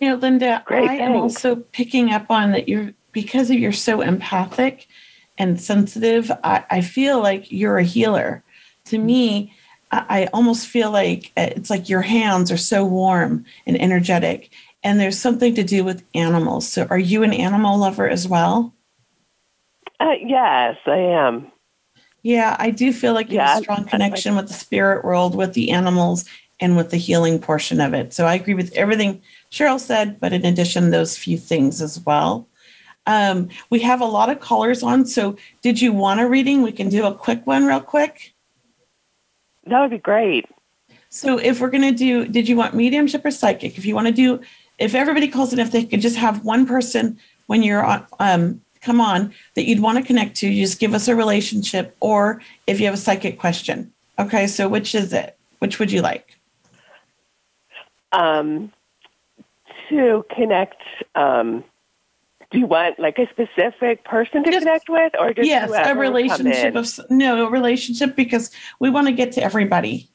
You 0.00 0.10
know 0.10 0.16
linda 0.16 0.62
Great, 0.66 0.84
i 0.84 0.98
thanks. 0.98 1.02
am 1.02 1.16
also 1.16 1.56
picking 1.56 2.12
up 2.12 2.30
on 2.30 2.52
that 2.52 2.68
you're 2.68 2.92
because 3.12 3.50
of 3.50 3.58
you're 3.58 3.72
so 3.72 4.02
empathic 4.02 4.88
and 5.38 5.60
sensitive, 5.60 6.30
I, 6.44 6.64
I 6.70 6.80
feel 6.80 7.20
like 7.20 7.50
you're 7.50 7.78
a 7.78 7.84
healer. 7.84 8.42
To 8.86 8.98
me, 8.98 9.52
I, 9.90 10.04
I 10.08 10.26
almost 10.32 10.66
feel 10.66 10.90
like 10.90 11.32
uh, 11.36 11.48
it's 11.56 11.70
like 11.70 11.88
your 11.88 12.02
hands 12.02 12.50
are 12.50 12.56
so 12.56 12.84
warm 12.84 13.44
and 13.66 13.80
energetic. 13.80 14.50
And 14.82 15.00
there's 15.00 15.18
something 15.18 15.54
to 15.54 15.64
do 15.64 15.84
with 15.84 16.04
animals. 16.14 16.68
So, 16.68 16.86
are 16.90 16.98
you 16.98 17.22
an 17.22 17.32
animal 17.32 17.78
lover 17.78 18.08
as 18.08 18.28
well? 18.28 18.72
Uh, 19.98 20.12
yes, 20.22 20.76
I 20.86 20.98
am. 20.98 21.50
Yeah, 22.22 22.56
I 22.58 22.70
do 22.70 22.92
feel 22.92 23.14
like 23.14 23.30
you 23.30 23.36
yeah, 23.36 23.54
have 23.54 23.60
a 23.60 23.62
strong 23.62 23.84
connection 23.84 24.36
with 24.36 24.48
the 24.48 24.54
spirit 24.54 25.04
world, 25.04 25.34
with 25.34 25.54
the 25.54 25.70
animals, 25.70 26.24
and 26.60 26.76
with 26.76 26.90
the 26.90 26.96
healing 26.96 27.38
portion 27.38 27.80
of 27.80 27.94
it. 27.94 28.12
So 28.12 28.26
I 28.26 28.34
agree 28.34 28.54
with 28.54 28.72
everything 28.74 29.22
Cheryl 29.50 29.80
said, 29.80 30.20
but 30.20 30.32
in 30.32 30.44
addition, 30.44 30.90
those 30.90 31.16
few 31.16 31.38
things 31.38 31.80
as 31.80 32.00
well. 32.00 32.48
Um, 33.06 33.48
we 33.70 33.80
have 33.80 34.00
a 34.00 34.04
lot 34.04 34.30
of 34.30 34.40
callers 34.40 34.82
on. 34.82 35.06
So, 35.06 35.36
did 35.62 35.80
you 35.80 35.92
want 35.92 36.20
a 36.20 36.28
reading? 36.28 36.62
We 36.62 36.72
can 36.72 36.88
do 36.88 37.06
a 37.06 37.14
quick 37.14 37.46
one, 37.46 37.64
real 37.64 37.80
quick. 37.80 38.34
That 39.66 39.80
would 39.80 39.90
be 39.90 39.98
great. 39.98 40.46
So, 41.08 41.38
if 41.38 41.60
we're 41.60 41.70
going 41.70 41.82
to 41.82 41.92
do, 41.92 42.26
did 42.26 42.48
you 42.48 42.56
want 42.56 42.74
mediumship 42.74 43.24
or 43.24 43.30
psychic? 43.30 43.78
If 43.78 43.86
you 43.86 43.94
want 43.94 44.08
to 44.08 44.12
do, 44.12 44.40
if 44.78 44.94
everybody 44.94 45.28
calls 45.28 45.52
in, 45.52 45.58
if 45.58 45.72
they 45.72 45.84
could 45.84 46.00
just 46.00 46.16
have 46.16 46.44
one 46.44 46.66
person 46.66 47.18
when 47.46 47.62
you're 47.62 47.84
on, 47.84 48.06
um, 48.18 48.60
come 48.80 49.00
on, 49.00 49.32
that 49.54 49.66
you'd 49.66 49.80
want 49.80 49.98
to 49.98 50.04
connect 50.04 50.36
to, 50.36 50.48
you 50.48 50.64
just 50.64 50.80
give 50.80 50.94
us 50.94 51.08
a 51.08 51.14
relationship, 51.14 51.96
or 52.00 52.42
if 52.66 52.80
you 52.80 52.86
have 52.86 52.94
a 52.94 52.98
psychic 52.98 53.38
question. 53.38 53.92
Okay, 54.18 54.46
so 54.46 54.68
which 54.68 54.94
is 54.94 55.12
it? 55.12 55.36
Which 55.58 55.78
would 55.78 55.92
you 55.92 56.02
like? 56.02 56.38
Um, 58.12 58.72
to 59.88 60.24
connect 60.34 60.82
um, 61.14 61.64
do 62.50 62.58
you 62.58 62.66
want 62.66 62.98
like 62.98 63.18
a 63.18 63.28
specific 63.30 64.04
person 64.04 64.44
to 64.44 64.50
just, 64.50 64.64
connect 64.64 64.88
with 64.88 65.12
or 65.18 65.32
just 65.32 65.46
yes 65.46 65.70
a 65.70 65.94
relationship 65.94 66.74
of 66.74 66.88
no 67.10 67.46
a 67.46 67.50
relationship 67.50 68.16
because 68.16 68.50
we 68.80 68.90
want 68.90 69.06
to 69.06 69.12
get 69.12 69.32
to 69.32 69.42
everybody. 69.42 70.08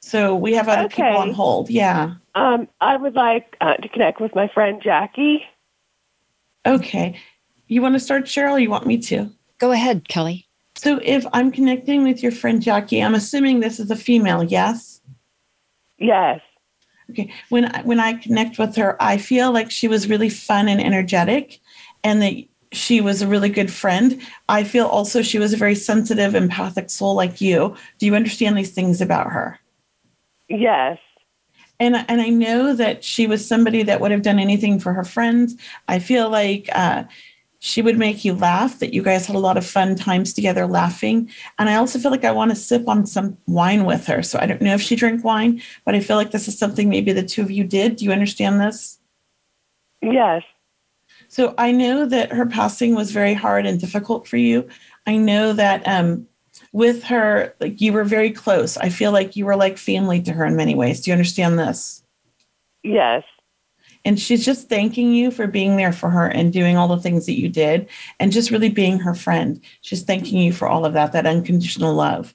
So 0.00 0.34
we 0.34 0.52
have 0.52 0.68
other 0.68 0.84
okay. 0.84 1.02
people 1.02 1.16
on 1.16 1.32
hold 1.32 1.70
yeah. 1.70 2.14
Um, 2.34 2.68
i 2.80 2.96
would 2.96 3.14
like 3.14 3.56
uh, 3.60 3.74
to 3.74 3.88
connect 3.88 4.20
with 4.20 4.34
my 4.34 4.48
friend 4.48 4.80
jackie. 4.82 5.44
Okay. 6.66 7.18
You 7.66 7.82
want 7.82 7.94
to 7.94 8.00
start 8.00 8.24
cheryl 8.24 8.60
you 8.60 8.70
want 8.70 8.86
me 8.86 8.98
to? 8.98 9.30
Go 9.58 9.72
ahead 9.72 10.08
kelly. 10.08 10.46
So 10.76 11.00
if 11.02 11.24
i'm 11.32 11.50
connecting 11.50 12.02
with 12.02 12.22
your 12.22 12.32
friend 12.32 12.60
jackie 12.60 13.00
i'm 13.00 13.14
assuming 13.14 13.60
this 13.60 13.80
is 13.80 13.90
a 13.90 13.96
female 13.96 14.42
yes? 14.42 15.00
Yes 15.98 16.40
Okay. 17.10 17.32
When 17.50 17.66
I, 17.66 17.82
when 17.82 18.00
I 18.00 18.14
connect 18.14 18.58
with 18.58 18.76
her, 18.76 18.96
I 19.02 19.18
feel 19.18 19.52
like 19.52 19.70
she 19.70 19.88
was 19.88 20.08
really 20.08 20.30
fun 20.30 20.68
and 20.68 20.80
energetic, 20.80 21.60
and 22.02 22.22
that 22.22 22.34
she 22.72 23.00
was 23.00 23.22
a 23.22 23.26
really 23.26 23.48
good 23.48 23.72
friend. 23.72 24.20
I 24.48 24.64
feel 24.64 24.86
also 24.86 25.22
she 25.22 25.38
was 25.38 25.52
a 25.52 25.56
very 25.56 25.74
sensitive, 25.74 26.34
empathic 26.34 26.90
soul 26.90 27.14
like 27.14 27.40
you. 27.40 27.76
Do 27.98 28.06
you 28.06 28.14
understand 28.14 28.56
these 28.56 28.72
things 28.72 29.00
about 29.00 29.30
her? 29.30 29.58
Yes. 30.48 30.98
And, 31.80 31.96
and 32.08 32.20
I 32.20 32.28
know 32.28 32.74
that 32.74 33.04
she 33.04 33.26
was 33.26 33.46
somebody 33.46 33.82
that 33.82 34.00
would 34.00 34.10
have 34.10 34.22
done 34.22 34.38
anything 34.38 34.80
for 34.80 34.92
her 34.92 35.04
friends. 35.04 35.56
I 35.88 35.98
feel 35.98 36.30
like 36.30 36.68
uh, 36.72 37.04
she 37.64 37.80
would 37.80 37.96
make 37.96 38.26
you 38.26 38.34
laugh, 38.34 38.78
that 38.78 38.92
you 38.92 39.02
guys 39.02 39.24
had 39.24 39.34
a 39.34 39.38
lot 39.38 39.56
of 39.56 39.64
fun 39.64 39.96
times 39.96 40.34
together 40.34 40.66
laughing. 40.66 41.30
And 41.58 41.70
I 41.70 41.76
also 41.76 41.98
feel 41.98 42.10
like 42.10 42.22
I 42.22 42.30
want 42.30 42.50
to 42.50 42.56
sip 42.56 42.86
on 42.86 43.06
some 43.06 43.38
wine 43.46 43.86
with 43.86 44.06
her. 44.06 44.22
So 44.22 44.38
I 44.38 44.44
don't 44.44 44.60
know 44.60 44.74
if 44.74 44.82
she 44.82 44.94
drank 44.94 45.24
wine, 45.24 45.62
but 45.86 45.94
I 45.94 46.00
feel 46.00 46.18
like 46.18 46.30
this 46.30 46.46
is 46.46 46.58
something 46.58 46.90
maybe 46.90 47.14
the 47.14 47.22
two 47.22 47.40
of 47.40 47.50
you 47.50 47.64
did. 47.64 47.96
Do 47.96 48.04
you 48.04 48.12
understand 48.12 48.60
this? 48.60 48.98
Yes. 50.02 50.42
So 51.28 51.54
I 51.56 51.72
know 51.72 52.04
that 52.04 52.32
her 52.32 52.44
passing 52.44 52.94
was 52.94 53.12
very 53.12 53.32
hard 53.32 53.64
and 53.64 53.80
difficult 53.80 54.28
for 54.28 54.36
you. 54.36 54.68
I 55.06 55.16
know 55.16 55.54
that 55.54 55.88
um, 55.88 56.28
with 56.72 57.02
her, 57.04 57.54
like 57.60 57.80
you 57.80 57.94
were 57.94 58.04
very 58.04 58.30
close. 58.30 58.76
I 58.76 58.90
feel 58.90 59.10
like 59.10 59.36
you 59.36 59.46
were 59.46 59.56
like 59.56 59.78
family 59.78 60.20
to 60.20 60.34
her 60.34 60.44
in 60.44 60.54
many 60.54 60.74
ways. 60.74 61.00
Do 61.00 61.10
you 61.10 61.14
understand 61.14 61.58
this? 61.58 62.02
Yes. 62.82 63.24
And 64.04 64.20
she's 64.20 64.44
just 64.44 64.68
thanking 64.68 65.12
you 65.12 65.30
for 65.30 65.46
being 65.46 65.76
there 65.76 65.92
for 65.92 66.10
her 66.10 66.26
and 66.26 66.52
doing 66.52 66.76
all 66.76 66.88
the 66.88 67.00
things 67.00 67.26
that 67.26 67.38
you 67.38 67.48
did 67.48 67.88
and 68.20 68.32
just 68.32 68.50
really 68.50 68.68
being 68.68 68.98
her 68.98 69.14
friend. 69.14 69.60
She's 69.80 70.02
thanking 70.02 70.38
you 70.38 70.52
for 70.52 70.68
all 70.68 70.84
of 70.84 70.92
that, 70.92 71.12
that 71.12 71.26
unconditional 71.26 71.94
love. 71.94 72.34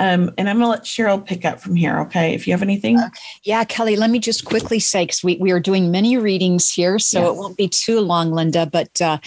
Um, 0.00 0.32
and 0.38 0.48
I'm 0.48 0.56
going 0.56 0.66
to 0.66 0.70
let 0.70 0.84
Cheryl 0.84 1.24
pick 1.24 1.44
up 1.44 1.60
from 1.60 1.76
here. 1.76 2.00
Okay. 2.00 2.34
If 2.34 2.46
you 2.46 2.52
have 2.54 2.62
anything. 2.62 2.98
Okay. 2.98 3.08
Yeah, 3.44 3.64
Kelly, 3.64 3.96
let 3.96 4.10
me 4.10 4.18
just 4.18 4.46
quickly 4.46 4.78
say, 4.80 5.04
because 5.04 5.22
we, 5.22 5.36
we 5.36 5.52
are 5.52 5.60
doing 5.60 5.90
many 5.90 6.16
readings 6.16 6.70
here, 6.70 6.98
so 6.98 7.20
yes. 7.20 7.28
it 7.28 7.36
won't 7.36 7.56
be 7.58 7.68
too 7.68 8.00
long, 8.00 8.32
Linda, 8.32 8.64
but 8.64 9.00
uh, 9.00 9.18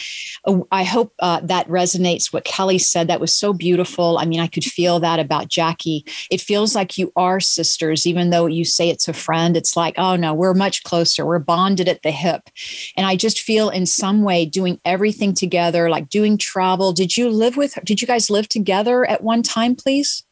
oh, 0.45 0.67
I 0.71 0.83
hope 0.83 1.13
uh, 1.19 1.41
that 1.41 1.67
resonates 1.67 2.33
what 2.33 2.43
Kelly 2.43 2.79
said. 2.79 3.07
That 3.07 3.21
was 3.21 3.31
so 3.31 3.53
beautiful. 3.53 4.17
I 4.17 4.25
mean, 4.25 4.39
I 4.39 4.47
could 4.47 4.63
feel 4.63 4.99
that 4.99 5.19
about 5.19 5.47
Jackie. 5.47 6.05
It 6.31 6.41
feels 6.41 6.73
like 6.73 6.97
you 6.97 7.11
are 7.15 7.39
sisters, 7.39 8.07
even 8.07 8.31
though 8.31 8.47
you 8.47 8.65
say 8.65 8.89
it's 8.89 9.07
a 9.07 9.13
friend. 9.13 9.55
It's 9.55 9.77
like, 9.77 9.93
oh 9.99 10.15
no, 10.15 10.33
we're 10.33 10.55
much 10.55 10.83
closer. 10.83 11.23
We're 11.23 11.37
bonded 11.37 11.87
at 11.87 12.01
the 12.01 12.11
hip. 12.11 12.49
And 12.97 13.05
I 13.05 13.15
just 13.15 13.41
feel 13.41 13.69
in 13.69 13.85
some 13.85 14.23
way 14.23 14.45
doing 14.45 14.79
everything 14.85 15.35
together, 15.35 15.89
like 15.89 16.09
doing 16.09 16.37
travel. 16.37 16.93
Did 16.93 17.15
you 17.15 17.29
live 17.29 17.57
with, 17.57 17.77
did 17.83 18.01
you 18.01 18.07
guys 18.07 18.31
live 18.31 18.49
together 18.49 19.05
at 19.05 19.23
one 19.23 19.43
time, 19.43 19.75
please? 19.75 20.23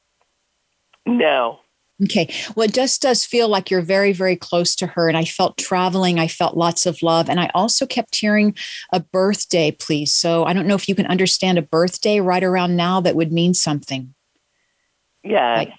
No. 1.06 1.60
Okay. 2.04 2.34
Well, 2.56 2.68
it 2.68 2.74
just 2.74 3.02
does 3.02 3.26
feel 3.26 3.48
like 3.48 3.70
you're 3.70 3.82
very, 3.82 4.12
very 4.12 4.36
close 4.36 4.76
to 4.78 4.88
her. 4.88 5.08
And 5.08 5.16
I 5.18 5.24
felt 5.24 5.58
traveling. 5.58 6.20
I 6.20 6.28
felt 6.28 6.58
lots 6.58 6.88
of 6.88 7.04
love. 7.04 7.30
And 7.30 7.40
I 7.40 7.52
also 7.54 7.86
kept 7.86 8.16
hearing 8.16 8.56
a 8.92 9.00
birthday, 9.00 9.72
please. 9.72 10.12
So 10.12 10.44
I 10.46 10.54
don't 10.54 10.66
know 10.66 10.76
if 10.76 10.90
you 10.90 10.96
can 10.96 11.06
understand 11.06 11.60
a 11.60 11.62
birthday 11.62 12.20
right 12.20 12.44
around 12.44 12.76
now 12.76 13.02
that 13.02 13.16
would 13.16 13.32
mean 13.32 13.54
something. 13.54 14.16
Yeah. 15.24 15.58
Like, 15.58 15.74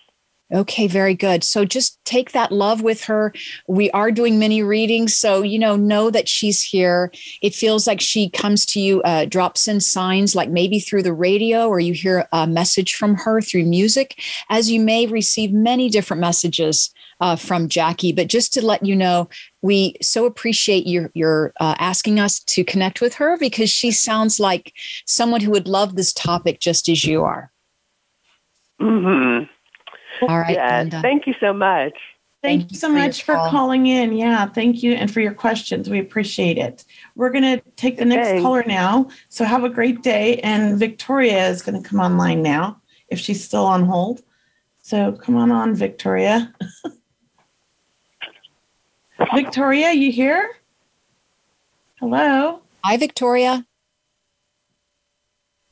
Okay, 0.53 0.87
very 0.87 1.15
good. 1.15 1.43
So 1.43 1.65
just 1.65 1.99
take 2.05 2.33
that 2.33 2.53
love 2.53 2.83
with 2.83 3.05
her. 3.05 3.33
We 3.69 3.91
are 3.93 4.11
doing 4.11 4.39
mini 4.39 4.63
readings. 4.63 5.15
So, 5.15 5.43
you 5.43 5.59
know, 5.59 5.77
know 5.77 6.11
that 6.11 6.29
she's 6.29 6.61
here. 6.61 7.11
It 7.41 7.55
feels 7.55 7.87
like 7.87 8.03
she 8.03 8.29
comes 8.29 8.67
to 8.67 8.81
you, 8.81 9.01
uh, 9.03 9.25
drops 9.25 9.67
in 9.67 9.81
signs, 9.81 10.35
like 10.35 10.51
maybe 10.51 10.79
through 10.79 11.05
the 11.05 11.15
radio 11.15 11.69
or 11.69 11.81
you 11.81 11.95
hear 11.95 12.29
a 12.33 12.47
message 12.47 12.95
from 12.95 13.15
her 13.15 13.41
through 13.41 13.65
music, 13.65 14.21
as 14.51 14.71
you 14.71 14.79
may 14.79 15.07
receive 15.07 15.53
many 15.53 15.89
different 15.89 16.21
messages 16.21 16.93
uh, 17.21 17.37
from 17.37 17.69
Jackie. 17.69 18.13
But 18.13 18.27
just 18.27 18.53
to 18.53 18.67
let 18.67 18.85
you 18.85 18.95
know, 18.95 19.31
we 19.63 19.95
so 20.03 20.27
appreciate 20.27 20.87
your, 20.87 21.11
your 21.15 21.55
uh, 21.61 21.77
asking 21.79 22.21
us 22.21 22.41
to 22.41 22.63
connect 22.63 23.01
with 23.01 23.15
her 23.15 23.39
because 23.39 23.71
she 23.71 23.91
sounds 23.91 24.39
like 24.39 24.75
someone 25.07 25.41
who 25.41 25.53
would 25.53 25.69
love 25.69 25.97
this 25.97 26.13
topic 26.13 26.61
just 26.61 26.91
as 26.91 27.05
you 27.05 27.25
are. 27.25 27.51
Hmm. 28.79 29.45
All 30.29 30.39
right. 30.39 30.55
Yes. 30.55 30.93
Thank 31.03 31.27
you 31.27 31.35
so 31.41 31.53
much. 31.53 31.95
Thank, 32.43 32.63
thank 32.63 32.73
you 32.73 32.79
so 32.79 32.89
for 32.89 32.95
much 32.95 33.23
for 33.23 33.35
calling 33.35 33.87
in. 33.87 34.13
Yeah, 34.13 34.47
thank 34.47 34.83
you. 34.83 34.95
And 34.95 35.13
for 35.13 35.21
your 35.21 35.35
questions. 35.35 35.89
We 35.89 36.01
appreciate 36.01 36.59
it. 36.59 36.85
We're 37.15 37.31
going 37.31 37.45
to 37.45 37.63
take 37.77 37.99
the 37.99 38.05
next 38.05 38.29
Thanks. 38.29 38.43
caller 38.43 38.65
now. 38.67 39.09
So 39.29 39.45
have 39.45 39.65
a 39.65 39.69
great 39.69 40.03
day. 40.03 40.39
And 40.39 40.79
Victoria 40.79 41.49
is 41.49 41.63
going 41.63 41.81
to 41.81 41.89
come 41.89 42.01
online 42.01 42.43
now 42.43 42.81
if 43.09 43.19
she's 43.19 43.43
still 43.45 43.65
on 43.65 43.85
hold. 43.85 44.23
So 44.81 45.13
come 45.13 45.37
on 45.37 45.53
on, 45.53 45.75
Victoria. 45.75 46.53
Victoria, 49.35 49.93
you 49.93 50.11
here? 50.11 50.51
Hello. 52.01 52.61
Hi, 52.85 52.97
Victoria. 52.97 53.65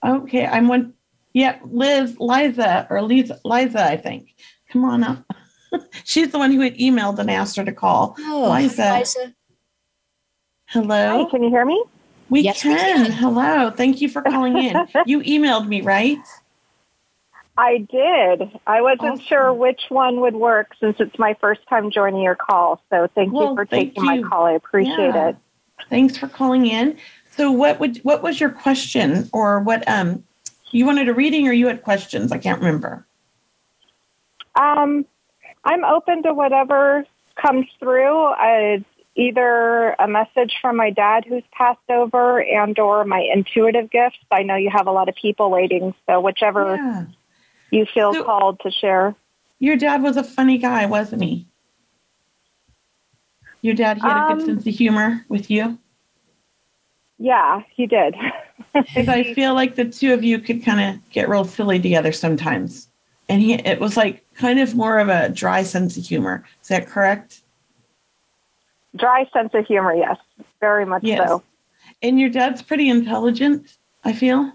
Okay, 0.04 0.46
I'm 0.46 0.68
one. 0.68 0.94
Yep, 1.32 1.60
Liz, 1.64 2.16
Liza, 2.18 2.86
or 2.90 3.02
Liza, 3.02 3.38
Liza, 3.44 3.84
I 3.84 3.96
think. 3.96 4.34
Come 4.70 4.84
on 4.84 5.04
up. 5.04 5.24
She's 6.04 6.30
the 6.30 6.38
one 6.38 6.52
who 6.52 6.60
had 6.60 6.76
emailed 6.76 7.18
and 7.18 7.30
asked 7.30 7.56
her 7.56 7.64
to 7.64 7.72
call. 7.72 8.16
Oh, 8.18 8.50
Liza. 8.52 8.98
Liza. 8.98 9.34
Hello. 10.66 11.24
Hi, 11.24 11.30
can 11.30 11.42
you 11.42 11.50
hear 11.50 11.64
me? 11.64 11.82
We, 12.28 12.40
yes, 12.42 12.62
can. 12.62 12.72
we 12.72 12.78
can. 12.78 13.12
Hello. 13.12 13.70
Thank 13.70 14.00
you 14.00 14.08
for 14.08 14.22
calling 14.22 14.56
in. 14.56 14.76
you 15.06 15.20
emailed 15.20 15.66
me, 15.66 15.82
right? 15.82 16.18
I 17.56 17.78
did. 17.78 18.58
I 18.66 18.80
wasn't 18.80 19.14
awesome. 19.14 19.24
sure 19.26 19.52
which 19.52 19.82
one 19.88 20.20
would 20.20 20.34
work 20.34 20.70
since 20.80 20.96
it's 20.98 21.18
my 21.18 21.36
first 21.40 21.60
time 21.68 21.90
joining 21.90 22.22
your 22.22 22.36
call. 22.36 22.82
So 22.88 23.08
thank 23.14 23.32
well, 23.32 23.50
you 23.50 23.56
for 23.56 23.66
thank 23.66 23.90
taking 23.90 24.04
you. 24.04 24.22
my 24.22 24.28
call. 24.28 24.46
I 24.46 24.52
appreciate 24.52 25.14
yeah. 25.14 25.28
it. 25.30 25.36
Thanks 25.88 26.16
for 26.16 26.28
calling 26.28 26.66
in. 26.66 26.96
So 27.36 27.50
what 27.50 27.80
would 27.80 27.98
what 27.98 28.22
was 28.22 28.40
your 28.40 28.50
question 28.50 29.28
or 29.32 29.60
what 29.60 29.86
um 29.88 30.24
you 30.72 30.86
wanted 30.86 31.08
a 31.08 31.14
reading 31.14 31.48
or 31.48 31.52
you 31.52 31.66
had 31.66 31.82
questions? 31.82 32.32
I 32.32 32.38
can't 32.38 32.60
remember. 32.60 33.06
Um, 34.58 35.04
I'm 35.64 35.84
open 35.84 36.22
to 36.24 36.34
whatever 36.34 37.04
comes 37.36 37.66
through. 37.78 38.16
I, 38.16 38.84
either 39.16 39.94
a 39.98 40.08
message 40.08 40.54
from 40.60 40.76
my 40.76 40.90
dad 40.90 41.24
who's 41.28 41.42
passed 41.52 41.78
over 41.90 42.42
and 42.42 42.78
or 42.78 43.04
my 43.04 43.26
intuitive 43.34 43.90
gifts. 43.90 44.18
I 44.30 44.42
know 44.42 44.56
you 44.56 44.70
have 44.70 44.86
a 44.86 44.92
lot 44.92 45.08
of 45.08 45.14
people 45.14 45.50
waiting, 45.50 45.94
so 46.06 46.20
whichever 46.20 46.76
yeah. 46.76 47.04
you 47.70 47.86
feel 47.92 48.14
so, 48.14 48.24
called 48.24 48.60
to 48.60 48.70
share. 48.70 49.14
Your 49.58 49.76
dad 49.76 50.02
was 50.02 50.16
a 50.16 50.24
funny 50.24 50.58
guy, 50.58 50.86
wasn't 50.86 51.22
he? 51.22 51.46
Your 53.62 53.74
dad 53.74 53.98
he 53.98 54.02
had 54.02 54.16
um, 54.16 54.32
a 54.32 54.34
good 54.36 54.46
sense 54.46 54.66
of 54.66 54.74
humor 54.74 55.24
with 55.28 55.50
you? 55.50 55.78
Yeah, 57.20 57.62
he 57.70 57.86
did. 57.86 58.16
Because 58.72 59.08
I 59.08 59.22
feel 59.34 59.52
like 59.52 59.76
the 59.76 59.84
two 59.84 60.14
of 60.14 60.24
you 60.24 60.38
could 60.38 60.64
kind 60.64 60.80
of 60.80 61.10
get 61.10 61.28
real 61.28 61.44
silly 61.44 61.78
together 61.78 62.12
sometimes. 62.12 62.88
And 63.28 63.42
he, 63.42 63.54
it 63.54 63.78
was 63.78 63.96
like 63.96 64.24
kind 64.34 64.58
of 64.58 64.74
more 64.74 64.98
of 64.98 65.10
a 65.10 65.28
dry 65.28 65.62
sense 65.62 65.98
of 65.98 66.04
humor. 66.04 66.44
Is 66.62 66.68
that 66.68 66.88
correct? 66.88 67.42
Dry 68.96 69.28
sense 69.32 69.50
of 69.52 69.66
humor, 69.66 69.94
yes, 69.94 70.16
very 70.60 70.86
much 70.86 71.04
yes. 71.04 71.28
so. 71.28 71.42
And 72.02 72.18
your 72.18 72.30
dad's 72.30 72.62
pretty 72.62 72.88
intelligent. 72.88 73.76
I 74.02 74.14
feel 74.14 74.50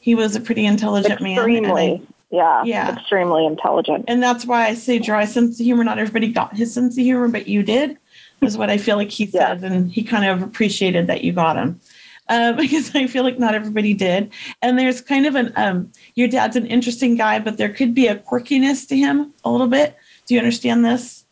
he 0.00 0.14
was 0.14 0.34
a 0.34 0.40
pretty 0.40 0.64
intelligent 0.64 1.12
extremely, 1.12 1.60
man. 1.60 1.60
Extremely, 1.60 2.08
yeah, 2.30 2.64
yeah, 2.64 2.96
extremely 2.96 3.44
intelligent. 3.44 4.06
And 4.08 4.22
that's 4.22 4.46
why 4.46 4.66
I 4.66 4.74
say 4.74 4.98
dry 4.98 5.26
sense 5.26 5.60
of 5.60 5.64
humor. 5.64 5.84
Not 5.84 5.98
everybody 5.98 6.32
got 6.32 6.56
his 6.56 6.72
sense 6.72 6.96
of 6.96 7.04
humor, 7.04 7.28
but 7.28 7.46
you 7.46 7.62
did. 7.62 7.98
Is 8.40 8.56
what 8.56 8.70
I 8.70 8.78
feel 8.78 8.96
like 8.96 9.10
he 9.10 9.26
said, 9.26 9.60
yeah. 9.60 9.66
and 9.68 9.92
he 9.92 10.02
kind 10.02 10.24
of 10.24 10.42
appreciated 10.42 11.06
that 11.08 11.22
you 11.22 11.32
got 11.32 11.56
him 11.56 11.78
uh, 12.28 12.52
because 12.60 12.94
I 12.94 13.06
feel 13.06 13.24
like 13.24 13.38
not 13.38 13.54
everybody 13.54 13.94
did. 13.94 14.32
And 14.62 14.78
there's 14.78 15.00
kind 15.00 15.26
of 15.26 15.34
an 15.34 15.52
um, 15.56 15.92
your 16.14 16.28
dad's 16.28 16.56
an 16.56 16.66
interesting 16.66 17.16
guy, 17.16 17.38
but 17.38 17.58
there 17.58 17.72
could 17.72 17.94
be 17.94 18.06
a 18.06 18.16
quirkiness 18.16 18.88
to 18.88 18.96
him 18.96 19.32
a 19.44 19.50
little 19.50 19.68
bit. 19.68 19.96
Do 20.26 20.34
you 20.34 20.40
understand 20.40 20.84
this? 20.84 21.24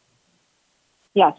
Yes. 1.14 1.37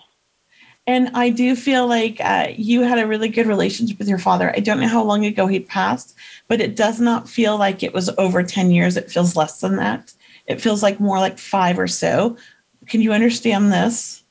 And 0.88 1.10
I 1.16 1.32
do 1.32 1.56
feel 1.56 1.88
like 1.88 2.22
uh, 2.22 2.50
you 2.56 2.82
had 2.82 3.00
a 3.00 3.08
really 3.08 3.28
good 3.28 3.48
relationship 3.48 3.98
with 3.98 4.08
your 4.08 4.20
father. 4.20 4.54
I 4.56 4.60
don't 4.60 4.80
know 4.80 4.88
how 4.88 5.04
long 5.04 5.26
ago 5.26 5.48
he 5.48 5.60
passed, 5.60 6.16
but 6.48 6.62
it 6.62 6.76
does 6.76 7.00
not 7.00 7.28
feel 7.28 7.58
like 7.58 7.82
it 7.82 7.94
was 7.94 8.10
over 8.20 8.44
10 8.44 8.70
years. 8.70 8.96
It 8.96 9.10
feels 9.10 9.36
less 9.36 9.62
than 9.62 9.78
that. 9.78 10.14
It 10.46 10.62
feels 10.62 10.84
like 10.84 11.00
more 11.00 11.18
like 11.18 11.40
five 11.40 11.80
or 11.80 11.88
so. 11.88 12.38
Can 12.86 13.02
you 13.02 13.14
understand 13.14 13.72
this? 13.72 14.24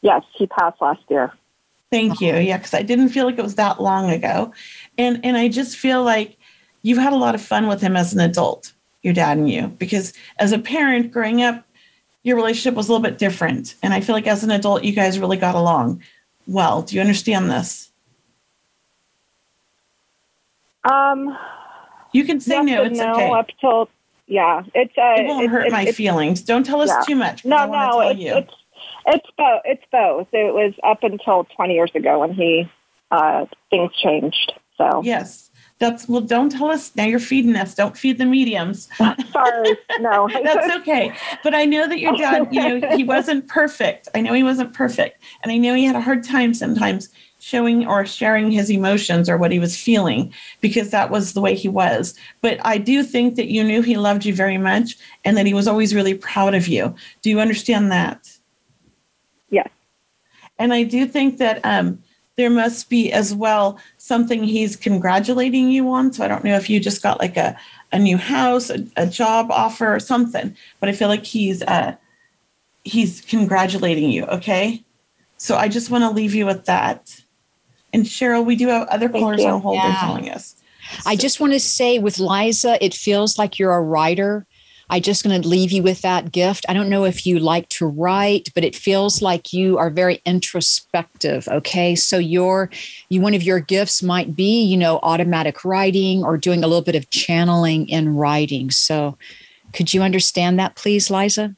Yes, 0.00 0.22
he 0.36 0.46
passed 0.46 0.80
last 0.80 1.02
year. 1.10 1.32
Thank 1.90 2.20
you. 2.20 2.36
Yeah, 2.36 2.58
because 2.58 2.74
I 2.74 2.82
didn't 2.82 3.08
feel 3.08 3.24
like 3.24 3.38
it 3.38 3.42
was 3.42 3.54
that 3.54 3.80
long 3.80 4.10
ago. 4.10 4.52
And 4.98 5.20
and 5.24 5.36
I 5.36 5.48
just 5.48 5.76
feel 5.76 6.02
like 6.04 6.36
you've 6.82 6.98
had 6.98 7.12
a 7.12 7.16
lot 7.16 7.34
of 7.34 7.40
fun 7.40 7.66
with 7.66 7.80
him 7.80 7.96
as 7.96 8.12
an 8.12 8.20
adult, 8.20 8.72
your 9.02 9.14
dad 9.14 9.38
and 9.38 9.50
you, 9.50 9.68
because 9.68 10.12
as 10.38 10.52
a 10.52 10.58
parent 10.58 11.12
growing 11.12 11.42
up, 11.42 11.64
your 12.22 12.36
relationship 12.36 12.74
was 12.74 12.88
a 12.88 12.92
little 12.92 13.02
bit 13.02 13.18
different. 13.18 13.74
And 13.82 13.94
I 13.94 14.00
feel 14.00 14.14
like 14.14 14.26
as 14.26 14.44
an 14.44 14.50
adult, 14.50 14.84
you 14.84 14.92
guys 14.92 15.18
really 15.18 15.36
got 15.36 15.54
along 15.54 16.02
well. 16.46 16.82
Do 16.82 16.94
you 16.94 17.00
understand 17.00 17.50
this? 17.50 17.90
Um 20.84 21.36
you 22.12 22.24
can 22.24 22.40
say 22.40 22.62
no, 22.62 22.84
it's 22.84 22.98
no, 22.98 23.12
okay. 23.14 23.30
Up 23.30 23.48
till 23.60 23.88
yeah, 24.26 24.62
it's 24.74 24.92
uh, 24.98 25.14
it 25.16 25.26
won't 25.26 25.44
it, 25.44 25.50
hurt 25.50 25.66
it, 25.66 25.72
my 25.72 25.84
it, 25.84 25.94
feelings. 25.94 26.42
Don't 26.42 26.64
tell 26.64 26.82
us 26.82 26.90
yeah. 26.90 27.02
too 27.06 27.16
much. 27.16 27.46
No, 27.46 27.66
no, 27.66 28.00
it's, 28.00 28.20
it's 28.20 28.54
it's 29.08 29.30
both. 29.36 29.62
It's 29.64 29.84
both. 29.90 30.28
It 30.32 30.54
was 30.54 30.74
up 30.82 31.02
until 31.02 31.44
20 31.56 31.74
years 31.74 31.90
ago 31.94 32.20
when 32.20 32.32
he 32.32 32.70
uh, 33.10 33.46
things 33.70 33.92
changed. 33.94 34.52
So 34.76 35.02
Yes. 35.04 35.50
That's 35.78 36.08
well, 36.08 36.20
don't 36.20 36.50
tell 36.50 36.70
us 36.70 36.94
now 36.96 37.04
you're 37.04 37.20
feeding 37.20 37.54
us. 37.54 37.74
Don't 37.74 37.96
feed 37.96 38.18
the 38.18 38.24
mediums. 38.24 38.88
sorry, 38.96 39.76
no. 40.00 40.28
That's 40.44 40.74
okay. 40.78 41.12
But 41.44 41.54
I 41.54 41.66
know 41.66 41.86
that 41.86 42.00
your 42.00 42.16
dad, 42.16 42.48
you 42.50 42.80
know, 42.80 42.96
he 42.96 43.04
wasn't 43.04 43.46
perfect. 43.46 44.08
I 44.12 44.20
know 44.20 44.32
he 44.32 44.42
wasn't 44.42 44.74
perfect. 44.74 45.22
And 45.42 45.52
I 45.52 45.56
know 45.56 45.74
he 45.74 45.84
had 45.84 45.94
a 45.94 46.00
hard 46.00 46.24
time 46.24 46.52
sometimes 46.52 47.10
showing 47.38 47.86
or 47.86 48.04
sharing 48.04 48.50
his 48.50 48.70
emotions 48.70 49.30
or 49.30 49.36
what 49.36 49.52
he 49.52 49.60
was 49.60 49.76
feeling 49.76 50.32
because 50.60 50.90
that 50.90 51.10
was 51.10 51.32
the 51.32 51.40
way 51.40 51.54
he 51.54 51.68
was. 51.68 52.14
But 52.40 52.58
I 52.64 52.78
do 52.78 53.04
think 53.04 53.36
that 53.36 53.46
you 53.46 53.62
knew 53.62 53.80
he 53.80 53.96
loved 53.96 54.24
you 54.24 54.34
very 54.34 54.58
much 54.58 54.96
and 55.24 55.36
that 55.36 55.46
he 55.46 55.54
was 55.54 55.68
always 55.68 55.94
really 55.94 56.14
proud 56.14 56.54
of 56.54 56.66
you. 56.66 56.94
Do 57.22 57.30
you 57.30 57.38
understand 57.38 57.92
that? 57.92 58.37
Yes. 60.58 60.64
And 60.64 60.72
I 60.72 60.82
do 60.82 61.06
think 61.06 61.38
that 61.38 61.60
um, 61.64 62.02
there 62.36 62.50
must 62.50 62.88
be 62.88 63.12
as 63.12 63.34
well 63.34 63.78
something 63.98 64.44
he's 64.44 64.76
congratulating 64.76 65.70
you 65.70 65.88
on. 65.90 66.12
So 66.12 66.24
I 66.24 66.28
don't 66.28 66.44
know 66.44 66.56
if 66.56 66.68
you 66.70 66.80
just 66.80 67.02
got 67.02 67.18
like 67.18 67.36
a, 67.36 67.56
a 67.92 67.98
new 67.98 68.16
house, 68.16 68.70
a, 68.70 68.86
a 68.96 69.06
job 69.06 69.50
offer, 69.50 69.94
or 69.94 70.00
something, 70.00 70.56
but 70.80 70.88
I 70.88 70.92
feel 70.92 71.08
like 71.08 71.24
he's 71.24 71.62
uh, 71.62 71.96
he's 72.84 73.20
congratulating 73.22 74.10
you. 74.10 74.24
Okay. 74.24 74.82
So 75.36 75.56
I 75.56 75.68
just 75.68 75.90
want 75.90 76.02
to 76.04 76.10
leave 76.10 76.34
you 76.34 76.46
with 76.46 76.64
that. 76.66 77.22
And 77.92 78.04
Cheryl, 78.04 78.44
we 78.44 78.56
do 78.56 78.68
have 78.68 78.88
other 78.88 79.08
Thank 79.08 79.22
callers 79.22 79.42
you. 79.42 79.48
on 79.48 79.60
hold. 79.60 79.78
They're 79.78 79.88
Yeah. 79.90 80.00
telling 80.00 80.30
us. 80.30 80.56
I 81.06 81.16
just 81.16 81.38
want 81.38 81.52
to 81.52 81.60
say 81.60 81.98
with 81.98 82.18
Liza, 82.18 82.82
it 82.84 82.94
feels 82.94 83.38
like 83.38 83.58
you're 83.58 83.74
a 83.74 83.82
writer. 83.82 84.46
I 84.90 85.00
just 85.00 85.22
going 85.22 85.40
to 85.40 85.46
leave 85.46 85.70
you 85.70 85.82
with 85.82 86.00
that 86.02 86.32
gift. 86.32 86.64
I 86.68 86.72
don't 86.72 86.88
know 86.88 87.04
if 87.04 87.26
you 87.26 87.38
like 87.38 87.68
to 87.70 87.86
write, 87.86 88.48
but 88.54 88.64
it 88.64 88.74
feels 88.74 89.20
like 89.20 89.52
you 89.52 89.76
are 89.76 89.90
very 89.90 90.22
introspective. 90.24 91.46
Okay, 91.48 91.94
so 91.94 92.18
your 92.18 92.70
you 93.08 93.20
one 93.20 93.34
of 93.34 93.42
your 93.42 93.60
gifts 93.60 94.02
might 94.02 94.34
be 94.34 94.62
you 94.62 94.76
know 94.76 94.98
automatic 95.02 95.64
writing 95.64 96.24
or 96.24 96.38
doing 96.38 96.64
a 96.64 96.66
little 96.66 96.82
bit 96.82 96.94
of 96.94 97.10
channeling 97.10 97.88
in 97.88 98.16
writing. 98.16 98.70
So, 98.70 99.18
could 99.72 99.92
you 99.92 100.02
understand 100.02 100.58
that, 100.58 100.74
please, 100.74 101.10
Liza? 101.10 101.54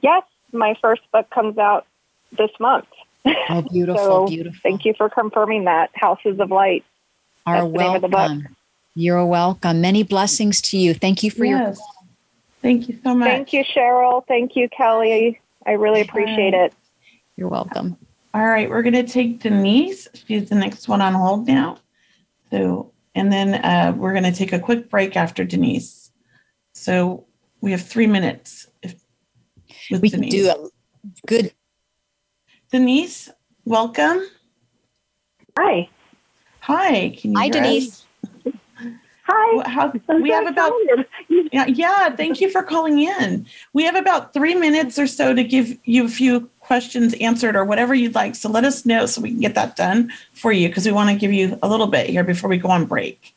Yes, 0.00 0.24
my 0.52 0.74
first 0.82 1.02
book 1.12 1.30
comes 1.30 1.58
out 1.58 1.86
this 2.36 2.50
month. 2.58 2.86
Oh, 3.24 3.62
beautiful, 3.72 4.04
So, 4.04 4.26
beautiful. 4.26 4.58
Thank 4.62 4.84
you 4.84 4.94
for 4.94 5.08
confirming 5.08 5.64
that. 5.64 5.90
Houses 5.94 6.40
of 6.40 6.50
Light. 6.50 6.84
Are 7.46 7.54
That's 7.54 7.72
the 7.72 7.78
name 7.78 7.94
of 7.94 8.02
the 8.02 8.08
book. 8.08 8.18
welcome. 8.18 8.56
You're 8.94 9.24
welcome. 9.24 9.80
Many 9.80 10.02
blessings 10.02 10.60
to 10.62 10.76
you. 10.76 10.94
Thank 10.94 11.22
you 11.22 11.30
for 11.30 11.44
your 11.44 11.58
Yes. 11.58 11.80
Thank 12.60 12.88
you 12.88 12.98
so 13.02 13.14
much. 13.14 13.28
Thank 13.28 13.52
you, 13.52 13.64
Cheryl. 13.64 14.24
Thank 14.26 14.54
you, 14.54 14.68
Kelly. 14.68 15.40
I 15.66 15.72
really 15.72 16.00
appreciate 16.00 16.54
it. 16.54 16.72
You're 17.36 17.48
welcome. 17.48 17.96
All 18.34 18.46
right, 18.46 18.70
we're 18.70 18.82
going 18.82 18.94
to 18.94 19.02
take 19.02 19.40
Denise. 19.40 20.08
She's 20.14 20.48
the 20.48 20.54
next 20.54 20.88
one 20.88 21.02
on 21.02 21.12
hold 21.12 21.46
now. 21.46 21.78
So, 22.50 22.92
and 23.14 23.32
then 23.32 23.54
uh, 23.54 23.94
we're 23.96 24.12
going 24.12 24.24
to 24.24 24.32
take 24.32 24.52
a 24.52 24.58
quick 24.58 24.88
break 24.88 25.16
after 25.16 25.44
Denise. 25.44 26.10
So 26.72 27.26
we 27.60 27.72
have 27.72 27.82
three 27.82 28.06
minutes. 28.06 28.68
If, 28.82 28.94
with 29.90 30.02
We 30.02 30.10
can 30.10 30.22
do 30.22 30.48
a 30.48 30.68
good 31.26 31.52
Denise, 32.70 33.28
welcome. 33.64 34.26
Hi. 35.58 35.88
Hi. 36.60 37.14
Can 37.18 37.32
you 37.32 37.38
Hi, 37.38 37.44
hear 37.44 37.52
Denise. 37.52 37.88
us? 37.88 38.01
Hi. 39.34 39.70
How, 39.70 39.92
we 40.20 40.30
have 40.30 40.46
about 40.46 40.72
yeah, 41.28 41.66
yeah. 41.66 42.14
Thank 42.14 42.40
you 42.40 42.50
for 42.50 42.62
calling 42.62 42.98
in. 42.98 43.46
We 43.72 43.84
have 43.84 43.96
about 43.96 44.34
three 44.34 44.54
minutes 44.54 44.98
or 44.98 45.06
so 45.06 45.34
to 45.34 45.42
give 45.42 45.78
you 45.84 46.04
a 46.04 46.08
few 46.08 46.50
questions 46.60 47.14
answered 47.14 47.56
or 47.56 47.64
whatever 47.64 47.94
you'd 47.94 48.14
like. 48.14 48.34
So 48.34 48.50
let 48.50 48.64
us 48.64 48.84
know 48.84 49.06
so 49.06 49.22
we 49.22 49.30
can 49.30 49.40
get 49.40 49.54
that 49.54 49.74
done 49.74 50.12
for 50.34 50.52
you 50.52 50.68
because 50.68 50.84
we 50.84 50.92
want 50.92 51.08
to 51.10 51.16
give 51.16 51.32
you 51.32 51.58
a 51.62 51.68
little 51.68 51.86
bit 51.86 52.10
here 52.10 52.24
before 52.24 52.50
we 52.50 52.58
go 52.58 52.68
on 52.68 52.84
break. 52.84 53.34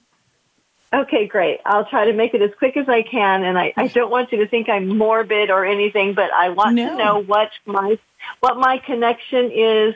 Okay, 0.94 1.28
great. 1.28 1.60
I'll 1.66 1.86
try 1.86 2.06
to 2.06 2.14
make 2.14 2.34
it 2.34 2.42
as 2.42 2.52
quick 2.58 2.78
as 2.78 2.88
I 2.88 3.02
can, 3.02 3.44
and 3.44 3.58
I, 3.58 3.74
I 3.76 3.88
don't 3.88 4.12
want 4.12 4.32
you 4.32 4.38
to 4.40 4.48
think 4.48 4.70
I'm 4.70 4.98
morbid 4.98 5.50
or 5.50 5.66
anything, 5.66 6.14
but 6.14 6.32
I 6.32 6.50
want 6.50 6.76
No. 6.76 6.90
to 6.90 6.96
know 6.98 7.24
what 7.24 7.52
my 7.66 7.98
what 8.40 8.58
my 8.58 8.80
connection 8.80 9.52
is 9.52 9.96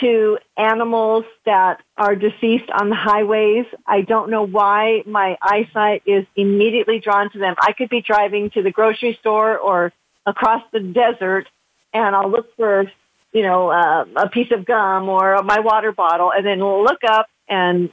to 0.00 0.38
animals 0.56 1.24
that 1.44 1.82
are 1.96 2.14
deceased 2.14 2.70
on 2.70 2.88
the 2.90 2.96
highways. 2.96 3.66
I 3.86 4.02
don't 4.02 4.30
know 4.30 4.42
why 4.46 5.02
my 5.06 5.38
eyesight 5.40 6.02
is 6.06 6.26
immediately 6.36 6.98
drawn 6.98 7.30
to 7.30 7.38
them. 7.38 7.54
I 7.60 7.72
could 7.72 7.88
be 7.88 8.02
driving 8.02 8.50
to 8.50 8.62
the 8.62 8.70
grocery 8.70 9.16
store 9.20 9.56
or 9.58 9.92
across 10.26 10.62
the 10.72 10.80
desert, 10.80 11.46
and 11.92 12.14
I'll 12.14 12.30
look 12.30 12.54
for 12.56 12.90
you 13.32 13.42
know 13.42 13.70
uh, 13.70 14.04
a 14.16 14.28
piece 14.28 14.50
of 14.52 14.64
gum 14.64 15.08
or 15.08 15.42
my 15.42 15.60
water 15.60 15.92
bottle, 15.92 16.32
and 16.32 16.44
then 16.44 16.60
look 16.62 17.04
up 17.04 17.28
and 17.48 17.90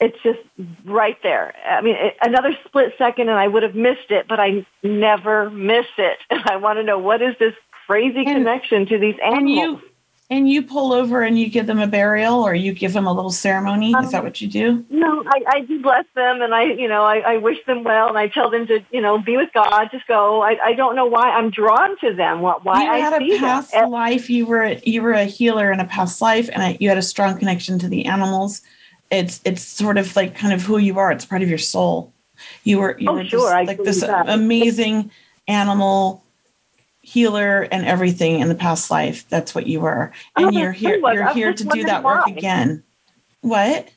it's 0.00 0.18
just 0.22 0.40
right 0.84 1.16
there. 1.22 1.54
I 1.66 1.80
mean, 1.80 1.96
it, 1.96 2.16
another 2.20 2.56
split 2.66 2.94
second 2.98 3.28
and 3.28 3.38
I 3.38 3.48
would 3.48 3.62
have 3.62 3.74
missed 3.74 4.10
it, 4.10 4.26
but 4.28 4.38
I 4.38 4.66
never 4.82 5.48
miss 5.50 5.86
it. 5.96 6.18
And 6.28 6.42
I 6.46 6.56
want 6.56 6.78
to 6.78 6.82
know 6.82 6.98
what 6.98 7.22
is 7.22 7.34
this 7.38 7.54
crazy 7.86 8.18
And- 8.18 8.26
connection 8.26 8.86
to 8.86 8.98
these 8.98 9.16
animals? 9.24 9.80
And 10.28 10.48
you 10.48 10.62
pull 10.62 10.92
over 10.92 11.22
and 11.22 11.38
you 11.38 11.48
give 11.48 11.66
them 11.66 11.78
a 11.78 11.86
burial 11.86 12.42
or 12.42 12.54
you 12.54 12.72
give 12.72 12.92
them 12.92 13.06
a 13.06 13.12
little 13.12 13.30
ceremony. 13.30 13.92
Is 13.92 14.10
that 14.10 14.18
um, 14.18 14.24
what 14.24 14.40
you 14.40 14.48
do? 14.48 14.84
no, 14.90 15.22
I, 15.26 15.42
I 15.48 15.60
do 15.60 15.80
bless 15.80 16.04
them 16.14 16.42
and 16.42 16.54
I, 16.54 16.64
you 16.64 16.88
know, 16.88 17.04
I, 17.04 17.18
I 17.18 17.36
wish 17.36 17.58
them 17.66 17.84
well 17.84 18.08
and 18.08 18.18
I 18.18 18.26
tell 18.28 18.50
them 18.50 18.66
to, 18.66 18.80
you 18.90 19.00
know, 19.00 19.18
be 19.18 19.36
with 19.36 19.50
God, 19.54 19.88
just 19.92 20.06
go. 20.08 20.42
I, 20.42 20.56
I 20.64 20.72
don't 20.74 20.96
know 20.96 21.06
why 21.06 21.30
I'm 21.30 21.50
drawn 21.50 21.96
to 22.00 22.12
them. 22.12 22.40
What, 22.40 22.64
why 22.64 22.82
you 22.82 22.90
I 22.90 22.98
had 22.98 23.18
see 23.18 23.36
a 23.36 23.38
past 23.38 23.72
them. 23.72 23.90
life. 23.90 24.28
You 24.28 24.46
were 24.46 24.72
you 24.84 25.02
were 25.02 25.12
a 25.12 25.24
healer 25.24 25.70
in 25.70 25.78
a 25.80 25.84
past 25.84 26.20
life, 26.20 26.48
and 26.52 26.62
I, 26.62 26.76
you 26.80 26.88
had 26.88 26.98
a 26.98 27.02
strong 27.02 27.38
connection 27.38 27.78
to 27.80 27.88
the 27.88 28.06
animals. 28.06 28.62
It's 29.12 29.40
it's 29.44 29.62
sort 29.62 29.96
of 29.98 30.14
like 30.16 30.34
kind 30.34 30.52
of 30.52 30.62
who 30.62 30.78
you 30.78 30.98
are. 30.98 31.12
It's 31.12 31.24
part 31.24 31.42
of 31.42 31.48
your 31.48 31.58
soul. 31.58 32.12
You 32.64 32.80
were 32.80 32.96
you 32.98 33.08
Oh, 33.08 33.14
were 33.14 33.24
sure, 33.24 33.40
just 33.42 33.54
I 33.54 33.62
like 33.62 33.82
this 33.84 34.00
that. 34.00 34.28
amazing 34.28 35.10
animal 35.48 36.24
healer 37.06 37.62
and 37.70 37.86
everything 37.86 38.40
in 38.40 38.48
the 38.48 38.54
past 38.56 38.90
life. 38.90 39.24
That's 39.28 39.54
what 39.54 39.68
you 39.68 39.80
were, 39.80 40.12
and 40.34 40.46
Oh, 40.46 40.50
you're 40.50 40.72
here. 40.72 40.96
You're 40.96 41.28
I'm 41.28 41.34
here 41.36 41.54
to 41.54 41.64
do 41.64 41.84
that 41.84 42.02
wondering 42.02 42.34
work 42.34 42.36
again. 42.36 42.82
What? 43.42 43.88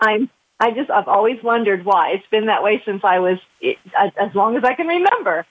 I'm, 0.00 0.28
I 0.58 0.72
just, 0.72 0.90
I've 0.90 1.06
always 1.06 1.40
wondered 1.44 1.84
why. 1.84 2.10
It's 2.10 2.26
been 2.26 2.46
that 2.46 2.64
way 2.64 2.82
since 2.84 3.04
I 3.04 3.20
was, 3.20 3.38
it, 3.60 3.78
as, 3.96 4.10
as 4.18 4.34
long 4.34 4.56
as 4.56 4.64
I 4.64 4.74
can 4.74 4.88
remember. 4.88 5.46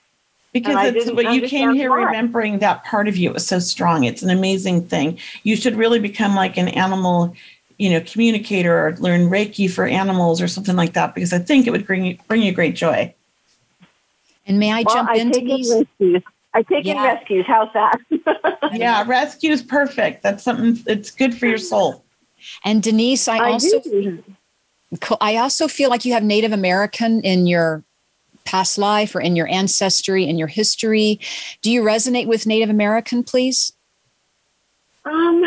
Because 0.51 0.75
I 0.75 0.87
it's 0.87 1.11
what 1.11 1.33
you 1.33 1.47
came 1.47 1.73
here 1.73 1.89
why. 1.89 2.03
remembering 2.03 2.59
that 2.59 2.83
part 2.83 3.07
of 3.07 3.15
you. 3.15 3.29
It 3.29 3.33
was 3.33 3.47
so 3.47 3.59
strong. 3.59 4.03
It's 4.03 4.23
an 4.23 4.29
amazing 4.29 4.87
thing. 4.87 5.17
You 5.43 5.55
should 5.55 5.75
really 5.75 5.99
become 5.99 6.35
like 6.35 6.57
an 6.57 6.67
animal, 6.69 7.33
you 7.77 7.89
know, 7.89 8.01
communicator 8.01 8.87
or 8.87 8.95
learn 8.97 9.29
Reiki 9.29 9.69
for 9.71 9.85
animals 9.85 10.41
or 10.41 10.47
something 10.47 10.75
like 10.75 10.93
that. 10.93 11.15
Because 11.15 11.33
I 11.33 11.39
think 11.39 11.67
it 11.67 11.71
would 11.71 11.85
bring 11.87 12.05
you 12.05 12.17
bring 12.27 12.41
you 12.41 12.51
great 12.53 12.75
joy. 12.75 13.13
and 14.47 14.59
may 14.59 14.71
I 14.71 14.83
well, 14.83 14.95
jump 14.95 15.09
I 15.09 15.15
in, 15.15 15.31
take 15.31 15.43
in 15.43 15.47
Denise? 15.49 15.73
rescues. 15.73 16.23
I 16.55 16.63
take 16.63 16.85
in 16.85 16.97
rescues. 16.97 17.45
How's 17.45 17.71
that? 17.73 17.99
Yeah, 18.73 19.03
rescues 19.07 19.61
perfect. 19.61 20.23
That's 20.23 20.43
something. 20.43 20.83
It's 20.87 21.11
good 21.11 21.37
for 21.37 21.45
your 21.45 21.57
soul. 21.57 22.03
And 22.65 22.81
Denise, 22.81 23.27
I, 23.27 23.37
I 23.37 23.51
also 23.51 23.79
do. 23.79 24.23
I 25.21 25.37
also 25.37 25.67
feel 25.67 25.89
like 25.89 26.03
you 26.03 26.13
have 26.13 26.23
Native 26.23 26.51
American 26.51 27.21
in 27.21 27.47
your 27.47 27.83
past 28.43 28.77
life 28.77 29.15
or 29.15 29.21
in 29.21 29.35
your 29.35 29.47
ancestry 29.47 30.25
in 30.25 30.37
your 30.37 30.47
history. 30.47 31.19
Do 31.61 31.71
you 31.71 31.83
resonate 31.83 32.27
with 32.27 32.45
Native 32.45 32.69
American, 32.69 33.23
please? 33.23 33.73
Um, 35.05 35.43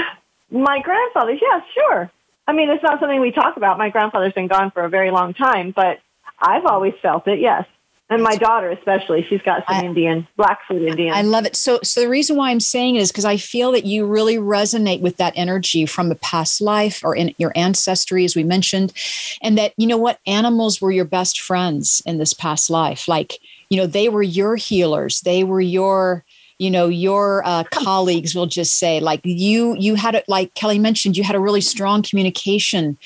my 0.50 0.80
grandfather's, 0.80 1.40
yeah, 1.42 1.60
sure. 1.74 2.10
I 2.46 2.52
mean, 2.52 2.70
it's 2.70 2.82
not 2.82 3.00
something 3.00 3.20
we 3.20 3.32
talk 3.32 3.56
about. 3.56 3.78
My 3.78 3.90
grandfather's 3.90 4.32
been 4.32 4.48
gone 4.48 4.70
for 4.70 4.84
a 4.84 4.88
very 4.88 5.10
long 5.10 5.34
time, 5.34 5.72
but 5.72 6.00
I've 6.40 6.64
always 6.66 6.94
felt 7.02 7.26
it, 7.28 7.40
yes. 7.40 7.66
And 8.10 8.22
my 8.22 8.36
daughter, 8.36 8.70
especially, 8.70 9.22
she's 9.28 9.42
got 9.42 9.66
some 9.68 9.76
I- 9.76 9.84
Indian, 9.84 10.26
Blackfoot 10.36 10.80
Indian. 10.80 11.12
I 11.12 11.20
love 11.22 11.44
it. 11.44 11.54
So, 11.54 11.78
so 11.82 12.00
the 12.00 12.08
reason 12.08 12.36
why 12.36 12.50
I'm 12.50 12.60
saying 12.60 12.96
it 12.96 13.02
is 13.02 13.12
because 13.12 13.26
I 13.26 13.36
feel 13.36 13.70
that 13.72 13.84
you 13.84 14.06
really 14.06 14.38
resonate 14.38 15.00
with 15.00 15.18
that 15.18 15.34
energy 15.36 15.84
from 15.84 16.10
a 16.10 16.14
past 16.14 16.62
life 16.62 17.04
or 17.04 17.14
in 17.14 17.34
your 17.36 17.52
ancestry, 17.54 18.24
as 18.24 18.34
we 18.34 18.44
mentioned, 18.44 18.94
and 19.42 19.58
that 19.58 19.74
you 19.76 19.86
know 19.86 19.98
what 19.98 20.20
animals 20.26 20.80
were 20.80 20.90
your 20.90 21.04
best 21.04 21.38
friends 21.38 22.02
in 22.06 22.16
this 22.16 22.32
past 22.32 22.70
life. 22.70 23.08
Like 23.08 23.40
you 23.68 23.76
know, 23.76 23.86
they 23.86 24.08
were 24.08 24.22
your 24.22 24.56
healers. 24.56 25.20
They 25.20 25.44
were 25.44 25.60
your 25.60 26.24
you 26.58 26.70
know 26.70 26.88
your 26.88 27.42
uh, 27.44 27.64
colleagues. 27.70 28.34
We'll 28.34 28.46
just 28.46 28.78
say 28.78 29.00
like 29.00 29.20
you 29.24 29.76
you 29.78 29.96
had 29.96 30.14
it 30.14 30.24
like 30.28 30.54
Kelly 30.54 30.78
mentioned. 30.78 31.18
You 31.18 31.24
had 31.24 31.36
a 31.36 31.40
really 31.40 31.60
strong 31.60 32.02
communication. 32.02 32.96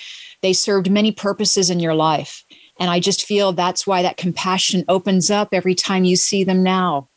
They 0.42 0.52
served 0.52 0.90
many 0.90 1.10
purposes 1.10 1.70
in 1.70 1.80
your 1.80 1.94
life. 1.94 2.44
And 2.80 2.90
I 2.90 3.00
just 3.00 3.24
feel 3.24 3.52
that's 3.52 3.86
why 3.86 4.02
that 4.02 4.16
compassion 4.16 4.84
opens 4.88 5.30
up 5.30 5.50
every 5.52 5.74
time 5.74 6.04
you 6.04 6.16
see 6.16 6.42
them 6.44 6.62
now. 6.62 7.08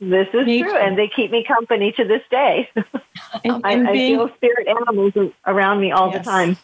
this 0.00 0.28
is 0.32 0.46
Me 0.46 0.62
true, 0.62 0.70
too. 0.70 0.76
and 0.78 0.96
they 0.98 1.08
keep 1.08 1.30
me 1.30 1.42
company 1.44 1.92
to 1.92 2.04
this 2.04 2.22
day. 2.30 2.68
And, 3.44 3.62
I, 3.64 3.72
and 3.72 3.88
I 3.88 3.92
being 3.92 4.16
feel 4.16 4.30
spirit 4.36 4.68
animals 4.68 5.14
around 5.46 5.80
me 5.80 5.90
all 5.90 6.10
Yes. 6.12 6.24
the 6.24 6.30
time. 6.30 6.56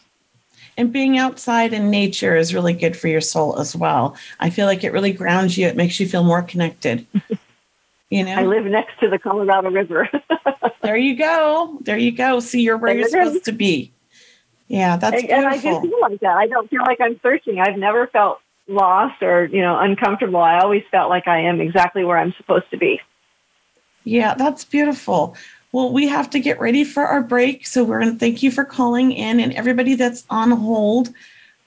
and 0.77 0.93
being 0.93 1.17
outside 1.17 1.73
in 1.73 1.89
nature 1.89 2.35
is 2.35 2.53
really 2.53 2.73
good 2.73 2.95
for 2.95 3.07
your 3.07 3.21
soul 3.21 3.57
as 3.59 3.75
well. 3.75 4.15
I 4.39 4.49
feel 4.51 4.67
like 4.67 4.83
it 4.83 4.93
really 4.93 5.13
grounds 5.13 5.57
you. 5.57 5.67
It 5.67 5.75
makes 5.75 5.99
you 5.99 6.07
feel 6.07 6.23
more 6.23 6.41
connected. 6.43 7.05
You 8.09 8.23
know. 8.23 8.35
I 8.35 8.43
live 8.43 8.65
next 8.65 8.99
to 8.99 9.09
the 9.09 9.17
Colorado 9.17 9.71
River. 9.71 10.07
There 10.83 10.97
you 10.97 11.15
go. 11.15 11.79
There 11.81 11.97
you 11.97 12.11
go. 12.11 12.39
See, 12.41 12.61
you're 12.61 12.77
where 12.77 12.91
There 12.93 12.99
you're 12.99 13.07
it 13.07 13.27
is. 13.27 13.27
supposed 13.33 13.45
to 13.45 13.51
be. 13.53 13.92
Yeah, 14.67 14.97
that's 14.97 15.21
and, 15.21 15.31
and 15.31 15.45
I 15.45 15.55
do 15.55 15.81
feel 15.81 16.01
like 16.01 16.19
that. 16.21 16.35
I 16.37 16.47
don't 16.47 16.69
feel 16.69 16.81
like 16.81 16.99
I'm 17.01 17.19
searching. 17.21 17.59
I've 17.59 17.77
never 17.77 18.07
felt 18.07 18.39
lost 18.67 19.21
or 19.21 19.45
you 19.45 19.61
know 19.61 19.77
uncomfortable. 19.79 20.41
I 20.41 20.59
always 20.59 20.83
felt 20.91 21.09
like 21.09 21.27
I 21.27 21.39
am 21.39 21.61
exactly 21.61 22.03
where 22.03 22.17
I'm 22.17 22.33
supposed 22.37 22.69
to 22.71 22.77
be. 22.77 22.99
Yeah, 24.03 24.33
that's 24.35 24.65
beautiful. 24.65 25.35
Well, 25.71 25.91
we 25.91 26.07
have 26.07 26.29
to 26.31 26.39
get 26.39 26.59
ready 26.59 26.83
for 26.83 27.05
our 27.05 27.21
break, 27.21 27.65
so 27.65 27.83
we're 27.83 27.99
going 27.99 28.13
to 28.13 28.19
thank 28.19 28.43
you 28.43 28.51
for 28.51 28.63
calling 28.63 29.11
in, 29.11 29.39
and 29.39 29.53
everybody 29.53 29.95
that's 29.95 30.23
on 30.29 30.51
hold, 30.51 31.09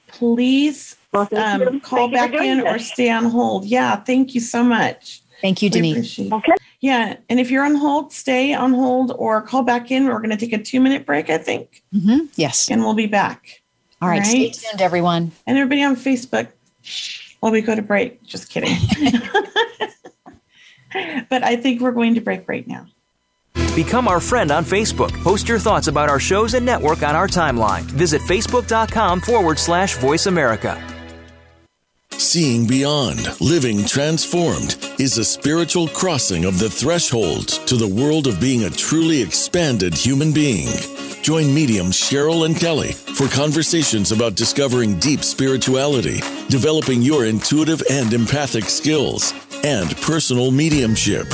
please 0.06 0.96
well, 1.12 1.28
um, 1.36 1.80
call 1.80 2.08
back 2.08 2.32
in 2.32 2.58
this. 2.58 2.66
or 2.66 2.78
stay 2.78 3.10
on 3.10 3.24
hold. 3.24 3.64
Yeah, 3.64 3.96
thank 3.96 4.34
you 4.34 4.40
so 4.40 4.62
much. 4.62 5.22
Thank 5.40 5.60
you, 5.60 5.70
Denise. 5.70 6.20
Okay. 6.20 6.52
Yeah, 6.86 7.16
and 7.28 7.40
if 7.40 7.50
you're 7.50 7.64
on 7.64 7.74
hold, 7.74 8.12
stay 8.12 8.54
on 8.54 8.72
hold 8.72 9.10
or 9.18 9.42
call 9.42 9.64
back 9.64 9.90
in. 9.90 10.06
We're 10.06 10.18
going 10.18 10.30
to 10.30 10.36
take 10.36 10.52
a 10.52 10.62
two 10.62 10.80
minute 10.80 11.04
break, 11.04 11.28
I 11.30 11.36
think. 11.36 11.82
Mm-hmm. 11.92 12.26
Yes, 12.36 12.70
and 12.70 12.80
we'll 12.80 12.94
be 12.94 13.08
back. 13.08 13.60
All 14.00 14.08
right, 14.08 14.18
All 14.18 14.20
right, 14.20 14.54
stay 14.54 14.68
tuned, 14.70 14.80
everyone, 14.80 15.32
and 15.48 15.58
everybody 15.58 15.82
on 15.82 15.96
Facebook. 15.96 16.46
While 17.40 17.50
we 17.50 17.60
go 17.60 17.74
to 17.74 17.82
break, 17.82 18.22
just 18.22 18.50
kidding. 18.50 18.76
but 21.28 21.42
I 21.42 21.56
think 21.56 21.80
we're 21.80 21.90
going 21.90 22.14
to 22.14 22.20
break 22.20 22.48
right 22.48 22.68
now. 22.68 22.86
Become 23.74 24.06
our 24.06 24.20
friend 24.20 24.52
on 24.52 24.64
Facebook. 24.64 25.12
Post 25.24 25.48
your 25.48 25.58
thoughts 25.58 25.88
about 25.88 26.08
our 26.08 26.20
shows 26.20 26.54
and 26.54 26.64
network 26.64 27.02
on 27.02 27.16
our 27.16 27.26
timeline. 27.26 27.82
Visit 27.82 28.22
facebook.com 28.22 29.22
forward 29.22 29.58
slash 29.58 29.96
voice 29.96 30.26
America. 30.26 30.80
Seeing 32.18 32.66
Beyond, 32.66 33.40
Living 33.42 33.84
Transformed 33.84 34.76
is 34.98 35.18
a 35.18 35.24
spiritual 35.24 35.86
crossing 35.88 36.46
of 36.46 36.58
the 36.58 36.70
threshold 36.70 37.48
to 37.66 37.76
the 37.76 37.86
world 37.86 38.26
of 38.26 38.40
being 38.40 38.64
a 38.64 38.70
truly 38.70 39.20
expanded 39.20 39.92
human 39.92 40.32
being. 40.32 40.68
Join 41.20 41.52
mediums 41.52 42.00
Cheryl 42.00 42.46
and 42.46 42.56
Kelly 42.56 42.92
for 42.92 43.28
conversations 43.28 44.12
about 44.12 44.34
discovering 44.34 44.98
deep 44.98 45.22
spirituality, 45.22 46.20
developing 46.48 47.02
your 47.02 47.26
intuitive 47.26 47.82
and 47.90 48.12
empathic 48.14 48.64
skills 48.64 49.34
and 49.64 49.96
personal 49.98 50.50
mediumship. 50.50 51.26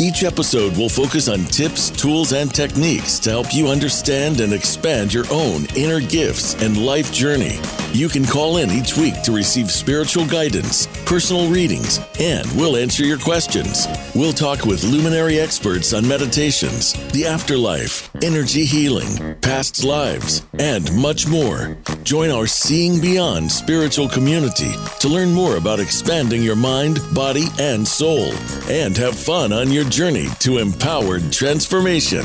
Each 0.00 0.22
episode 0.22 0.76
will 0.76 0.88
focus 0.88 1.28
on 1.28 1.44
tips, 1.46 1.90
tools, 1.90 2.32
and 2.32 2.54
techniques 2.54 3.18
to 3.20 3.30
help 3.30 3.52
you 3.52 3.68
understand 3.68 4.40
and 4.40 4.52
expand 4.52 5.12
your 5.12 5.24
own 5.30 5.66
inner 5.76 6.00
gifts 6.00 6.54
and 6.62 6.76
life 6.76 7.12
journey. 7.12 7.58
You 7.92 8.08
can 8.08 8.24
call 8.24 8.58
in 8.58 8.70
each 8.70 8.96
week 8.96 9.22
to 9.22 9.32
receive 9.32 9.70
spiritual 9.70 10.26
guidance, 10.26 10.86
personal 11.04 11.50
readings, 11.50 12.00
and 12.20 12.46
we'll 12.52 12.76
answer 12.76 13.04
your 13.04 13.18
questions. 13.18 13.86
We'll 14.14 14.32
talk 14.32 14.64
with 14.64 14.84
luminary 14.84 15.40
experts 15.40 15.92
on 15.92 16.06
meditations, 16.06 16.92
the 17.12 17.26
afterlife, 17.26 18.07
energy 18.22 18.64
healing, 18.64 19.34
past 19.40 19.84
lives, 19.84 20.42
and 20.58 20.92
much 20.94 21.26
more. 21.26 21.76
Join 22.02 22.30
our 22.30 22.46
Seeing 22.46 23.00
Beyond 23.00 23.50
spiritual 23.50 24.08
community 24.08 24.72
to 25.00 25.08
learn 25.08 25.32
more 25.32 25.56
about 25.56 25.80
expanding 25.80 26.42
your 26.42 26.56
mind, 26.56 27.00
body, 27.14 27.46
and 27.58 27.86
soul, 27.86 28.32
and 28.68 28.96
have 28.96 29.18
fun 29.18 29.52
on 29.52 29.70
your 29.70 29.84
journey 29.84 30.28
to 30.40 30.58
empowered 30.58 31.32
transformation. 31.32 32.24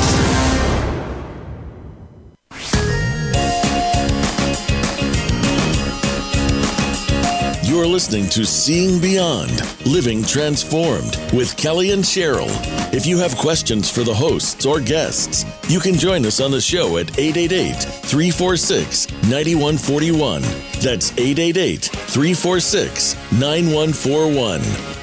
You're 7.81 7.89
listening 7.89 8.29
to 8.29 8.45
Seeing 8.45 9.01
Beyond, 9.01 9.59
Living 9.87 10.23
Transformed 10.23 11.17
with 11.33 11.57
Kelly 11.57 11.89
and 11.89 12.03
Cheryl. 12.03 12.45
If 12.93 13.07
you 13.07 13.17
have 13.17 13.35
questions 13.35 13.89
for 13.89 14.03
the 14.03 14.13
hosts 14.13 14.67
or 14.67 14.79
guests, 14.79 15.45
you 15.67 15.79
can 15.79 15.95
join 15.95 16.23
us 16.27 16.39
on 16.39 16.51
the 16.51 16.61
show 16.61 16.97
at 16.97 17.17
888 17.17 17.77
346 17.81 19.11
9141. 19.23 20.43
That's 20.79 21.11
888 21.13 21.85
346 21.85 23.15
9141. 23.31 24.61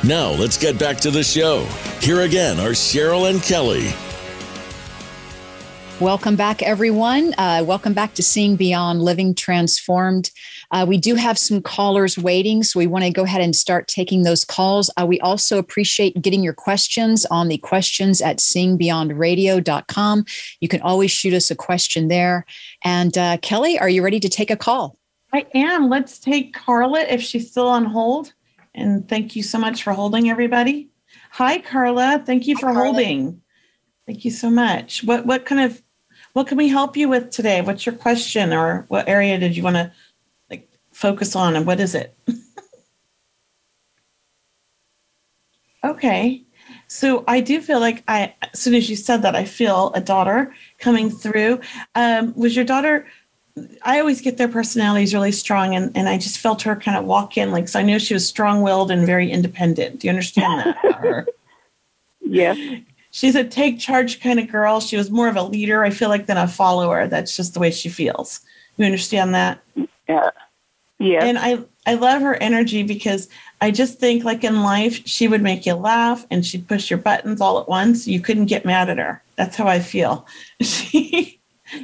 Now 0.08 0.30
let's 0.40 0.56
get 0.56 0.78
back 0.78 0.98
to 0.98 1.10
the 1.10 1.24
show. 1.24 1.64
Here 2.00 2.20
again 2.20 2.60
are 2.60 2.70
Cheryl 2.70 3.28
and 3.28 3.42
Kelly. 3.42 3.92
Welcome 6.00 6.36
back, 6.36 6.62
everyone. 6.62 7.34
Uh, 7.38 7.64
welcome 7.66 7.92
back 7.92 8.14
to 8.14 8.22
Seeing 8.22 8.54
Beyond 8.54 9.02
Living 9.02 9.34
Transformed. 9.34 10.30
Uh, 10.70 10.86
we 10.88 10.96
do 10.96 11.16
have 11.16 11.36
some 11.36 11.60
callers 11.60 12.16
waiting, 12.16 12.62
so 12.62 12.78
we 12.78 12.86
want 12.86 13.04
to 13.04 13.10
go 13.10 13.24
ahead 13.24 13.40
and 13.40 13.56
start 13.56 13.88
taking 13.88 14.22
those 14.22 14.44
calls. 14.44 14.92
Uh, 14.96 15.04
we 15.04 15.18
also 15.18 15.58
appreciate 15.58 16.22
getting 16.22 16.44
your 16.44 16.52
questions 16.52 17.26
on 17.32 17.48
the 17.48 17.58
questions 17.58 18.22
at 18.22 18.36
seeingbeyondradio.com. 18.36 20.24
You 20.60 20.68
can 20.68 20.80
always 20.82 21.10
shoot 21.10 21.34
us 21.34 21.50
a 21.50 21.56
question 21.56 22.06
there. 22.06 22.46
And 22.84 23.18
uh, 23.18 23.38
Kelly, 23.38 23.76
are 23.76 23.88
you 23.88 24.04
ready 24.04 24.20
to 24.20 24.28
take 24.28 24.52
a 24.52 24.56
call? 24.56 24.96
I 25.32 25.46
am. 25.52 25.88
Let's 25.88 26.20
take 26.20 26.54
Carla 26.54 27.00
if 27.00 27.22
she's 27.22 27.50
still 27.50 27.66
on 27.66 27.84
hold. 27.84 28.34
And 28.72 29.08
thank 29.08 29.34
you 29.34 29.42
so 29.42 29.58
much 29.58 29.82
for 29.82 29.92
holding, 29.92 30.30
everybody. 30.30 30.90
Hi, 31.32 31.58
Carla. 31.58 32.22
Thank 32.24 32.46
you 32.46 32.56
for 32.56 32.72
holding. 32.72 33.42
Thank 34.06 34.24
you 34.24 34.30
so 34.30 34.48
much. 34.48 35.02
What 35.02 35.26
what 35.26 35.44
kind 35.44 35.60
of 35.60 35.82
what 36.32 36.46
can 36.46 36.58
we 36.58 36.68
help 36.68 36.96
you 36.96 37.08
with 37.08 37.30
today? 37.30 37.60
What's 37.60 37.86
your 37.86 37.94
question 37.94 38.52
or 38.52 38.84
what 38.88 39.08
area 39.08 39.38
did 39.38 39.56
you 39.56 39.62
want 39.62 39.76
to 39.76 39.92
like 40.50 40.68
focus 40.92 41.34
on 41.34 41.56
and 41.56 41.66
what 41.66 41.80
is 41.80 41.94
it? 41.94 42.14
okay. 45.84 46.42
So 46.86 47.24
I 47.26 47.40
do 47.40 47.60
feel 47.60 47.80
like 47.80 48.02
I 48.08 48.34
as 48.42 48.60
soon 48.60 48.74
as 48.74 48.88
you 48.88 48.96
said 48.96 49.22
that 49.22 49.36
I 49.36 49.44
feel 49.44 49.92
a 49.94 50.00
daughter 50.00 50.54
coming 50.78 51.10
through. 51.10 51.60
Um, 51.94 52.34
was 52.36 52.54
your 52.56 52.64
daughter 52.64 53.06
I 53.82 53.98
always 53.98 54.20
get 54.20 54.36
their 54.36 54.46
personalities 54.46 55.12
really 55.12 55.32
strong 55.32 55.74
and, 55.74 55.90
and 55.96 56.08
I 56.08 56.16
just 56.16 56.38
felt 56.38 56.62
her 56.62 56.76
kind 56.76 56.96
of 56.96 57.04
walk 57.04 57.36
in 57.36 57.50
like 57.50 57.68
so 57.68 57.80
I 57.80 57.82
knew 57.82 57.98
she 57.98 58.14
was 58.14 58.28
strong 58.28 58.62
willed 58.62 58.90
and 58.90 59.04
very 59.04 59.30
independent. 59.30 60.00
Do 60.00 60.06
you 60.06 60.10
understand 60.10 60.60
that? 60.60 61.26
yes 62.20 62.58
she's 63.18 63.34
a 63.34 63.42
take 63.42 63.80
charge 63.80 64.20
kind 64.20 64.38
of 64.38 64.48
girl. 64.48 64.78
She 64.78 64.96
was 64.96 65.10
more 65.10 65.26
of 65.26 65.34
a 65.34 65.42
leader, 65.42 65.84
I 65.84 65.90
feel 65.90 66.08
like, 66.08 66.26
than 66.26 66.36
a 66.36 66.46
follower. 66.46 67.08
That's 67.08 67.36
just 67.36 67.52
the 67.52 67.58
way 67.58 67.72
she 67.72 67.88
feels. 67.88 68.40
You 68.76 68.86
understand 68.86 69.34
that? 69.34 69.60
Yeah. 70.08 70.30
Yeah. 71.00 71.24
And 71.24 71.36
I, 71.36 71.58
I 71.84 71.94
love 71.94 72.22
her 72.22 72.36
energy 72.36 72.84
because 72.84 73.28
I 73.60 73.72
just 73.72 73.98
think 73.98 74.22
like 74.22 74.44
in 74.44 74.62
life, 74.62 75.04
she 75.04 75.26
would 75.26 75.42
make 75.42 75.66
you 75.66 75.74
laugh 75.74 76.26
and 76.30 76.46
she'd 76.46 76.68
push 76.68 76.90
your 76.90 76.98
buttons 77.00 77.40
all 77.40 77.60
at 77.60 77.68
once. 77.68 78.06
You 78.06 78.20
couldn't 78.20 78.46
get 78.46 78.64
mad 78.64 78.88
at 78.88 78.98
her. 78.98 79.20
That's 79.34 79.56
how 79.56 79.66
I 79.66 79.80
feel. 79.80 80.26
She, 80.62 81.38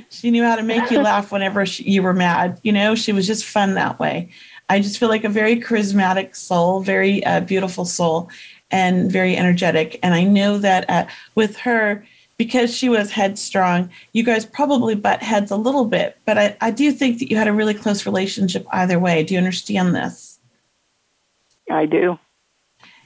she 0.08 0.30
knew 0.30 0.42
how 0.42 0.56
to 0.56 0.62
make 0.62 0.90
you 0.90 0.98
laugh 0.98 1.30
whenever 1.30 1.66
she, 1.66 1.82
you 1.84 2.02
were 2.02 2.14
mad. 2.14 2.58
You 2.62 2.72
know, 2.72 2.94
she 2.94 3.12
was 3.12 3.26
just 3.26 3.44
fun 3.44 3.74
that 3.74 3.98
way. 3.98 4.30
I 4.70 4.80
just 4.80 4.98
feel 4.98 5.10
like 5.10 5.24
a 5.24 5.28
very 5.28 5.60
charismatic 5.60 6.34
soul, 6.34 6.80
very 6.80 7.22
uh, 7.26 7.40
beautiful 7.40 7.84
soul 7.84 8.30
and 8.70 9.10
very 9.10 9.36
energetic. 9.36 9.98
And 10.02 10.14
I 10.14 10.24
know 10.24 10.58
that 10.58 10.88
uh, 10.88 11.06
with 11.34 11.56
her, 11.58 12.04
because 12.36 12.74
she 12.76 12.88
was 12.88 13.12
headstrong, 13.12 13.90
you 14.12 14.24
guys 14.24 14.44
probably 14.44 14.94
butt 14.94 15.22
heads 15.22 15.50
a 15.50 15.56
little 15.56 15.84
bit, 15.84 16.18
but 16.24 16.36
I, 16.36 16.56
I 16.60 16.70
do 16.70 16.90
think 16.90 17.18
that 17.18 17.30
you 17.30 17.36
had 17.36 17.48
a 17.48 17.52
really 17.52 17.74
close 17.74 18.06
relationship 18.06 18.66
either 18.72 18.98
way. 18.98 19.22
Do 19.22 19.34
you 19.34 19.38
understand 19.38 19.94
this? 19.94 20.40
I 21.70 21.86
do. 21.86 22.18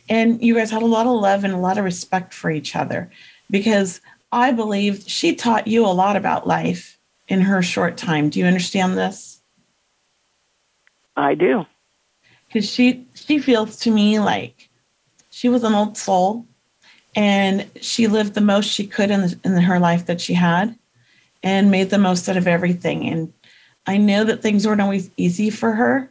And 0.09 0.42
you 0.42 0.54
guys 0.54 0.70
had 0.70 0.82
a 0.82 0.86
lot 0.86 1.06
of 1.06 1.20
love 1.20 1.44
and 1.44 1.52
a 1.52 1.59
lot 1.59 1.76
of 1.76 1.84
respect 1.84 2.32
for 2.32 2.50
each 2.50 2.74
other 2.74 3.11
because 3.50 4.00
I 4.32 4.52
believe 4.52 5.04
she 5.06 5.34
taught 5.34 5.66
you 5.66 5.84
a 5.84 5.88
lot 5.88 6.16
about 6.16 6.46
life 6.46 6.98
in 7.28 7.42
her 7.42 7.62
short 7.62 7.96
time. 7.96 8.30
Do 8.30 8.38
you 8.38 8.46
understand 8.46 8.96
this? 8.96 9.40
I 11.16 11.34
do. 11.34 11.66
Because 12.46 12.70
she 12.70 13.06
she 13.14 13.38
feels 13.38 13.76
to 13.80 13.90
me 13.90 14.18
like 14.18 14.68
she 15.39 15.49
was 15.49 15.62
an 15.62 15.72
old 15.72 15.97
soul 15.97 16.45
and 17.14 17.70
she 17.80 18.09
lived 18.09 18.34
the 18.34 18.41
most 18.41 18.68
she 18.68 18.84
could 18.84 19.09
in, 19.09 19.20
the, 19.20 19.39
in 19.45 19.57
her 19.57 19.78
life 19.78 20.07
that 20.07 20.20
she 20.20 20.34
had 20.34 20.76
and 21.45 21.70
made 21.70 21.91
the 21.91 21.99
most 21.99 22.28
out 22.28 22.36
of 22.36 22.49
everything. 22.49 23.07
And 23.09 23.32
I 23.86 23.99
know 23.99 24.24
that 24.24 24.43
things 24.43 24.66
weren't 24.66 24.80
always 24.80 25.12
easy 25.16 25.49
for 25.51 25.70
her, 25.74 26.11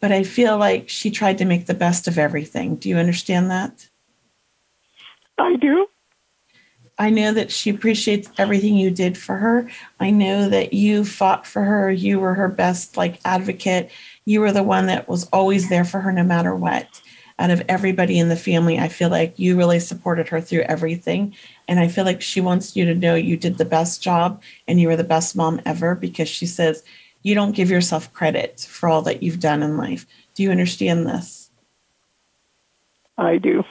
but 0.00 0.10
I 0.10 0.24
feel 0.24 0.58
like 0.58 0.88
she 0.88 1.12
tried 1.12 1.38
to 1.38 1.44
make 1.44 1.66
the 1.66 1.72
best 1.72 2.08
of 2.08 2.18
everything. 2.18 2.74
Do 2.74 2.88
you 2.88 2.96
understand 2.96 3.48
that? 3.52 3.88
I 5.38 5.54
do. 5.54 5.86
I 6.98 7.10
know 7.10 7.32
that 7.32 7.52
she 7.52 7.70
appreciates 7.70 8.28
everything 8.38 8.74
you 8.74 8.90
did 8.90 9.16
for 9.16 9.36
her. 9.36 9.70
I 10.00 10.10
know 10.10 10.48
that 10.48 10.72
you 10.72 11.04
fought 11.04 11.46
for 11.46 11.62
her. 11.62 11.92
You 11.92 12.18
were 12.18 12.34
her 12.34 12.48
best 12.48 12.96
like 12.96 13.20
advocate. 13.24 13.92
You 14.24 14.40
were 14.40 14.50
the 14.50 14.64
one 14.64 14.86
that 14.86 15.08
was 15.08 15.28
always 15.28 15.68
there 15.68 15.84
for 15.84 16.00
her 16.00 16.10
no 16.10 16.24
matter 16.24 16.56
what. 16.56 17.00
Out 17.38 17.50
of 17.50 17.62
everybody 17.68 18.18
in 18.18 18.28
the 18.28 18.36
family, 18.36 18.78
I 18.78 18.88
feel 18.88 19.08
like 19.08 19.38
you 19.38 19.56
really 19.56 19.80
supported 19.80 20.28
her 20.28 20.40
through 20.40 20.62
everything. 20.62 21.34
And 21.66 21.80
I 21.80 21.88
feel 21.88 22.04
like 22.04 22.22
she 22.22 22.40
wants 22.40 22.76
you 22.76 22.84
to 22.84 22.94
know 22.94 23.16
you 23.16 23.36
did 23.36 23.58
the 23.58 23.64
best 23.64 24.02
job 24.02 24.40
and 24.68 24.80
you 24.80 24.86
were 24.86 24.96
the 24.96 25.02
best 25.02 25.34
mom 25.34 25.60
ever 25.66 25.96
because 25.96 26.28
she 26.28 26.46
says 26.46 26.84
you 27.22 27.34
don't 27.34 27.56
give 27.56 27.70
yourself 27.70 28.12
credit 28.12 28.60
for 28.70 28.88
all 28.88 29.02
that 29.02 29.22
you've 29.22 29.40
done 29.40 29.62
in 29.62 29.76
life. 29.76 30.06
Do 30.34 30.42
you 30.44 30.50
understand 30.50 31.06
this? 31.06 31.50
I 33.18 33.38
do. 33.38 33.64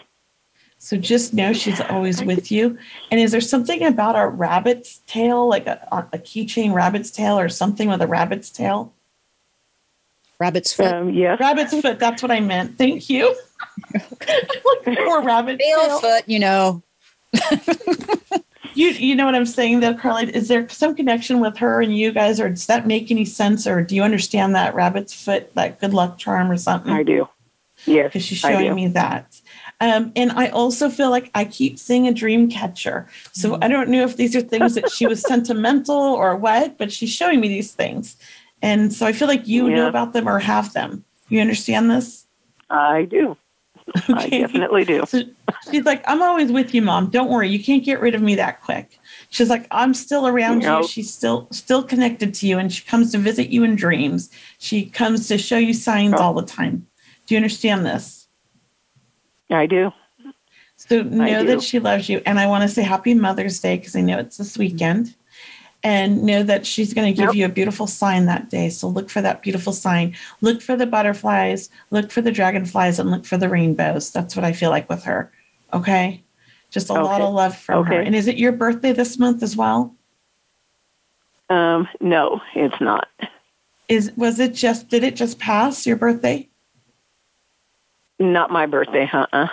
So 0.83 0.97
just 0.97 1.33
know 1.33 1.53
she's 1.53 1.79
always 1.79 2.21
with 2.21 2.51
you. 2.51 2.77
And 3.09 3.21
is 3.21 3.31
there 3.31 3.39
something 3.39 3.83
about 3.85 4.17
a 4.17 4.27
rabbit's 4.27 4.97
tail, 5.07 5.47
like 5.47 5.65
a, 5.65 5.87
a 6.11 6.17
keychain 6.17 6.73
rabbit's 6.73 7.09
tail 7.09 7.39
or 7.39 7.47
something 7.47 7.87
with 7.87 8.01
a 8.01 8.07
rabbit's 8.07 8.49
tail? 8.49 8.91
Rabbit's 10.39 10.73
foot. 10.73 10.93
Um, 10.93 11.09
yes. 11.11 11.39
Rabbit's 11.39 11.79
foot. 11.79 11.99
That's 11.99 12.21
what 12.21 12.31
I 12.31 12.41
meant. 12.41 12.77
Thank 12.77 13.09
you. 13.09 13.33
Poor 14.85 15.21
rabbit 15.21 15.59
Tail 15.59 15.85
tail. 15.87 15.99
foot, 15.99 16.23
you 16.27 16.39
know. 16.39 16.83
You 18.75 18.89
you 18.89 19.15
know 19.15 19.25
what 19.25 19.35
I'm 19.35 19.45
saying 19.45 19.81
though, 19.81 19.93
Carly? 19.93 20.33
Is 20.35 20.47
there 20.47 20.67
some 20.69 20.95
connection 20.95 21.39
with 21.39 21.57
her 21.57 21.81
and 21.81 21.95
you 21.95 22.11
guys, 22.11 22.39
or 22.39 22.49
does 22.49 22.65
that 22.67 22.87
make 22.87 23.11
any 23.11 23.23
sense? 23.25 23.67
Or 23.67 23.83
do 23.83 23.95
you 23.95 24.01
understand 24.01 24.55
that 24.55 24.73
rabbit's 24.73 25.13
foot, 25.13 25.53
that 25.53 25.79
good 25.79 25.93
luck 25.93 26.17
charm 26.17 26.49
or 26.49 26.57
something? 26.57 26.91
I 26.91 27.03
do. 27.03 27.29
Yes. 27.85 28.07
Because 28.07 28.23
she's 28.25 28.39
showing 28.39 28.73
me 28.73 28.87
that. 28.87 29.39
Um, 29.79 30.11
and 30.15 30.31
I 30.31 30.47
also 30.47 30.89
feel 30.89 31.09
like 31.11 31.29
I 31.35 31.45
keep 31.45 31.77
seeing 31.77 32.07
a 32.07 32.13
dream 32.13 32.49
catcher. 32.49 33.07
So 33.33 33.51
Mm-hmm. 33.51 33.63
I 33.63 33.67
don't 33.67 33.89
know 33.89 34.03
if 34.03 34.17
these 34.17 34.35
are 34.35 34.41
things 34.41 34.73
that 34.75 34.89
she 34.89 35.05
was 35.05 35.21
sentimental 35.27 35.95
or 35.95 36.35
what, 36.35 36.77
but 36.79 36.91
she's 36.91 37.11
showing 37.13 37.41
me 37.41 37.49
these 37.49 37.73
things. 37.73 38.15
And 38.61 38.91
so 38.93 39.05
I 39.05 39.11
feel 39.11 39.27
like 39.27 39.47
you 39.47 39.69
know 39.69 39.87
about 39.87 40.13
them 40.13 40.27
or 40.27 40.39
have 40.39 40.73
them. 40.73 41.03
You 41.29 41.41
understand 41.41 41.91
this? 41.91 42.25
I 42.69 43.03
do. 43.03 43.37
I 44.09 44.25
Okay. 44.25 44.39
definitely 44.41 44.85
do. 44.85 45.03
So 45.07 45.21
she's 45.71 45.85
like, 45.85 46.03
I'm 46.07 46.21
always 46.21 46.51
with 46.51 46.73
you, 46.73 46.81
mom. 46.81 47.09
Don't 47.09 47.29
worry. 47.29 47.49
You 47.49 47.63
can't 47.63 47.83
get 47.83 47.99
rid 48.01 48.15
of 48.15 48.21
me 48.21 48.35
that 48.35 48.61
quick. 48.61 48.99
She's 49.29 49.49
like, 49.49 49.67
I'm 49.71 49.93
still 49.93 50.27
around 50.27 50.61
you. 50.63 50.87
She's 50.87 51.13
still 51.13 51.47
still 51.51 51.83
connected 51.83 52.33
to 52.35 52.47
you. 52.47 52.57
And 52.59 52.71
she 52.71 52.83
comes 52.85 53.11
to 53.11 53.17
visit 53.17 53.49
you 53.49 53.63
in 53.63 53.75
dreams. 53.75 54.29
She 54.59 54.85
comes 54.85 55.27
to 55.27 55.37
show 55.37 55.57
you 55.57 55.73
signs 55.73 56.13
Oh. 56.17 56.23
all 56.23 56.33
the 56.33 56.45
time. 56.45 56.87
Do 57.25 57.35
you 57.35 57.37
understand 57.37 57.85
this? 57.85 58.27
I 59.49 59.65
do. 59.65 59.91
So 60.75 61.01
know 61.03 61.41
do. 61.41 61.47
that 61.47 61.61
she 61.61 61.79
loves 61.79 62.09
you. 62.09 62.21
And 62.25 62.39
I 62.39 62.47
want 62.47 62.63
to 62.63 62.67
say 62.67 62.81
happy 62.81 63.13
Mother's 63.13 63.59
Day 63.59 63.77
because 63.77 63.95
I 63.95 64.01
know 64.01 64.17
it's 64.19 64.37
this 64.37 64.57
weekend. 64.57 65.15
And 65.85 66.23
know 66.23 66.43
that 66.43 66.65
she's 66.65 66.93
going 66.93 67.13
to 67.13 67.17
give 67.17 67.31
Yep. 67.31 67.35
you 67.35 67.45
a 67.45 67.49
beautiful 67.49 67.87
sign 67.87 68.25
that 68.27 68.49
day. 68.49 68.69
So 68.69 68.87
look 68.87 69.09
for 69.09 69.21
that 69.21 69.41
beautiful 69.41 69.73
sign. 69.73 70.15
Look 70.39 70.61
for 70.61 70.77
the 70.77 70.85
butterflies, 70.85 71.69
look 71.91 72.09
for 72.09 72.21
the 72.21 72.31
dragonflies, 72.31 72.99
and 72.99 73.11
look 73.11 73.25
for 73.25 73.37
the 73.37 73.49
rainbows. 73.49 74.09
That's 74.11 74.33
what 74.33 74.45
I 74.45 74.53
feel 74.53 74.69
like 74.69 74.89
with 74.89 75.03
her. 75.03 75.29
Okay. 75.73 76.23
Just 76.69 76.89
a 76.89 76.93
lot 76.93 77.19
of 77.21 77.33
love 77.33 77.55
from 77.57 77.85
her. 77.85 77.93
Okay. 77.95 78.05
And 78.05 78.15
is 78.15 78.27
it 78.27 78.37
your 78.37 78.53
birthday 78.53 78.93
this 78.93 79.19
month 79.19 79.43
as 79.43 79.57
well? 79.57 79.93
Um, 81.49 81.87
no, 81.99 82.41
it's 82.55 82.79
not. 82.79 83.09
Is 83.89 84.11
was 84.15 84.39
it 84.39 84.53
just 84.53 84.87
did 84.87 85.03
it 85.03 85.15
just 85.15 85.37
pass 85.37 85.85
your 85.85 85.97
birthday? 85.97 86.47
Not 88.19 88.49
my 88.49 88.65
birthday, 88.65 89.09
uh-uh. 89.11 89.47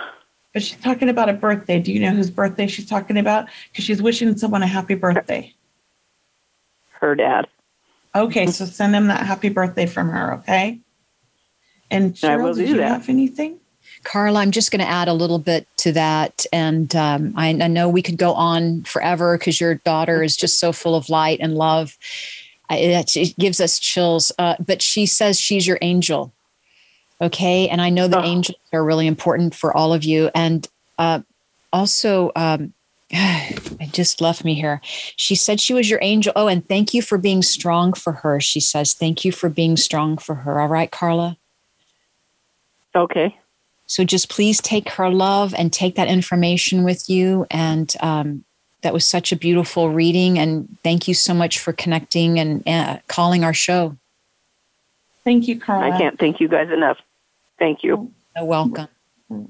But 0.53 0.63
she's 0.63 0.79
talking 0.79 1.09
about 1.09 1.29
a 1.29 1.33
birthday. 1.33 1.79
Do 1.79 1.91
you 1.91 1.99
know 1.99 2.11
whose 2.11 2.31
birthday 2.31 2.67
she's 2.67 2.87
talking 2.87 3.17
about? 3.17 3.47
Because 3.71 3.83
she's 3.85 4.01
wishing 4.01 4.35
someone 4.37 4.63
a 4.63 4.67
happy 4.67 4.95
birthday. 4.95 5.53
Her 7.01 7.15
dad. 7.15 7.47
Okay, 8.15 8.45
so 8.47 8.65
send 8.65 8.95
him 8.95 9.07
that 9.07 9.25
happy 9.25 9.49
birthday 9.49 9.85
from 9.87 10.09
her, 10.09 10.35
okay? 10.35 10.79
And 11.89 12.11
I 12.23 12.27
Cheryl, 12.37 12.43
will 12.43 12.53
did 12.53 12.65
do 12.65 12.71
you 12.71 12.77
that. 12.77 12.87
have 12.89 13.09
anything? 13.09 13.57
Carla, 14.03 14.39
I'm 14.39 14.51
just 14.51 14.71
going 14.71 14.81
to 14.81 14.87
add 14.87 15.07
a 15.07 15.13
little 15.13 15.39
bit 15.39 15.67
to 15.77 15.91
that. 15.93 16.45
And 16.53 16.95
um, 16.95 17.33
I, 17.35 17.49
I 17.49 17.67
know 17.67 17.89
we 17.89 18.01
could 18.01 18.17
go 18.17 18.33
on 18.33 18.83
forever 18.83 19.37
because 19.37 19.59
your 19.59 19.75
daughter 19.75 20.23
is 20.23 20.35
just 20.37 20.59
so 20.59 20.71
full 20.71 20.95
of 20.95 21.09
light 21.09 21.39
and 21.41 21.55
love. 21.55 21.97
It, 22.69 23.15
it 23.15 23.37
gives 23.37 23.59
us 23.59 23.79
chills. 23.79 24.31
Uh, 24.39 24.55
but 24.65 24.81
she 24.81 25.05
says 25.05 25.39
she's 25.39 25.67
your 25.67 25.77
angel. 25.81 26.33
Okay. 27.21 27.67
And 27.69 27.81
I 27.81 27.89
know 27.89 28.07
that 28.07 28.23
Oh. 28.23 28.27
angels 28.27 28.57
are 28.73 28.83
really 28.83 29.07
important 29.07 29.53
for 29.55 29.75
all 29.75 29.93
of 29.93 30.03
you. 30.03 30.31
And 30.33 30.67
uh, 30.97 31.21
also, 31.71 32.31
um, 32.35 32.73
it 33.79 33.91
just 33.91 34.21
left 34.21 34.43
me 34.45 34.53
here. 34.55 34.81
She 35.15 35.35
said 35.35 35.59
she 35.59 35.73
was 35.73 35.89
your 35.89 35.99
angel. 36.01 36.31
Oh, 36.35 36.47
and 36.47 36.67
thank 36.67 36.93
you 36.93 37.01
for 37.01 37.17
being 37.17 37.41
strong 37.41 37.93
for 37.93 38.13
her. 38.13 38.39
She 38.39 38.59
says, 38.59 38.93
thank 38.93 39.25
you 39.25 39.31
for 39.31 39.49
being 39.49 39.75
strong 39.77 40.17
for 40.17 40.35
her. 40.35 40.61
All 40.61 40.67
right, 40.67 40.89
Carla? 40.89 41.37
Okay. 42.95 43.37
So 43.85 44.05
just 44.05 44.29
please 44.29 44.61
take 44.61 44.89
her 44.91 45.09
love 45.09 45.53
and 45.57 45.73
take 45.73 45.95
that 45.95 46.07
information 46.07 46.83
with 46.83 47.09
you. 47.09 47.45
And 47.51 47.93
um, 47.99 48.45
that 48.81 48.93
was 48.93 49.03
such 49.03 49.33
a 49.33 49.35
beautiful 49.35 49.89
reading. 49.91 50.39
And 50.39 50.77
thank 50.83 51.09
you 51.09 51.13
so 51.13 51.33
much 51.33 51.59
for 51.59 51.73
connecting 51.73 52.39
and 52.39 52.65
uh, 52.67 52.99
calling 53.07 53.43
our 53.43 53.53
show. 53.53 53.97
Thank 55.25 55.47
you, 55.49 55.59
Carla. 55.59 55.93
I 55.93 55.97
can't 55.97 56.17
thank 56.17 56.39
you 56.39 56.47
guys 56.47 56.71
enough. 56.71 56.97
Thank 57.59 57.83
you. 57.83 58.11
You're 58.35 58.45
welcome. 58.45 58.87
We're 59.29 59.45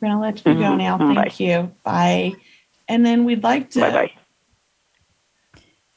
gonna 0.00 0.20
let 0.20 0.46
you 0.46 0.54
go 0.54 0.60
Mhm. 0.60 0.78
now. 0.78 0.98
Bye. 0.98 1.14
Thank 1.14 1.40
you. 1.40 1.72
Bye. 1.82 2.36
And 2.88 3.04
then 3.04 3.24
we'd 3.24 3.42
like 3.42 3.70
to 3.70 3.80
Bye 3.80 3.90
bye. 3.90 4.12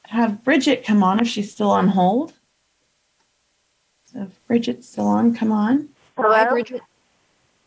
have 0.04 0.44
Bridget 0.44 0.84
come 0.84 1.02
on 1.02 1.20
if 1.20 1.28
she's 1.28 1.50
still 1.52 1.70
on 1.70 1.88
hold. 1.88 2.34
So 4.06 4.22
if 4.22 4.46
Bridget's 4.46 4.88
still 4.88 5.06
on, 5.06 5.34
come 5.34 5.50
on. 5.52 5.88
Hi, 6.18 6.48
Bridget. 6.50 6.82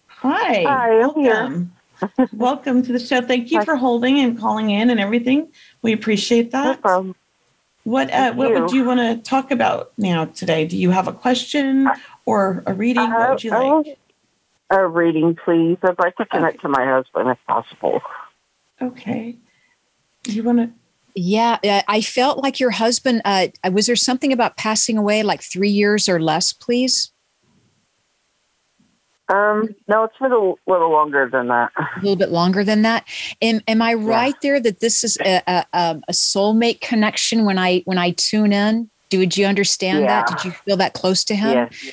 Hi. 0.07 0.63
Hi, 0.63 1.01
I'm 1.01 1.13
here. 1.15 1.32
Welcome. 1.34 1.71
Welcome 2.34 2.84
to 2.84 2.91
the 2.93 2.99
show. 2.99 3.21
Thank 3.21 3.51
you 3.51 3.63
for 3.63 3.76
holding 3.78 4.19
and 4.19 4.38
calling 4.38 4.69
in 4.69 4.89
and 4.89 4.99
everything. 4.99 5.47
We 5.82 5.93
appreciate 5.93 6.53
No 6.53 6.63
that. 6.63 6.82
problem. 6.82 7.15
What 7.84 8.07
uh, 8.09 8.11
Thank 8.11 8.36
what 8.38 8.51
would 8.53 8.71
you. 8.71 8.80
you 8.82 8.86
want 8.86 8.99
to 8.99 9.17
talk 9.30 9.49
about 9.51 9.91
now 9.97 10.26
today? 10.26 10.65
Do 10.67 10.78
you 10.78 10.91
have 10.91 11.07
a 11.07 11.13
question 11.13 11.89
or 12.26 12.63
a 12.67 12.73
reading? 12.73 13.09
What 13.11 13.30
would 13.30 13.43
you 13.43 13.51
I- 13.53 13.55
I 13.55 13.59
like? 13.71 13.86
would- 13.86 13.97
A 14.71 14.88
reading, 14.88 15.36
please. 15.43 15.78
I'd 15.84 15.97
like 15.99 16.15
to 16.17 16.26
connect 16.26 16.61
to 16.61 16.69
my 16.69 16.84
husband 16.86 17.30
if 17.30 17.38
possible. 17.47 18.01
Okay. 18.82 19.38
You 20.28 20.43
want 20.43 20.57
to? 20.59 20.69
Yeah, 21.15 21.57
uh, 21.63 21.82
I 21.88 22.01
felt 22.01 22.43
like 22.43 22.59
your 22.59 22.71
husband. 22.71 23.21
Uh, 23.23 23.47
was 23.71 23.88
there 23.88 23.95
something 23.95 24.34
about 24.34 24.57
passing 24.57 24.97
away, 24.97 25.23
like 25.23 25.41
three 25.41 25.69
years 25.69 26.09
or 26.09 26.19
less, 26.19 26.51
please? 26.51 27.11
Um, 29.30 29.69
no, 29.88 30.03
it's 30.03 30.17
been 30.19 30.32
a 30.32 30.53
little 30.69 30.91
longer 30.91 31.28
than 31.32 31.47
that. 31.47 31.71
A 31.78 31.99
little 32.01 32.17
bit 32.17 32.30
longer 32.30 32.63
than 32.63 32.84
that. 32.84 33.07
Am, 33.41 33.61
am 33.67 33.82
I 33.82 33.95
right 33.95 34.36
there 34.41 34.59
that 34.59 34.82
this 34.82 35.03
is 35.03 35.17
a, 35.26 35.41
a, 35.47 35.65
a 35.73 36.01
a 36.09 36.11
soulmate 36.11 36.82
connection 36.82 37.45
when 37.45 37.57
I 37.57 37.82
when 37.86 37.97
I 37.97 38.11
tune 38.11 38.53
in? 38.53 38.89
Do 39.09 39.19
would 39.19 39.38
you 39.38 39.45
understand 39.45 40.03
that? 40.05 40.28
Did 40.28 40.43
you 40.43 40.51
feel 40.51 40.78
that 40.78 40.93
close 40.93 41.23
to 41.26 41.36
him? 41.36 41.53
Yes. 41.53 41.91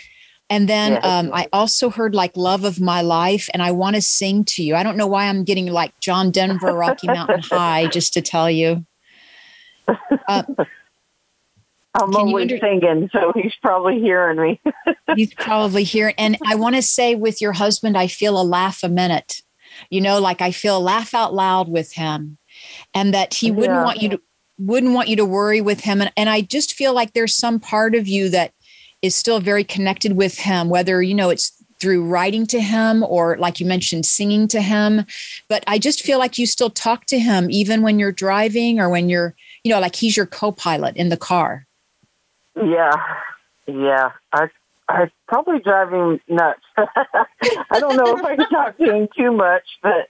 And 0.52 0.68
then 0.68 0.92
Yes. 0.92 1.04
um, 1.04 1.30
I 1.32 1.48
also 1.50 1.88
heard 1.88 2.14
like 2.14 2.36
"Love 2.36 2.64
of 2.64 2.78
My 2.78 3.00
Life," 3.00 3.48
and 3.54 3.62
I 3.62 3.70
want 3.72 3.96
to 3.96 4.02
sing 4.02 4.44
to 4.44 4.62
you. 4.62 4.74
I 4.76 4.82
don't 4.82 4.98
know 4.98 5.06
why 5.06 5.24
I'm 5.28 5.44
getting 5.44 5.66
like 5.72 5.98
John 6.00 6.30
Denver, 6.30 6.74
Rocky 6.74 7.06
Mountain 7.06 7.40
High, 7.50 7.86
just 7.86 8.12
to 8.12 8.20
tell 8.20 8.50
you. 8.50 8.84
Uh, 10.28 10.42
I'm 11.94 12.14
only 12.16 12.42
under- 12.42 12.58
singing, 12.58 13.08
so 13.12 13.32
he's 13.34 13.54
probably 13.62 13.98
hearing 13.98 14.38
me. 14.40 14.60
he's 15.16 15.32
probably 15.34 15.84
here. 15.84 16.12
And 16.18 16.36
I 16.46 16.54
want 16.54 16.74
to 16.76 16.82
say 16.82 17.14
with 17.14 17.40
your 17.40 17.52
husband, 17.52 17.96
I 17.96 18.06
feel 18.06 18.38
a 18.38 18.44
laugh 18.44 18.82
a 18.82 18.88
minute. 18.90 19.40
You 19.88 20.02
know, 20.02 20.18
like 20.20 20.42
I 20.42 20.50
feel 20.52 20.76
a 20.76 20.80
laugh 20.80 21.14
out 21.14 21.32
loud 21.32 21.68
with 21.70 21.92
him, 21.92 22.36
and 22.92 23.14
that 23.14 23.32
he 23.32 23.50
wouldn't 23.50 23.78
Yeah. 23.78 23.84
want 23.84 24.02
you 24.02 24.08
to 24.10 24.20
wouldn't 24.58 24.92
want 24.92 25.08
you 25.08 25.16
to 25.16 25.24
worry 25.24 25.62
with 25.62 25.80
him. 25.80 26.02
And, 26.02 26.12
and 26.14 26.28
I 26.28 26.42
just 26.42 26.74
feel 26.74 26.92
like 26.92 27.14
there's 27.14 27.34
some 27.34 27.58
part 27.58 27.94
of 27.94 28.06
you 28.06 28.28
that 28.28 28.52
is 29.02 29.14
still 29.14 29.40
very 29.40 29.64
connected 29.64 30.16
with 30.16 30.38
him, 30.38 30.68
whether 30.68 31.02
you 31.02 31.14
know 31.14 31.30
it's 31.30 31.52
through 31.82 32.04
writing 32.04 32.46
to 32.46 32.60
him 32.60 33.02
or 33.02 33.36
like 33.38 33.58
you 33.58 33.66
mentioned 33.66 34.06
singing 34.06 34.46
to 34.46 34.62
him. 34.62 35.04
But 35.48 35.64
i 35.66 35.78
just 35.78 36.02
feel 36.02 36.20
like 36.20 36.38
you 36.38 36.46
still 36.46 36.70
talk 36.70 37.06
to 37.06 37.18
him 37.18 37.50
even 37.50 37.82
when 37.82 37.98
you're 37.98 38.12
driving 38.12 38.78
or 38.78 38.88
when 38.88 39.08
you're 39.08 39.34
you 39.64 39.72
know 39.72 39.80
like 39.80 39.96
he's 39.96 40.16
your 40.16 40.26
co-pilot 40.26 40.96
in 40.96 41.08
the 41.08 41.16
car. 41.16 41.66
Yeah, 42.56 42.94
yeah. 43.66 44.12
I 44.32 44.48
I 44.88 45.10
probably 45.26 45.58
driving 45.58 46.20
nuts. 46.28 46.60
I 46.76 47.80
don't 47.80 47.96
know 47.96 48.16
if 48.16 48.24
I 48.24 48.36
can 48.36 48.48
talk 48.50 48.76
to 48.78 48.94
him 48.94 49.08
too 49.16 49.32
much, 49.32 49.64
but 49.82 50.08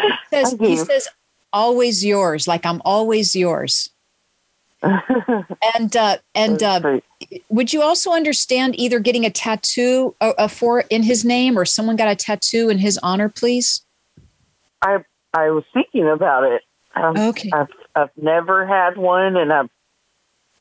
he 0.00 0.10
says, 0.30 0.56
he 0.60 0.76
says 0.76 1.08
always 1.52 2.04
yours. 2.04 2.48
Like 2.48 2.66
i'm 2.66 2.82
always 2.84 3.36
yours. 3.36 3.90
And 4.82 5.96
uh 5.96 6.18
and 6.34 6.62
uh 6.62 7.00
would 7.48 7.72
you 7.72 7.82
also 7.82 8.12
understand 8.12 8.78
either 8.78 8.98
getting 8.98 9.24
a 9.24 9.30
tattoo 9.30 10.14
uh, 10.20 10.32
uh, 10.38 10.48
for 10.48 10.80
in 10.90 11.02
his 11.02 11.24
name 11.24 11.58
or 11.58 11.64
someone 11.64 11.96
got 11.96 12.08
a 12.08 12.16
tattoo 12.16 12.68
in 12.68 12.78
his 12.78 12.98
honor 13.02 13.28
please 13.28 13.82
I 14.82 15.04
I 15.34 15.50
was 15.50 15.64
thinking 15.72 16.08
about 16.08 16.44
it. 16.44 16.62
Um, 16.94 17.16
Okay. 17.16 17.50
I've 17.52 17.68
I've 17.94 18.10
never 18.16 18.66
had 18.66 18.96
one, 18.96 19.36
and 19.36 19.52
I'm 19.52 19.70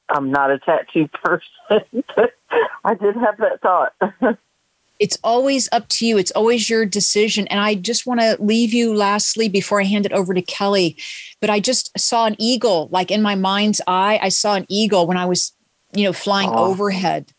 I'm 0.09 0.32
not 0.32 0.51
a 0.51 0.59
tattoo 0.59 1.07
person. 1.24 2.03
but 2.16 2.34
I 2.84 2.93
did 2.95 3.16
have 3.16 3.38
that 3.38 3.61
thought. 3.61 3.93
it's 4.97 5.18
always 5.26 5.68
up 5.74 5.88
to 5.89 6.05
you 6.05 6.18
it's 6.18 6.32
always 6.32 6.70
your 6.70 6.86
decision 6.86 7.45
and 7.47 7.59
i 7.59 7.76
just 7.76 8.07
want 8.07 8.22
to 8.22 8.38
leave 8.39 8.74
you 8.74 8.95
lastly 8.95 9.49
before 9.49 9.82
i 9.82 9.84
hand 9.84 10.05
it 10.05 10.13
over 10.13 10.34
to 10.34 10.41
kelly 10.41 10.95
but 11.41 11.49
i 11.49 11.59
just 11.59 11.91
saw 11.99 12.26
an 12.26 12.36
eagle 12.39 12.88
like 12.93 13.11
in 13.11 13.22
my 13.22 13.36
mind's 13.36 13.82
eye 13.88 14.18
i 14.22 14.30
saw 14.30 14.55
an 14.55 14.66
eagle 14.70 15.05
when 15.05 15.18
i 15.18 15.26
was 15.26 15.51
you 15.94 16.04
know 16.04 16.14
flying 16.14 16.50
Oh. 16.52 16.66
overhead 16.72 17.32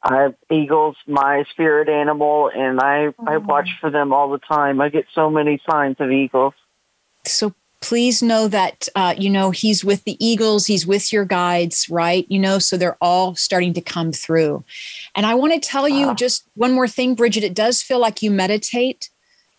I 0.00 0.22
have 0.22 0.34
eagles, 0.50 0.96
my 1.08 1.44
spirit 1.50 1.88
animal, 1.88 2.50
and 2.54 2.78
I 2.80 3.08
I 3.26 3.38
watch 3.38 3.68
for 3.80 3.90
them 3.90 4.12
all 4.12 4.30
the 4.30 4.38
time. 4.38 4.80
I 4.80 4.90
get 4.90 5.06
so 5.12 5.28
many 5.28 5.60
signs 5.68 5.96
of 5.98 6.12
eagles. 6.12 6.54
so 7.26 7.52
please 7.80 8.22
know 8.22 8.46
that 8.48 8.88
uh, 8.94 9.14
you 9.18 9.28
know 9.28 9.50
he's 9.50 9.84
with 9.84 10.04
the 10.04 10.16
eagles 10.24 10.66
he's 10.66 10.86
with 10.86 11.12
your 11.12 11.24
guides 11.24 11.88
right 11.88 12.26
you 12.28 12.38
know 12.38 12.58
so 12.58 12.76
they're 12.76 12.96
all 13.00 13.34
starting 13.36 13.72
to 13.72 13.80
come 13.80 14.10
through 14.10 14.64
and 15.14 15.24
i 15.24 15.32
want 15.34 15.52
to 15.52 15.60
tell 15.60 15.88
you 15.88 16.12
just 16.16 16.48
one 16.54 16.72
more 16.72 16.88
thing 16.88 17.14
bridget 17.14 17.44
it 17.44 17.54
does 17.54 17.80
feel 17.80 18.00
like 18.00 18.20
you 18.20 18.30
meditate 18.32 19.10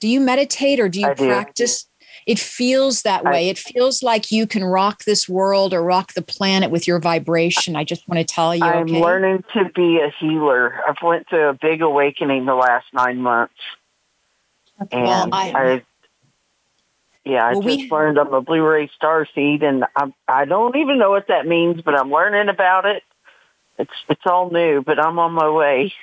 do 0.01 0.07
you 0.09 0.19
meditate 0.19 0.81
or 0.81 0.89
do 0.89 0.99
you 0.99 1.07
I 1.07 1.13
do. 1.13 1.29
It 2.29 2.37
feels 2.37 3.01
that 3.01 3.25
way. 3.25 3.49
It 3.49 3.57
feels 3.57 4.03
like 4.03 4.31
you 4.31 4.45
can 4.45 4.63
rock 4.63 5.03
this 5.03 5.27
world 5.27 5.73
or 5.73 5.81
rock 5.83 6.13
the 6.13 6.21
planet 6.21 6.69
with 6.69 6.87
your 6.87 6.99
vibration. 6.99 7.75
I 7.75 7.83
just 7.83 8.07
want 8.07 8.19
to 8.19 8.23
tell 8.23 8.55
you 8.55 8.63
I'm 8.63 8.83
okay? 8.83 9.01
learning 9.01 9.43
to 9.55 9.65
be 9.73 9.97
a 9.97 10.13
healer. 10.19 10.79
I've 10.87 11.01
went 11.01 11.27
through 11.27 11.47
a 11.49 11.55
big 11.55 11.81
awakening 11.81 12.45
the 12.45 12.53
last 12.53 12.85
nine 12.93 13.17
months, 13.17 13.55
and 14.91 15.01
Well, 15.01 15.29
I- 15.33 15.51
I, 15.55 15.83
yeah, 17.25 17.47
I 17.47 17.53
Well, 17.53 17.63
we- 17.63 17.77
just 17.77 17.91
learned 17.91 18.19
I'm 18.19 18.31
a 18.31 18.41
Blue 18.41 18.61
Ray 18.63 18.91
star 18.95 19.27
seed, 19.33 19.63
and 19.63 19.85
I 19.95 20.13
I 20.27 20.45
don't 20.45 20.75
even 20.75 20.99
know 20.99 21.09
what 21.09 21.29
that 21.29 21.47
means, 21.47 21.81
but 21.81 21.99
I'm 21.99 22.11
learning 22.11 22.47
about 22.47 22.85
it. 22.85 23.01
It's 23.79 23.89
it's 24.07 24.27
all 24.27 24.51
new, 24.51 24.83
but 24.83 25.03
I'm 25.03 25.17
on 25.17 25.31
my 25.31 25.49
way. 25.49 25.95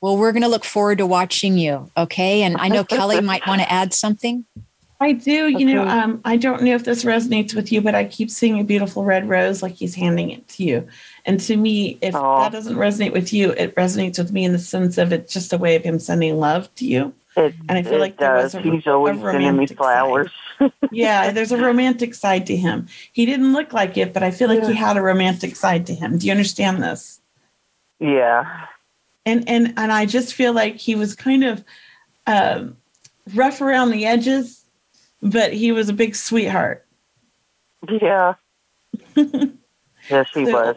well 0.00 0.16
we're 0.16 0.32
going 0.32 0.42
to 0.42 0.48
look 0.48 0.64
forward 0.64 0.98
to 0.98 1.06
watching 1.06 1.56
you 1.56 1.88
okay? 1.96 2.42
And 2.42 2.56
i 2.58 2.66
know 2.68 2.82
kelly 2.82 3.20
might 3.20 3.46
want 3.46 3.60
to 3.60 3.72
add 3.72 3.94
something 3.94 4.44
I 5.00 5.12
do. 5.12 5.48
You 5.48 5.64
know, 5.66 5.86
um, 5.86 6.20
I 6.24 6.36
don't 6.36 6.62
know 6.62 6.74
if 6.74 6.84
this 6.84 7.04
resonates 7.04 7.54
with 7.54 7.70
you, 7.70 7.80
but 7.80 7.94
I 7.94 8.04
keep 8.04 8.30
seeing 8.30 8.58
a 8.58 8.64
beautiful 8.64 9.04
red 9.04 9.28
rose 9.28 9.62
like 9.62 9.74
he's 9.74 9.94
handing 9.94 10.30
it 10.30 10.48
to 10.48 10.64
you. 10.64 10.88
And 11.24 11.38
to 11.40 11.56
me, 11.56 11.98
if 12.02 12.14
that 12.14 12.52
doesn't 12.52 12.76
resonate 12.76 13.12
with 13.12 13.32
you, 13.32 13.52
it 13.52 13.74
resonates 13.76 14.18
with 14.18 14.32
me 14.32 14.44
in 14.44 14.52
the 14.52 14.58
sense 14.58 14.98
of 14.98 15.12
it's 15.12 15.32
just 15.32 15.52
a 15.52 15.58
way 15.58 15.76
of 15.76 15.84
him 15.84 15.98
sending 16.00 16.38
love 16.40 16.74
to 16.76 16.84
you. 16.86 17.14
It, 17.36 17.54
And 17.68 17.78
I 17.78 17.82
feel 17.84 18.00
like 18.00 18.16
there 18.18 18.34
does. 18.34 18.54
was 18.54 18.66
a- 18.66 18.70
He's 18.70 18.86
always 18.88 19.18
a 19.18 19.20
sending 19.30 19.56
me 19.56 19.66
flowers. 19.66 20.30
Yeah, 20.90 21.30
there's 21.30 21.52
a 21.52 21.56
romantic 21.56 22.12
side 22.14 22.44
to 22.46 22.56
him. 22.56 22.88
He 23.12 23.24
didn't 23.26 23.52
look 23.52 23.72
like 23.72 23.96
it, 23.96 24.12
but 24.12 24.24
I 24.24 24.32
feel 24.32 24.48
like 24.48 24.64
he 24.64 24.74
had 24.74 24.96
a 24.96 25.02
romantic 25.02 25.54
side 25.54 25.86
to 25.86 25.94
him. 25.94 26.18
Do 26.18 26.26
you 26.26 26.32
understand 26.32 26.82
this? 26.82 27.20
Yeah, 28.00 28.66
and 29.24 29.48
and 29.48 29.74
and 29.76 29.92
I 29.92 30.04
just 30.06 30.34
feel 30.34 30.52
like 30.52 30.74
he 30.76 30.96
was 30.96 31.14
kind 31.14 31.44
of 31.44 31.62
um, 32.26 32.76
rough 33.34 33.60
around 33.60 33.90
the 33.92 34.04
edges, 34.04 34.64
but 35.22 35.52
he 35.52 35.72
was 35.72 35.88
a 35.88 35.92
big 35.92 36.14
sweetheart. 36.14 36.84
yeah. 37.88 38.34
yes, 39.16 40.28
he 40.34 40.46
So- 40.46 40.52
was. 40.52 40.76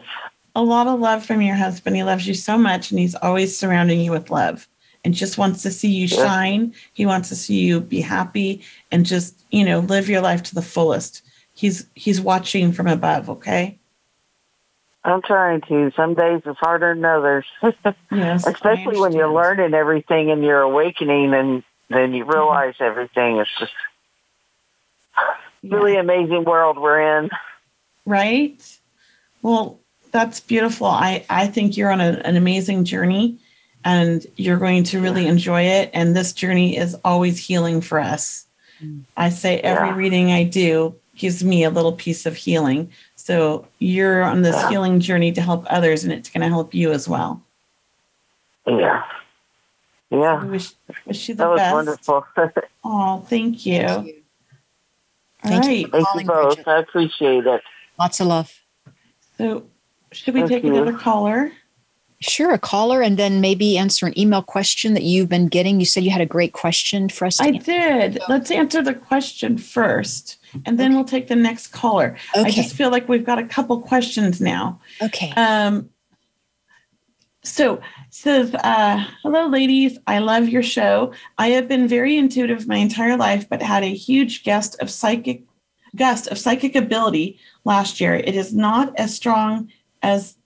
A 0.54 0.62
lot 0.62 0.86
of 0.86 1.00
love 1.00 1.24
from 1.24 1.40
your 1.40 1.56
husband. 1.56 1.96
He 1.96 2.02
loves 2.02 2.28
you 2.28 2.34
so 2.34 2.58
much, 2.58 2.90
and 2.90 3.00
he's 3.00 3.14
always 3.14 3.56
surrounding 3.56 4.02
you 4.02 4.10
with 4.10 4.30
love, 4.30 4.68
and 5.02 5.14
just 5.14 5.38
wants 5.38 5.62
to 5.62 5.70
see 5.70 5.88
you 5.88 6.06
Yeah. 6.06 6.26
shine. 6.26 6.74
He 6.92 7.06
wants 7.06 7.30
to 7.30 7.34
see 7.36 7.60
you 7.60 7.80
be 7.80 8.02
happy 8.02 8.62
and 8.90 9.06
just 9.06 9.42
you 9.50 9.64
know 9.64 9.78
live 9.78 10.10
your 10.10 10.20
life 10.20 10.42
to 10.42 10.54
the 10.54 10.60
fullest. 10.60 11.22
He's 11.54 11.86
he's 11.94 12.20
watching 12.20 12.70
from 12.72 12.86
above. 12.86 13.30
Okay. 13.30 13.78
I'm 15.04 15.22
trying 15.22 15.62
to. 15.62 15.90
Some 15.96 16.12
days 16.14 16.42
it's 16.44 16.58
harder 16.60 16.94
than 16.94 17.04
others. 17.06 17.46
Yes. 18.12 18.46
Especially 18.46 19.00
when 19.00 19.12
you're 19.14 19.32
learning 19.32 19.72
everything 19.72 20.30
and 20.30 20.44
you're 20.44 20.60
awakening 20.60 21.32
and 21.32 21.62
then 21.88 22.12
you 22.12 22.24
realize 22.26 22.74
Mm-hmm. 22.74 22.84
everything. 22.84 23.38
It's 23.38 23.50
just 23.58 23.72
really 25.62 25.96
amazing 25.96 26.44
world 26.44 26.78
we're 26.78 27.18
in. 27.18 27.30
right 28.06 28.78
well 29.42 29.78
that's 30.10 30.40
beautiful 30.40 30.86
i 30.86 31.24
i 31.30 31.46
think 31.46 31.76
you're 31.76 31.90
on 31.90 32.00
a, 32.00 32.20
an 32.24 32.36
amazing 32.36 32.84
journey 32.84 33.36
and 33.84 34.26
you're 34.36 34.58
going 34.58 34.84
to 34.84 35.00
really 35.00 35.26
enjoy 35.26 35.62
it 35.62 35.90
and 35.92 36.14
this 36.16 36.32
journey 36.32 36.76
is 36.76 36.96
always 37.04 37.38
healing 37.38 37.80
for 37.80 37.98
us 38.00 38.46
mm. 38.82 39.00
i 39.16 39.28
say 39.28 39.58
every 39.60 39.88
Yeah. 39.88 39.96
reading 39.96 40.32
i 40.32 40.44
do 40.44 40.94
gives 41.16 41.44
me 41.44 41.62
a 41.64 41.70
little 41.70 41.92
piece 41.92 42.26
of 42.26 42.34
healing 42.36 42.90
so 43.16 43.66
you're 43.78 44.22
on 44.22 44.42
this 44.42 44.56
Yeah. 44.56 44.70
healing 44.70 45.00
journey 45.00 45.30
to 45.32 45.40
help 45.40 45.64
others 45.70 46.02
and 46.04 46.12
it's 46.12 46.28
going 46.28 46.42
to 46.42 46.48
help 46.48 46.74
you 46.74 46.90
as 46.92 47.08
well 47.08 47.40
Yeah. 48.66 49.04
Yeah. 50.10 50.40
I 50.42 50.44
wish, 50.44 50.72
wish 51.06 51.28
you 51.28 51.34
the 51.34 51.44
That 51.44 51.50
was 51.50 51.58
best 51.60 51.74
wonderful. 51.74 52.26
oh 52.84 53.24
thank 53.28 53.64
you 53.66 53.78
Thank 53.86 54.06
you. 54.08 54.21
All 55.44 55.50
Thank 55.50 55.64
you 55.64 55.70
right. 55.70 55.90
for 55.90 56.00
Thank 56.14 56.20
you 56.20 56.26
both. 56.26 56.54
Bridget. 56.56 56.68
I 56.68 56.78
appreciate 56.78 57.46
it. 57.46 57.62
Lots 57.98 58.20
of 58.20 58.26
love. 58.28 58.52
so 59.38 59.66
should 60.12 60.34
we 60.34 60.40
Thank 60.40 60.50
take 60.52 60.64
you. 60.64 60.74
another 60.74 60.96
caller 60.96 61.52
Sure, 62.22 62.52
a 62.52 62.58
caller, 62.58 63.02
and 63.02 63.16
then 63.16 63.40
maybe 63.40 63.76
answer 63.76 64.06
an 64.06 64.16
email 64.18 64.42
question 64.42 64.94
that 64.94 65.02
you've 65.02 65.28
been 65.28 65.48
getting. 65.48 65.80
You 65.80 65.86
said 65.86 66.04
you 66.04 66.10
had 66.12 66.20
a 66.20 66.26
great 66.26 66.52
question 66.52 67.08
for 67.08 67.26
us. 67.26 67.38
To 67.38 67.44
I 67.44 67.46
answer. 67.48 67.72
did. 67.72 68.18
Let's 68.28 68.50
answer 68.52 68.80
the 68.80 68.94
question 68.94 69.58
first, 69.58 70.38
and 70.64 70.78
then 70.78 70.94
we'll 70.94 71.04
take 71.04 71.26
the 71.26 71.34
next 71.34 71.68
caller. 71.68 72.16
Okay. 72.36 72.46
I 72.46 72.50
just 72.50 72.76
feel 72.76 72.90
like 72.90 73.08
we've 73.08 73.24
got 73.24 73.38
a 73.40 73.44
couple 73.44 73.80
questions 73.80 74.40
now. 74.40 74.80
Okay. 75.02 75.32
Um, 75.32 75.90
so 77.44 77.80
says, 78.10 78.54
uh, 78.54 79.04
hello, 79.22 79.48
ladies. 79.48 79.98
I 80.06 80.18
love 80.18 80.48
your 80.48 80.62
show. 80.62 81.12
I 81.38 81.48
have 81.48 81.68
been 81.68 81.88
very 81.88 82.16
intuitive 82.16 82.68
my 82.68 82.76
entire 82.76 83.16
life, 83.16 83.48
but 83.48 83.60
had 83.60 83.82
a 83.82 83.94
huge 83.94 84.44
gust 84.44 84.80
of 84.80 84.90
psychic 84.90 85.44
gust 85.94 86.28
of 86.28 86.38
psychic 86.38 86.74
ability 86.74 87.38
last 87.64 88.00
year. 88.00 88.14
It 88.14 88.34
is 88.34 88.54
not 88.54 88.98
as 88.98 89.14
strong 89.14 89.70
as 90.02 90.36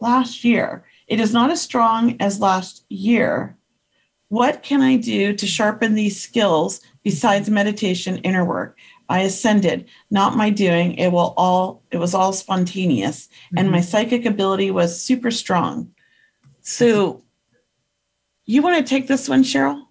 last 0.00 0.44
year. 0.44 0.84
It 1.06 1.20
is 1.20 1.32
not 1.32 1.50
as 1.50 1.62
strong 1.62 2.16
as 2.20 2.40
last 2.40 2.84
year. 2.88 3.56
What 4.28 4.62
can 4.62 4.82
I 4.82 4.96
do 4.96 5.32
to 5.34 5.46
sharpen 5.46 5.94
these 5.94 6.20
skills 6.20 6.80
besides 7.02 7.48
meditation, 7.48 8.18
inner 8.18 8.44
work? 8.44 8.76
I 9.08 9.20
ascended, 9.20 9.86
not 10.10 10.36
my 10.36 10.50
doing. 10.50 10.94
It 10.94 11.12
will 11.12 11.34
all 11.36 11.82
it 11.90 11.98
was 11.98 12.14
all 12.14 12.32
spontaneous. 12.32 13.28
And 13.56 13.70
my 13.70 13.80
psychic 13.80 14.24
ability 14.24 14.70
was 14.70 15.00
super 15.00 15.30
strong. 15.30 15.92
So 16.62 17.22
you 18.46 18.62
want 18.62 18.78
to 18.78 18.88
take 18.88 19.06
this 19.06 19.28
one, 19.28 19.42
Cheryl? 19.42 19.82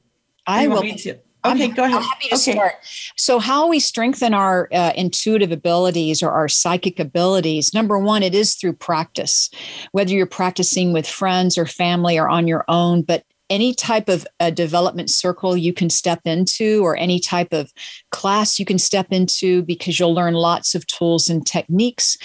I 0.46 0.68
will. 0.68 0.82
me 0.82 0.96
to? 0.98 1.18
I'm 1.44 1.58
Okay, 1.58 1.68
go 1.70 1.84
ahead. 1.84 1.98
I'm 1.98 2.04
happy 2.04 2.30
to 2.30 2.36
okay. 2.36 2.54
start. 2.54 2.74
So, 3.18 3.38
how 3.38 3.68
we 3.68 3.80
strengthen 3.80 4.34
our 4.34 4.70
uh, 4.72 4.94
intuitive 4.96 5.52
abilities 5.52 6.24
or 6.24 6.32
our 6.32 6.48
psychic 6.48 7.00
abilities? 7.00 7.74
Number 7.74 8.00
one, 8.00 8.24
it 8.24 8.34
is 8.34 8.56
through 8.56 8.74
practice, 8.74 9.50
whether 9.92 10.12
you're 10.14 10.26
practicing 10.26 10.94
with 10.94 11.06
friends 11.06 11.58
or 11.58 11.66
family 11.66 12.18
or 12.18 12.30
on 12.30 12.48
your 12.48 12.64
own. 12.70 13.02
But 13.02 13.26
any 13.50 13.74
type 13.74 14.10
of 14.10 14.26
a 14.40 14.52
development 14.52 15.10
circle 15.10 15.56
you 15.56 15.74
can 15.74 15.90
step 15.90 16.22
into, 16.26 16.84
or 16.84 16.98
any 16.98 17.20
type 17.20 17.54
of 17.54 17.72
class 18.12 18.58
you 18.58 18.66
can 18.66 18.80
step 18.80 19.08
into, 19.12 19.64
because 19.64 20.00
you'll 20.00 20.14
learn 20.14 20.34
lots 20.34 20.76
of 20.76 20.88
tools 20.88 21.30
and 21.30 21.46
techniques. 21.46 22.18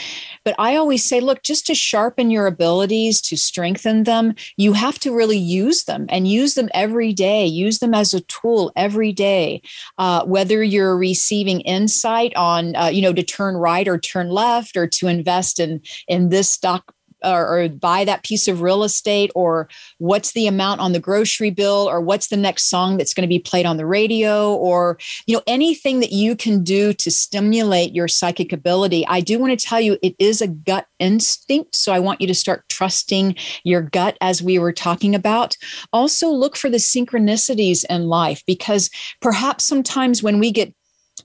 But 0.44 0.54
I 0.58 0.76
always 0.76 1.04
say, 1.04 1.20
look, 1.20 1.42
just 1.42 1.66
to 1.66 1.74
sharpen 1.74 2.30
your 2.30 2.46
abilities, 2.46 3.20
to 3.22 3.36
strengthen 3.36 4.04
them, 4.04 4.34
you 4.56 4.72
have 4.72 4.98
to 5.00 5.14
really 5.14 5.38
use 5.38 5.84
them 5.84 6.06
and 6.08 6.28
use 6.28 6.54
them 6.54 6.68
every 6.72 7.12
day. 7.12 7.44
Use 7.46 7.80
them 7.80 7.94
as 7.94 8.14
a 8.14 8.20
tool 8.22 8.72
every 8.76 9.12
day. 9.12 9.60
Uh, 9.98 10.24
whether 10.24 10.62
you're 10.62 10.96
receiving 10.96 11.60
insight 11.62 12.34
on, 12.36 12.74
uh, 12.76 12.86
you 12.86 13.02
know, 13.02 13.12
to 13.12 13.22
turn 13.22 13.56
right 13.56 13.88
or 13.88 13.98
turn 13.98 14.28
left, 14.28 14.76
or 14.76 14.86
to 14.86 15.08
invest 15.08 15.58
in 15.58 15.80
in 16.06 16.28
this 16.28 16.48
stock 16.48 16.94
or, 17.24 17.62
or 17.62 17.68
buy 17.68 18.04
that 18.04 18.22
piece 18.24 18.48
of 18.48 18.62
real 18.62 18.84
estate 18.84 19.30
or 19.34 19.68
what's 19.98 20.32
the 20.32 20.46
amount 20.46 20.80
on 20.80 20.92
the 20.92 21.00
grocery 21.00 21.50
bill 21.50 21.88
or 21.88 22.00
what's 22.00 22.28
the 22.28 22.36
next 22.36 22.64
song 22.64 22.96
that's 22.96 23.14
going 23.14 23.22
to 23.22 23.28
be 23.28 23.38
played 23.38 23.66
on 23.66 23.76
the 23.76 23.86
radio 23.86 24.54
or 24.54 24.98
you 25.26 25.36
know 25.36 25.42
anything 25.46 26.00
that 26.00 26.12
you 26.12 26.36
can 26.36 26.62
do 26.62 26.92
to 26.92 27.10
stimulate 27.10 27.94
your 27.94 28.08
psychic 28.08 28.52
ability. 28.52 29.06
I 29.06 29.20
do 29.20 29.38
want 29.38 29.58
to 29.58 29.66
tell 29.66 29.80
you 29.80 29.98
it 30.02 30.14
is 30.18 30.40
a 30.40 30.48
gut 30.48 30.86
instinct 30.98 31.74
so 31.74 31.92
i 31.92 31.98
want 31.98 32.20
you 32.20 32.26
to 32.26 32.34
start 32.34 32.64
trusting 32.68 33.36
your 33.64 33.82
gut 33.82 34.16
as 34.20 34.42
we 34.42 34.58
were 34.58 34.72
talking 34.72 35.14
about. 35.14 35.56
Also 35.92 36.28
look 36.28 36.56
for 36.56 36.70
the 36.70 36.78
synchronicities 36.78 37.84
in 37.88 38.08
life 38.08 38.42
because 38.46 38.90
perhaps 39.20 39.64
sometimes 39.64 40.22
when 40.22 40.38
we 40.38 40.50
get 40.50 40.72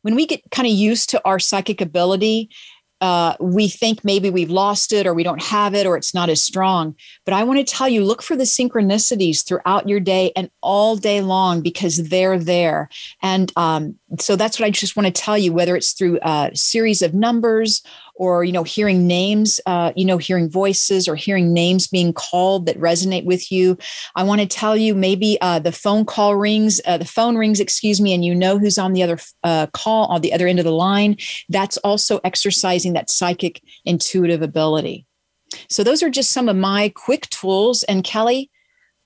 when 0.01 0.15
we 0.15 0.25
get 0.25 0.41
kind 0.51 0.67
of 0.67 0.73
used 0.73 1.09
to 1.09 1.21
our 1.25 1.39
psychic 1.39 1.79
ability 1.79 2.49
uh, 3.03 3.35
we 3.41 3.67
think 3.67 4.05
maybe 4.05 4.29
we've 4.29 4.49
lost 4.49 4.93
it 4.93 5.05
or 5.05 5.13
we 5.13 5.23
don't 5.23 5.41
have 5.41 5.75
it 5.75 5.85
or 5.85 5.97
it's 5.97 6.13
not 6.13 6.29
as 6.29 6.41
strong. 6.41 6.95
But 7.25 7.33
I 7.33 7.43
want 7.43 7.59
to 7.59 7.65
tell 7.65 7.89
you 7.89 8.01
look 8.01 8.21
for 8.21 8.37
the 8.37 8.45
synchronicities 8.45 9.45
throughout 9.45 9.89
your 9.89 9.99
day 9.99 10.31
and 10.37 10.49
all 10.61 10.95
day 10.95 11.19
long 11.19 11.59
because 11.59 12.07
they're 12.07 12.39
there. 12.39 12.87
And 13.21 13.51
um, 13.57 13.99
so 14.19 14.35
that's 14.35 14.59
what 14.59 14.65
I 14.65 14.69
just 14.69 14.95
want 14.95 15.07
to 15.07 15.21
tell 15.21 15.37
you, 15.37 15.53
whether 15.53 15.75
it's 15.75 15.93
through 15.93 16.19
a 16.21 16.51
series 16.53 17.01
of 17.01 17.13
numbers 17.13 17.81
or 18.15 18.43
you 18.43 18.51
know 18.51 18.63
hearing 18.63 19.07
names 19.07 19.59
uh, 19.65 19.91
you 19.95 20.05
know 20.05 20.17
hearing 20.17 20.49
voices 20.49 21.07
or 21.07 21.15
hearing 21.15 21.53
names 21.53 21.87
being 21.87 22.13
called 22.13 22.65
that 22.65 22.79
resonate 22.79 23.25
with 23.25 23.51
you. 23.51 23.77
I 24.15 24.23
want 24.23 24.41
to 24.41 24.47
tell 24.47 24.77
you 24.77 24.93
maybe 24.93 25.37
uh, 25.41 25.59
the 25.59 25.71
phone 25.71 26.05
call 26.05 26.35
rings 26.35 26.79
uh, 26.85 26.97
the 26.97 27.05
phone 27.05 27.37
rings 27.37 27.59
excuse 27.59 27.99
me 27.99 28.13
and 28.13 28.23
you 28.23 28.35
know 28.35 28.59
who's 28.59 28.77
on 28.77 28.93
the 28.93 29.03
other 29.03 29.19
uh, 29.43 29.67
call 29.67 30.05
on 30.07 30.21
the 30.21 30.33
other 30.33 30.47
end 30.47 30.59
of 30.59 30.65
the 30.65 30.71
line. 30.71 31.17
That's 31.49 31.77
also 31.77 32.19
exercising 32.23 32.93
that 32.93 33.09
psychic 33.09 33.61
intuitive 33.85 34.41
ability. 34.41 35.07
So 35.69 35.83
those 35.83 36.03
are 36.03 36.09
just 36.09 36.31
some 36.31 36.49
of 36.49 36.55
my 36.55 36.89
quick 36.89 37.29
tools. 37.29 37.83
And 37.83 38.03
kelly 38.03 38.51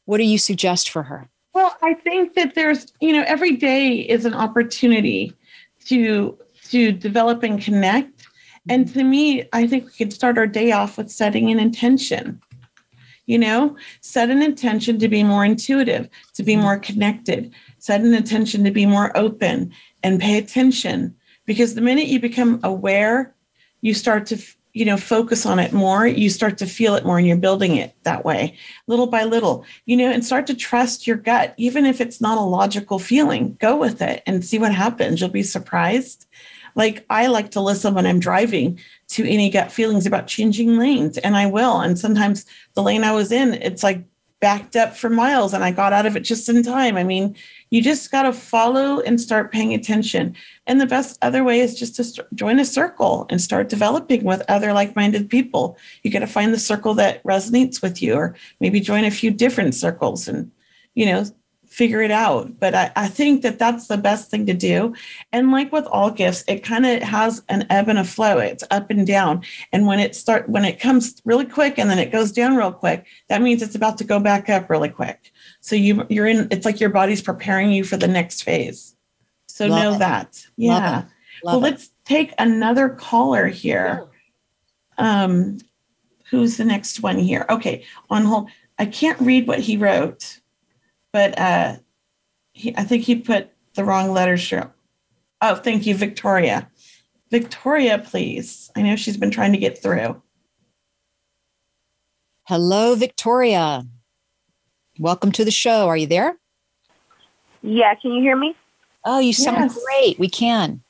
what 0.05 0.17
do 0.17 0.23
you 0.23 0.37
suggest 0.37 0.89
for 0.89 1.03
her 1.03 1.29
well 1.57 1.75
i 1.81 1.93
think 1.93 2.33
that 2.35 2.55
there's 2.55 2.93
you 3.01 3.11
know 3.11 3.23
every 3.27 3.55
day 3.55 3.99
is 4.15 4.25
an 4.25 4.33
opportunity 4.33 5.33
to 5.85 6.37
to 6.63 6.91
develop 6.91 7.43
and 7.43 7.61
connect 7.61 8.27
and 8.69 8.91
to 8.93 9.03
me, 9.03 9.47
I 9.53 9.67
think 9.67 9.85
we 9.85 9.91
could 9.91 10.13
start 10.13 10.37
our 10.37 10.47
day 10.47 10.71
off 10.71 10.97
with 10.97 11.09
setting 11.09 11.49
an 11.51 11.59
intention. 11.59 12.41
You 13.25 13.39
know, 13.39 13.75
set 14.01 14.29
an 14.29 14.41
intention 14.41 14.99
to 14.99 15.09
be 15.09 15.21
more 15.21 15.43
intuitive, 15.43 16.09
to 16.35 16.43
be 16.43 16.55
more 16.55 16.79
connected, 16.79 17.53
set 17.77 17.99
an 18.01 18.13
intention 18.13 18.63
to 18.63 18.71
be 18.71 18.85
more 18.85 19.15
open 19.17 19.73
and 20.01 20.19
pay 20.19 20.37
attention. 20.37 21.13
Because 21.45 21.75
the 21.75 21.81
minute 21.81 22.07
you 22.07 22.21
become 22.21 22.61
aware, 22.63 23.35
you 23.81 23.93
start 23.93 24.25
to 24.27 24.37
you 24.77 24.85
know 24.85 24.97
focus 24.97 25.45
on 25.45 25.59
it 25.59 25.73
more 25.73 26.05
you 26.05 26.29
start 26.29 26.57
to 26.57 26.65
feel 26.65 26.95
it 26.95 27.05
more 27.05 27.17
and 27.17 27.27
you're 27.27 27.35
building 27.37 27.75
it 27.75 27.95
that 28.03 28.23
way 28.23 28.55
little 28.85 29.07
by 29.07 29.23
little 29.23 29.65
you 29.85 29.97
know 29.97 30.09
and 30.09 30.23
start 30.23 30.45
to 30.45 30.53
trust 30.53 31.07
your 31.07 31.17
gut 31.17 31.53
even 31.57 31.85
if 31.85 31.99
it's 31.99 32.21
not 32.21 32.37
a 32.37 32.41
logical 32.41 32.99
feeling 32.99 33.57
go 33.59 33.75
with 33.75 34.01
it 34.01 34.21
and 34.25 34.45
see 34.45 34.59
what 34.59 34.73
happens 34.73 35.19
you'll 35.19 35.29
be 35.29 35.43
surprised 35.43 36.27
like 36.75 37.05
I 37.09 37.25
like 37.25 37.49
to 37.51 37.61
listen 37.61 37.95
when 37.95 38.05
I'm 38.05 38.19
driving 38.19 38.79
to 39.09 39.27
any 39.27 39.49
gut 39.49 39.71
feelings 39.71 40.05
about 40.05 40.27
changing 40.27 40.77
lanes, 40.77 41.17
and 41.17 41.35
I 41.35 41.47
will. 41.47 41.81
And 41.81 41.97
sometimes 41.97 42.45
the 42.75 42.83
lane 42.83 43.03
I 43.03 43.13
was 43.13 43.31
in, 43.31 43.55
it's 43.55 43.81
like 43.81 44.05
backed 44.39 44.75
up 44.75 44.95
for 44.95 45.09
miles 45.09 45.53
and 45.53 45.63
I 45.63 45.71
got 45.71 45.93
out 45.93 46.05
of 46.05 46.15
it 46.15 46.21
just 46.21 46.47
in 46.47 46.61
time. 46.61 46.95
I 46.95 47.03
mean, 47.03 47.35
you 47.71 47.81
just 47.81 48.11
got 48.11 48.23
to 48.23 48.33
follow 48.33 48.99
and 49.01 49.19
start 49.19 49.51
paying 49.51 49.73
attention. 49.73 50.35
And 50.67 50.79
the 50.79 50.85
best 50.85 51.17
other 51.21 51.43
way 51.43 51.59
is 51.59 51.77
just 51.77 51.95
to 51.95 52.03
st- 52.03 52.27
join 52.35 52.59
a 52.59 52.65
circle 52.65 53.25
and 53.29 53.41
start 53.41 53.69
developing 53.69 54.23
with 54.23 54.43
other 54.47 54.73
like 54.73 54.95
minded 54.95 55.29
people. 55.29 55.77
You 56.03 56.11
got 56.11 56.19
to 56.19 56.27
find 56.27 56.53
the 56.53 56.59
circle 56.59 56.93
that 56.95 57.23
resonates 57.23 57.81
with 57.81 58.01
you, 58.01 58.13
or 58.13 58.35
maybe 58.59 58.79
join 58.79 59.05
a 59.05 59.11
few 59.11 59.31
different 59.31 59.73
circles 59.73 60.27
and, 60.27 60.51
you 60.93 61.07
know, 61.07 61.25
figure 61.67 62.01
it 62.01 62.11
out. 62.11 62.59
But 62.59 62.73
I, 62.73 62.91
I 62.95 63.07
think 63.07 63.41
that 63.41 63.59
that's 63.59 63.87
the 63.87 63.97
best 63.97 64.31
thing 64.31 64.45
to 64.45 64.53
do. 64.53 64.93
And 65.31 65.51
like 65.51 65.71
with 65.71 65.85
all 65.85 66.09
gifts, 66.09 66.43
it 66.47 66.63
kind 66.63 66.85
of 66.85 67.01
has 67.01 67.43
an 67.49 67.65
ebb 67.69 67.89
and 67.89 67.99
a 67.99 68.03
flow. 68.03 68.37
It's 68.39 68.63
up 68.71 68.89
and 68.89 69.05
down. 69.05 69.43
And 69.71 69.85
when 69.85 69.99
it 69.99 70.15
start 70.15 70.49
when 70.49 70.65
it 70.65 70.79
comes 70.79 71.21
really 71.25 71.45
quick 71.45 71.77
and 71.77 71.89
then 71.89 71.99
it 71.99 72.11
goes 72.11 72.31
down 72.31 72.55
real 72.55 72.71
quick, 72.71 73.05
that 73.29 73.41
means 73.41 73.61
it's 73.61 73.75
about 73.75 73.97
to 73.99 74.03
go 74.03 74.19
back 74.19 74.49
up 74.49 74.69
really 74.69 74.89
quick. 74.89 75.31
So 75.61 75.75
you 75.75 76.05
you're 76.09 76.27
in 76.27 76.47
it's 76.51 76.65
like 76.65 76.79
your 76.79 76.89
body's 76.89 77.21
preparing 77.21 77.71
you 77.71 77.83
for 77.83 77.97
the 77.97 78.07
next 78.07 78.43
phase. 78.43 78.95
So 79.47 79.67
Love 79.67 79.83
know 79.83 79.95
it. 79.95 79.99
that. 79.99 80.47
Yeah. 80.55 80.73
Love 80.73 80.93
Love 80.93 81.05
well, 81.43 81.57
it. 81.57 81.61
let's 81.61 81.89
take 82.05 82.33
another 82.39 82.89
caller 82.89 83.47
here. 83.47 84.07
Um 84.97 85.59
who's 86.29 86.57
the 86.57 86.65
next 86.65 87.01
one 87.01 87.17
here? 87.17 87.45
Okay, 87.49 87.85
on 88.09 88.25
hold. 88.25 88.49
I 88.79 88.85
can't 88.85 89.19
read 89.19 89.47
what 89.47 89.59
he 89.59 89.75
wrote 89.77 90.39
but 91.11 91.37
uh, 91.37 91.75
he, 92.53 92.75
I 92.75 92.83
think 92.83 93.03
he 93.03 93.15
put 93.15 93.49
the 93.75 93.85
wrong 93.85 94.11
letters 94.11 94.47
through. 94.47 94.69
Oh, 95.41 95.55
thank 95.55 95.85
you, 95.85 95.95
Victoria. 95.95 96.69
Victoria, 97.29 97.99
please. 97.99 98.71
I 98.75 98.81
know 98.81 98.95
she's 98.95 99.17
been 99.17 99.31
trying 99.31 99.51
to 99.51 99.57
get 99.57 99.81
through. 99.81 100.21
Hello, 102.43 102.95
Victoria. 102.95 103.85
Welcome 104.99 105.31
to 105.33 105.45
the 105.45 105.51
show. 105.51 105.87
Are 105.87 105.97
you 105.97 106.07
there? 106.07 106.37
Yeah, 107.61 107.93
can 107.95 108.11
you 108.11 108.21
hear 108.21 108.35
me? 108.35 108.55
Oh, 109.03 109.19
you 109.19 109.33
sound 109.33 109.71
yes. 109.71 109.79
great. 109.83 110.19
We 110.19 110.29
can. 110.29 110.81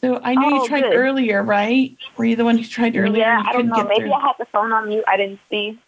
So 0.00 0.20
I 0.22 0.34
know 0.34 0.46
oh, 0.46 0.62
you 0.62 0.68
tried 0.68 0.82
good. 0.82 0.94
earlier, 0.94 1.42
right? 1.42 1.96
Were 2.16 2.24
you 2.24 2.36
the 2.36 2.44
one 2.44 2.58
who 2.58 2.64
tried 2.64 2.96
earlier? 2.96 3.22
Yeah, 3.22 3.42
I 3.46 3.52
don't 3.52 3.68
know. 3.68 3.84
Maybe 3.84 4.02
through? 4.02 4.12
I 4.12 4.20
had 4.20 4.32
the 4.38 4.46
phone 4.46 4.72
on 4.72 4.88
mute. 4.88 5.04
I 5.06 5.16
didn't 5.16 5.40
see. 5.48 5.78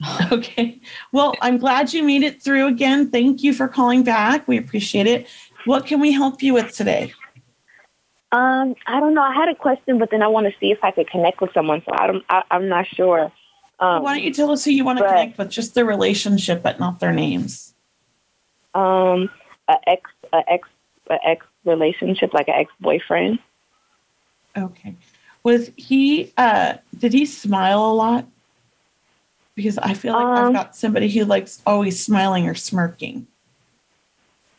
Okay. 0.30 0.80
Well, 1.12 1.34
I'm 1.40 1.58
glad 1.58 1.92
you 1.92 2.02
made 2.02 2.22
it 2.22 2.42
through 2.42 2.66
again. 2.66 3.10
Thank 3.10 3.42
you 3.42 3.52
for 3.52 3.66
calling 3.66 4.04
back. 4.04 4.46
We 4.46 4.56
appreciate 4.58 5.06
it. 5.06 5.26
What 5.64 5.86
can 5.86 6.00
we 6.00 6.12
help 6.12 6.42
you 6.42 6.54
with 6.54 6.72
today? 6.72 7.12
Um, 8.30 8.74
I 8.86 9.00
don't 9.00 9.14
know. 9.14 9.22
I 9.22 9.34
had 9.34 9.48
a 9.48 9.54
question, 9.54 9.98
but 9.98 10.10
then 10.10 10.22
I 10.22 10.28
want 10.28 10.46
to 10.46 10.52
see 10.60 10.70
if 10.70 10.84
I 10.84 10.90
could 10.90 11.08
connect 11.08 11.40
with 11.40 11.52
someone. 11.54 11.82
So 11.84 11.92
I 11.94 12.06
don't. 12.06 12.24
I, 12.28 12.42
am 12.50 12.68
not 12.68 12.86
sure. 12.86 13.32
Um, 13.80 14.02
Why 14.02 14.14
don't 14.14 14.22
you 14.22 14.32
tell 14.32 14.50
us 14.50 14.64
who 14.64 14.70
you 14.70 14.84
want 14.84 14.98
to 14.98 15.04
but, 15.04 15.10
connect 15.10 15.38
with? 15.38 15.50
Just 15.50 15.74
the 15.74 15.84
relationship, 15.84 16.62
but 16.62 16.78
not 16.78 17.00
their 17.00 17.12
names. 17.12 17.74
Um, 18.74 19.30
a 19.68 19.76
ex, 19.86 20.10
a 20.32 20.42
ex, 20.48 20.68
a 21.10 21.18
ex 21.26 21.46
relationship, 21.64 22.34
like 22.34 22.48
an 22.48 22.54
ex 22.54 22.70
boyfriend. 22.80 23.38
Okay. 24.56 24.94
Was 25.42 25.70
he? 25.76 26.32
Uh, 26.36 26.74
did 26.98 27.14
he 27.14 27.24
smile 27.24 27.84
a 27.84 27.94
lot? 27.94 28.26
Because 29.58 29.76
I 29.78 29.92
feel 29.92 30.12
like 30.12 30.24
um, 30.24 30.46
I've 30.46 30.52
got 30.52 30.76
somebody 30.76 31.08
who 31.08 31.24
likes 31.24 31.60
always 31.66 32.02
smiling 32.02 32.48
or 32.48 32.54
smirking. 32.54 33.26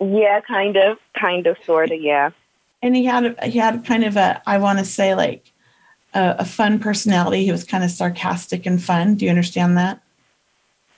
Yeah, 0.02 0.42
kind 0.42 0.76
of, 0.76 0.98
kind 1.18 1.48
of, 1.48 1.56
sort 1.66 1.92
of, 1.92 2.02
yeah. 2.02 2.32
And 2.82 2.98
he 2.98 3.06
had 3.06 3.26
a, 3.26 3.48
he 3.48 3.58
had 3.60 3.76
a 3.76 3.80
kind 3.80 4.04
of 4.04 4.18
a 4.18 4.42
I 4.46 4.58
want 4.58 4.78
to 4.80 4.84
say 4.84 5.16
like 5.16 5.54
a, 6.14 6.36
a 6.40 6.46
fun 6.46 6.80
personality. 6.80 7.46
He 7.46 7.52
was 7.52 7.64
kind 7.64 7.82
of 7.82 7.92
sarcastic 7.92 8.66
and 8.66 8.84
fun. 8.84 9.16
Do 9.16 9.24
you 9.24 9.32
understand 9.32 9.78
that? 9.78 10.02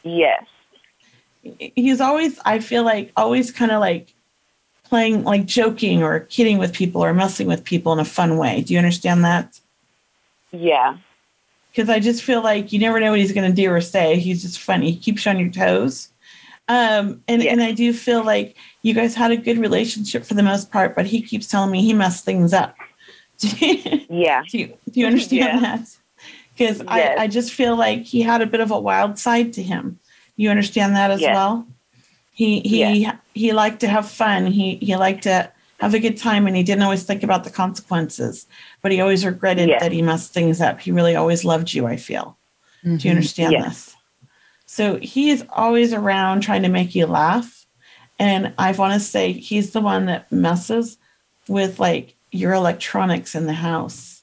Yes. 0.01 0.45
He's 1.43 2.01
always 2.01 2.39
I 2.43 2.57
feel 2.57 2.83
like 2.83 3.11
always 3.15 3.51
kind 3.51 3.71
of 3.71 3.81
like 3.81 4.15
playing 4.83 5.23
like 5.23 5.45
joking 5.45 6.01
or 6.01 6.21
kidding 6.21 6.57
with 6.57 6.73
people 6.73 7.03
or 7.03 7.13
messing 7.13 7.45
with 7.45 7.63
people 7.63 7.93
in 7.93 7.99
a 7.99 8.05
fun 8.05 8.37
way. 8.37 8.61
Do 8.61 8.73
you 8.73 8.79
understand 8.79 9.23
that? 9.25 9.59
Yeah 10.51 10.97
because 11.71 11.89
I 11.89 11.99
just 11.99 12.23
feel 12.23 12.41
like 12.41 12.73
you 12.73 12.79
never 12.79 12.99
know 12.99 13.11
what 13.11 13.19
he's 13.19 13.31
going 13.31 13.49
to 13.49 13.55
do 13.55 13.71
or 13.71 13.81
say. 13.81 14.17
He's 14.17 14.41
just 14.41 14.59
funny. 14.59 14.91
He 14.91 14.97
keeps 14.97 15.25
you 15.25 15.31
on 15.31 15.39
your 15.39 15.49
toes. 15.49 16.09
Um, 16.67 17.23
and, 17.27 17.43
yeah. 17.43 17.51
and 17.51 17.61
I 17.61 17.71
do 17.71 17.93
feel 17.93 18.23
like 18.23 18.55
you 18.81 18.93
guys 18.93 19.15
had 19.15 19.31
a 19.31 19.37
good 19.37 19.57
relationship 19.57 20.25
for 20.25 20.33
the 20.33 20.43
most 20.43 20.71
part, 20.71 20.95
but 20.95 21.05
he 21.05 21.21
keeps 21.21 21.47
telling 21.47 21.71
me 21.71 21.81
he 21.81 21.93
messed 21.93 22.25
things 22.25 22.53
up. 22.53 22.75
yeah. 23.59 24.43
Do 24.49 24.57
you, 24.57 24.67
do 24.89 24.99
you 24.99 25.05
understand 25.05 25.61
yeah. 25.61 25.77
that? 25.77 25.97
Because 26.53 26.79
yes. 26.79 26.87
I, 26.87 27.23
I 27.23 27.27
just 27.27 27.53
feel 27.53 27.75
like 27.75 28.03
he 28.03 28.21
had 28.21 28.41
a 28.41 28.45
bit 28.45 28.59
of 28.59 28.71
a 28.71 28.79
wild 28.79 29.17
side 29.17 29.53
to 29.53 29.63
him. 29.63 29.99
You 30.35 30.49
understand 30.49 30.95
that 30.95 31.11
as 31.11 31.21
yes. 31.21 31.35
well? 31.35 31.67
He 32.33 32.61
he 32.61 32.79
yes. 32.79 33.15
he 33.33 33.51
liked 33.53 33.81
to 33.81 33.87
have 33.87 34.09
fun. 34.09 34.47
He 34.47 34.75
he 34.77 34.95
liked 34.95 35.23
to 35.23 35.51
have 35.81 35.95
a 35.95 35.99
good 35.99 36.15
time 36.15 36.45
and 36.45 36.55
he 36.55 36.61
didn't 36.61 36.83
always 36.83 37.03
think 37.03 37.23
about 37.23 37.43
the 37.43 37.49
consequences 37.49 38.45
but 38.81 38.91
he 38.91 39.01
always 39.01 39.25
regretted 39.25 39.67
yes. 39.67 39.81
that 39.81 39.91
he 39.91 40.01
messed 40.01 40.31
things 40.31 40.61
up 40.61 40.79
he 40.79 40.91
really 40.91 41.15
always 41.15 41.43
loved 41.43 41.73
you 41.73 41.87
i 41.87 41.95
feel 41.95 42.37
mm-hmm. 42.83 42.95
do 42.97 43.07
you 43.07 43.11
mm-hmm. 43.11 43.17
understand 43.17 43.51
yes. 43.51 43.65
this 43.65 43.95
so 44.67 44.97
he 44.97 45.31
is 45.31 45.43
always 45.49 45.91
around 45.91 46.41
trying 46.41 46.61
to 46.61 46.69
make 46.69 46.93
you 46.93 47.07
laugh 47.07 47.65
and 48.19 48.53
i 48.59 48.71
want 48.73 48.93
to 48.93 48.99
say 48.99 49.31
he's 49.31 49.71
the 49.71 49.81
one 49.81 50.05
that 50.05 50.31
messes 50.31 50.97
with 51.47 51.79
like 51.79 52.15
your 52.31 52.53
electronics 52.53 53.33
in 53.33 53.47
the 53.47 53.53
house 53.53 54.21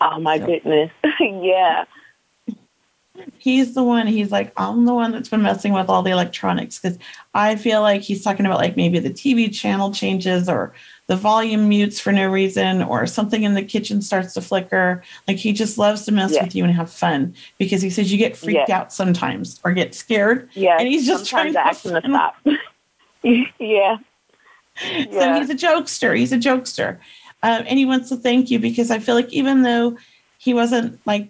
oh 0.00 0.20
my 0.20 0.38
so. 0.38 0.46
goodness 0.46 0.90
yeah 1.20 1.84
he's 3.38 3.74
the 3.74 3.82
one 3.82 4.06
he's 4.06 4.32
like 4.32 4.52
i'm 4.56 4.84
the 4.86 4.94
one 4.94 5.12
that's 5.12 5.28
been 5.28 5.42
messing 5.42 5.72
with 5.72 5.88
all 5.88 6.02
the 6.02 6.10
electronics 6.10 6.78
because 6.78 6.98
i 7.34 7.54
feel 7.54 7.80
like 7.80 8.00
he's 8.00 8.22
talking 8.24 8.44
about 8.44 8.58
like 8.58 8.76
maybe 8.76 8.98
the 8.98 9.10
tv 9.10 9.52
channel 9.54 9.92
changes 9.92 10.48
or 10.48 10.72
the 11.06 11.14
volume 11.16 11.68
mutes 11.68 12.00
for 12.00 12.10
no 12.12 12.28
reason 12.28 12.82
or 12.82 13.06
something 13.06 13.44
in 13.44 13.54
the 13.54 13.62
kitchen 13.62 14.02
starts 14.02 14.34
to 14.34 14.40
flicker 14.40 15.02
like 15.28 15.36
he 15.36 15.52
just 15.52 15.78
loves 15.78 16.04
to 16.04 16.12
mess 16.12 16.32
Yeah. 16.32 16.42
with 16.44 16.54
you 16.56 16.64
and 16.64 16.72
have 16.72 16.90
fun 16.90 17.34
because 17.58 17.82
he 17.82 17.90
says 17.90 18.10
you 18.10 18.18
get 18.18 18.36
freaked 18.36 18.68
Yeah. 18.68 18.78
out 18.80 18.92
sometimes 18.92 19.60
or 19.64 19.72
get 19.72 19.94
scared 19.94 20.48
Yeah. 20.54 20.76
and 20.78 20.88
he's 20.88 21.06
just 21.06 21.26
trying 21.28 21.52
sometimes 21.52 21.82
to 21.82 21.90
I 21.90 21.96
ask 21.98 22.04
him 22.04 22.12
have 22.12 22.42
to 22.44 22.58
stop. 23.22 23.50
yeah. 23.60 23.96
So 25.12 25.34
he's 25.34 25.50
a 25.50 25.54
jokester. 25.54 26.16
He's 26.18 26.32
a 26.32 26.36
jokester. 26.36 26.98
Um, 27.44 27.64
and 27.68 27.78
he 27.78 27.84
wants 27.86 28.08
to 28.08 28.16
thank 28.16 28.50
you 28.50 28.58
because 28.58 28.90
I 28.90 28.98
feel 28.98 29.14
like 29.14 29.32
even 29.32 29.62
though 29.62 29.96
he 30.38 30.52
wasn't 30.52 30.98
like 31.06 31.28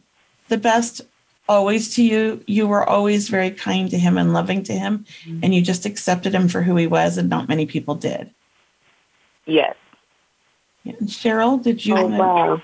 the 0.49 0.57
best 0.57 1.03
always 1.49 1.95
to 1.97 2.03
you, 2.03 2.42
you 2.47 2.66
were 2.66 2.88
always 2.88 3.28
very 3.28 3.51
kind 3.51 3.90
to 3.90 3.99
him 3.99 4.16
and 4.18 4.32
loving 4.32 4.62
to 4.64 4.72
him. 4.72 5.05
And 5.42 5.55
you 5.55 5.62
just 5.62 5.86
accepted 5.86 6.34
him 6.34 6.49
for 6.49 6.62
who 6.62 6.76
he 6.76 6.86
was, 6.86 7.18
and 7.18 7.28
not 7.28 7.49
many 7.49 7.66
people 7.66 7.95
did. 7.95 8.30
Yes. 9.47 9.74
And 10.84 11.09
Cheryl, 11.09 11.62
did 11.62 11.84
you? 11.84 11.97
Oh, 11.97 12.03
wanna- 12.05 12.18
wow. 12.18 12.62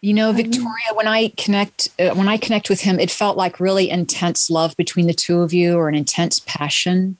You 0.00 0.12
know, 0.12 0.32
Victoria, 0.32 0.92
when 0.92 1.08
I 1.08 1.28
connect, 1.38 1.88
uh, 1.98 2.10
when 2.10 2.28
I 2.28 2.36
connect 2.36 2.68
with 2.68 2.82
him, 2.82 3.00
it 3.00 3.10
felt 3.10 3.38
like 3.38 3.58
really 3.58 3.88
intense 3.88 4.50
love 4.50 4.76
between 4.76 5.06
the 5.06 5.14
two 5.14 5.40
of 5.40 5.54
you, 5.54 5.76
or 5.76 5.88
an 5.88 5.94
intense 5.94 6.40
passion. 6.40 7.16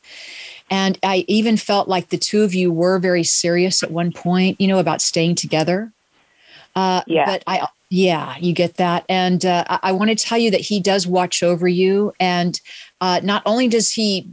And 0.70 0.98
I 1.02 1.24
even 1.26 1.56
felt 1.56 1.88
like 1.88 2.10
the 2.10 2.18
two 2.18 2.42
of 2.42 2.54
you 2.54 2.70
were 2.70 2.98
very 2.98 3.24
serious 3.24 3.82
at 3.82 3.90
one 3.90 4.12
point. 4.12 4.60
You 4.60 4.68
know, 4.68 4.78
about 4.78 5.00
staying 5.00 5.36
together. 5.36 5.92
Uh, 6.76 7.00
Yeah. 7.06 7.24
But 7.24 7.42
I, 7.46 7.68
yeah, 7.90 8.36
you 8.38 8.52
get 8.52 8.76
that. 8.76 9.04
And 9.08 9.44
uh, 9.44 9.64
I, 9.68 9.78
I 9.84 9.92
want 9.92 10.10
to 10.10 10.16
tell 10.16 10.38
you 10.38 10.50
that 10.50 10.60
he 10.60 10.80
does 10.80 11.06
watch 11.06 11.42
over 11.42 11.68
you, 11.68 12.12
and 12.18 12.60
uh, 13.00 13.20
not 13.22 13.42
only 13.46 13.68
does 13.68 13.90
he 13.90 14.28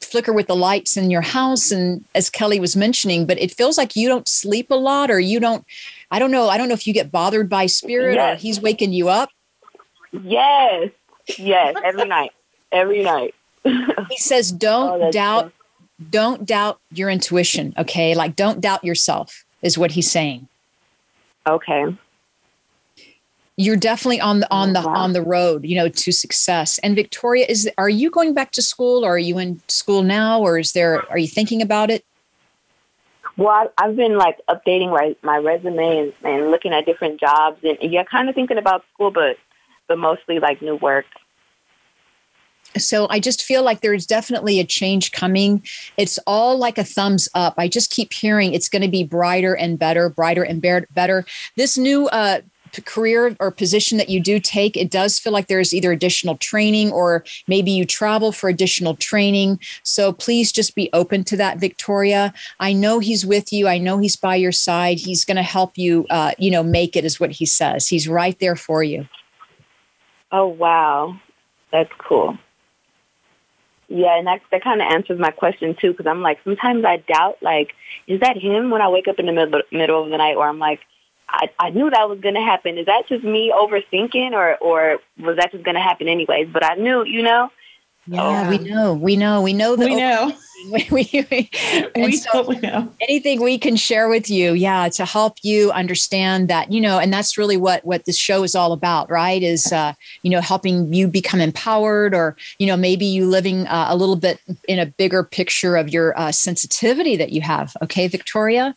flicker 0.00 0.32
with 0.32 0.46
the 0.46 0.56
lights 0.56 0.96
in 0.96 1.10
your 1.10 1.20
house 1.20 1.70
and 1.70 2.02
as 2.14 2.30
kelly 2.30 2.58
was 2.58 2.74
mentioning 2.74 3.26
but 3.26 3.38
it 3.38 3.52
feels 3.52 3.76
like 3.76 3.94
you 3.94 4.08
don't 4.08 4.26
sleep 4.26 4.70
a 4.70 4.74
lot 4.74 5.10
or 5.10 5.20
you 5.20 5.38
don't 5.38 5.62
i 6.10 6.18
don't 6.18 6.30
know 6.30 6.48
i 6.48 6.56
don't 6.56 6.68
know 6.68 6.74
if 6.74 6.86
you 6.86 6.94
get 6.94 7.12
bothered 7.12 7.50
by 7.50 7.66
spirit 7.66 8.16
or 8.16 8.34
he's 8.34 8.62
waking 8.62 8.94
you 8.94 9.10
up 9.10 9.28
Yes. 10.12 10.90
Yes. 11.38 11.76
Every 11.84 12.06
night. 12.06 12.32
Every 12.72 13.02
night. 13.02 13.34
he 13.64 14.16
says 14.16 14.50
don't 14.50 15.02
Oh, 15.02 15.10
doubt 15.12 15.52
don't 16.08 16.46
doubt 16.46 16.80
your 16.92 17.10
intuition 17.10 17.74
okay 17.76 18.14
like 18.14 18.34
don't 18.34 18.60
doubt 18.60 18.82
yourself 18.82 19.44
is 19.60 19.76
what 19.76 19.90
he's 19.90 20.10
saying 20.10 20.48
Okay. 21.46 21.94
You're 23.64 23.76
definitely 23.76 24.20
on 24.20 24.40
the 24.40 24.48
on 24.50 24.72
the 24.72 24.80
Wow. 24.80 24.94
on 25.02 25.12
the 25.12 25.22
road 25.36 25.64
you 25.70 25.76
know 25.76 25.88
to 26.04 26.10
success 26.12 26.78
and 26.78 26.96
victoria 26.96 27.44
is 27.46 27.68
are 27.76 27.90
you 28.00 28.08
going 28.10 28.32
back 28.32 28.50
to 28.52 28.62
school 28.62 29.04
or 29.04 29.10
are 29.16 29.24
you 29.28 29.36
in 29.38 29.60
school 29.68 30.02
now 30.02 30.40
or 30.40 30.58
is 30.58 30.72
there 30.72 30.94
are 31.10 31.18
you 31.18 31.28
thinking 31.28 31.60
about 31.60 31.90
it 31.90 32.02
Well, 33.36 33.72
I've 33.78 33.96
been 33.96 34.16
like 34.18 34.36
updating 34.48 34.90
my, 34.90 35.06
my 35.22 35.38
resume 35.38 35.86
and, 36.00 36.12
and 36.30 36.50
looking 36.50 36.72
at 36.74 36.84
different 36.84 37.20
jobs, 37.20 37.58
and 37.62 37.78
yeah, 37.80 38.04
kind 38.04 38.28
of 38.28 38.34
thinking 38.34 38.58
about 38.58 38.84
school, 38.92 39.10
but 39.10 39.36
but 39.88 39.96
mostly 39.98 40.38
like 40.46 40.60
new 40.60 40.76
work. 40.76 41.06
so 42.76 43.06
I 43.10 43.18
just 43.18 43.42
feel 43.42 43.62
like 43.62 43.80
there's 43.80 44.06
definitely 44.06 44.60
a 44.60 44.64
change 44.64 45.10
coming. 45.12 45.62
It's 45.96 46.18
all 46.26 46.58
like 46.58 46.78
a 46.78 46.84
thumbs 46.84 47.28
up. 47.34 47.54
I 47.56 47.66
just 47.68 47.90
keep 47.90 48.12
hearing 48.12 48.52
it's 48.52 48.68
going 48.68 48.82
to 48.82 48.88
be 48.88 49.04
brighter 49.04 49.54
and 49.56 49.78
better, 49.78 50.08
brighter 50.08 50.44
and 50.44 50.60
better. 50.94 51.24
This 51.56 51.76
new 51.78 52.08
uh, 52.08 52.40
career 52.84 53.36
or 53.40 53.50
position 53.50 53.98
that 53.98 54.08
you 54.08 54.20
do 54.20 54.40
take, 54.40 54.76
it 54.76 54.90
does 54.90 55.18
feel 55.18 55.32
like 55.32 55.46
there's 55.46 55.74
either 55.74 55.92
additional 55.92 56.36
training 56.36 56.92
or 56.92 57.24
maybe 57.46 57.70
you 57.70 57.84
travel 57.84 58.32
for 58.32 58.48
additional 58.48 58.94
training. 58.96 59.58
So 59.82 60.12
please 60.12 60.52
just 60.52 60.74
be 60.74 60.90
open 60.92 61.24
to 61.24 61.36
that, 61.36 61.58
Victoria. 61.58 62.32
I 62.60 62.72
know 62.72 62.98
he's 62.98 63.26
with 63.26 63.52
you. 63.52 63.68
I 63.68 63.78
know 63.78 63.98
he's 63.98 64.16
by 64.16 64.36
your 64.36 64.52
side. 64.52 64.98
He's 64.98 65.24
going 65.24 65.36
to 65.36 65.42
help 65.42 65.76
you, 65.76 66.06
uh, 66.10 66.32
you 66.38 66.50
know, 66.50 66.62
make 66.62 66.96
it, 66.96 67.04
is 67.04 67.18
what 67.18 67.30
he 67.30 67.46
says. 67.46 67.88
He's 67.88 68.08
right 68.08 68.38
there 68.38 68.56
for 68.56 68.82
you. 68.82 69.08
Oh 70.32 70.46
wow, 70.46 71.18
that's 71.72 71.90
cool. 71.98 72.38
Yeah, 73.88 74.16
and 74.16 74.26
that 74.28 74.40
that 74.52 74.62
kind 74.62 74.80
of 74.80 74.86
answers 74.92 75.18
my 75.18 75.32
question 75.32 75.74
too, 75.80 75.90
because 75.90 76.06
I'm 76.06 76.22
like 76.22 76.38
sometimes 76.44 76.84
I 76.84 76.98
doubt 76.98 77.38
like, 77.42 77.72
is 78.06 78.20
that 78.20 78.36
him 78.36 78.70
when 78.70 78.80
I 78.80 78.88
wake 78.88 79.08
up 79.08 79.18
in 79.18 79.26
the 79.26 79.32
middle 79.32 79.62
middle 79.72 80.04
of 80.04 80.10
the 80.10 80.16
night, 80.16 80.36
or 80.36 80.48
I'm 80.48 80.60
like, 80.60 80.78
I 81.30 81.50
I 81.58 81.70
knew 81.70 81.90
that 81.90 82.08
was 82.08 82.20
gonna 82.20 82.44
happen. 82.44 82.76
Is 82.78 82.86
that 82.86 83.08
just 83.08 83.24
me 83.24 83.52
overthinking, 83.54 84.32
or 84.32 84.56
or 84.56 84.98
was 85.18 85.36
that 85.36 85.52
just 85.52 85.64
gonna 85.64 85.80
happen 85.82 86.08
anyways? 86.08 86.48
But 86.52 86.64
I 86.64 86.74
knew, 86.74 87.04
you 87.04 87.22
know. 87.22 87.50
Yeah, 88.06 88.48
we 88.48 88.58
know. 88.58 88.94
We 88.94 89.14
know. 89.16 89.40
We 89.42 89.52
know 89.52 89.76
that 89.76 89.84
We 89.84 89.94
know. 89.94 90.32
we, 90.72 90.88
we, 90.90 91.26
we, 91.30 91.50
and 91.94 92.04
We 92.04 92.12
so 92.12 92.30
totally 92.32 92.58
know. 92.58 92.92
anything 93.02 93.40
we 93.40 93.56
can 93.58 93.76
share 93.76 94.08
with 94.08 94.28
you 94.28 94.52
yeah 94.52 94.88
to 94.90 95.06
help 95.06 95.38
you 95.42 95.70
understand 95.70 96.48
that 96.48 96.70
you 96.70 96.80
know 96.80 96.98
and 96.98 97.10
that's 97.12 97.38
really 97.38 97.56
what 97.56 97.82
what 97.84 98.04
this 98.04 98.18
show 98.18 98.42
is 98.42 98.54
all 98.54 98.72
about 98.72 99.08
right 99.10 99.42
is 99.42 99.72
uh 99.72 99.94
you 100.22 100.30
know 100.30 100.40
helping 100.40 100.92
you 100.92 101.08
become 101.08 101.40
empowered 101.40 102.14
or 102.14 102.36
you 102.58 102.66
know 102.66 102.76
maybe 102.76 103.06
you 103.06 103.26
living 103.26 103.66
uh, 103.68 103.86
a 103.88 103.96
little 103.96 104.16
bit 104.16 104.38
in 104.68 104.78
a 104.78 104.84
bigger 104.84 105.24
picture 105.24 105.76
of 105.76 105.88
your 105.88 106.18
uh, 106.18 106.30
sensitivity 106.30 107.16
that 107.16 107.32
you 107.32 107.40
have 107.40 107.74
okay 107.82 108.06
victoria 108.06 108.74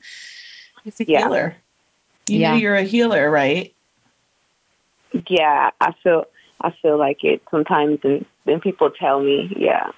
He's 0.84 1.00
a 1.00 1.06
Yeah. 1.08 1.20
healer. 1.20 1.56
You 2.28 2.40
Yeah. 2.40 2.52
know 2.52 2.58
you're 2.58 2.76
a 2.76 2.84
healer, 2.84 3.30
right? 3.30 3.74
Yeah, 5.28 5.72
I 5.80 5.94
feel 6.04 6.26
I 6.62 6.72
feel 6.82 6.98
like 6.98 7.24
it 7.24 7.42
sometimes, 7.52 8.00
and 8.04 8.26
then 8.46 8.62
people 8.62 8.90
tell 8.90 9.22
me, 9.22 9.54
yeah. 9.58 9.92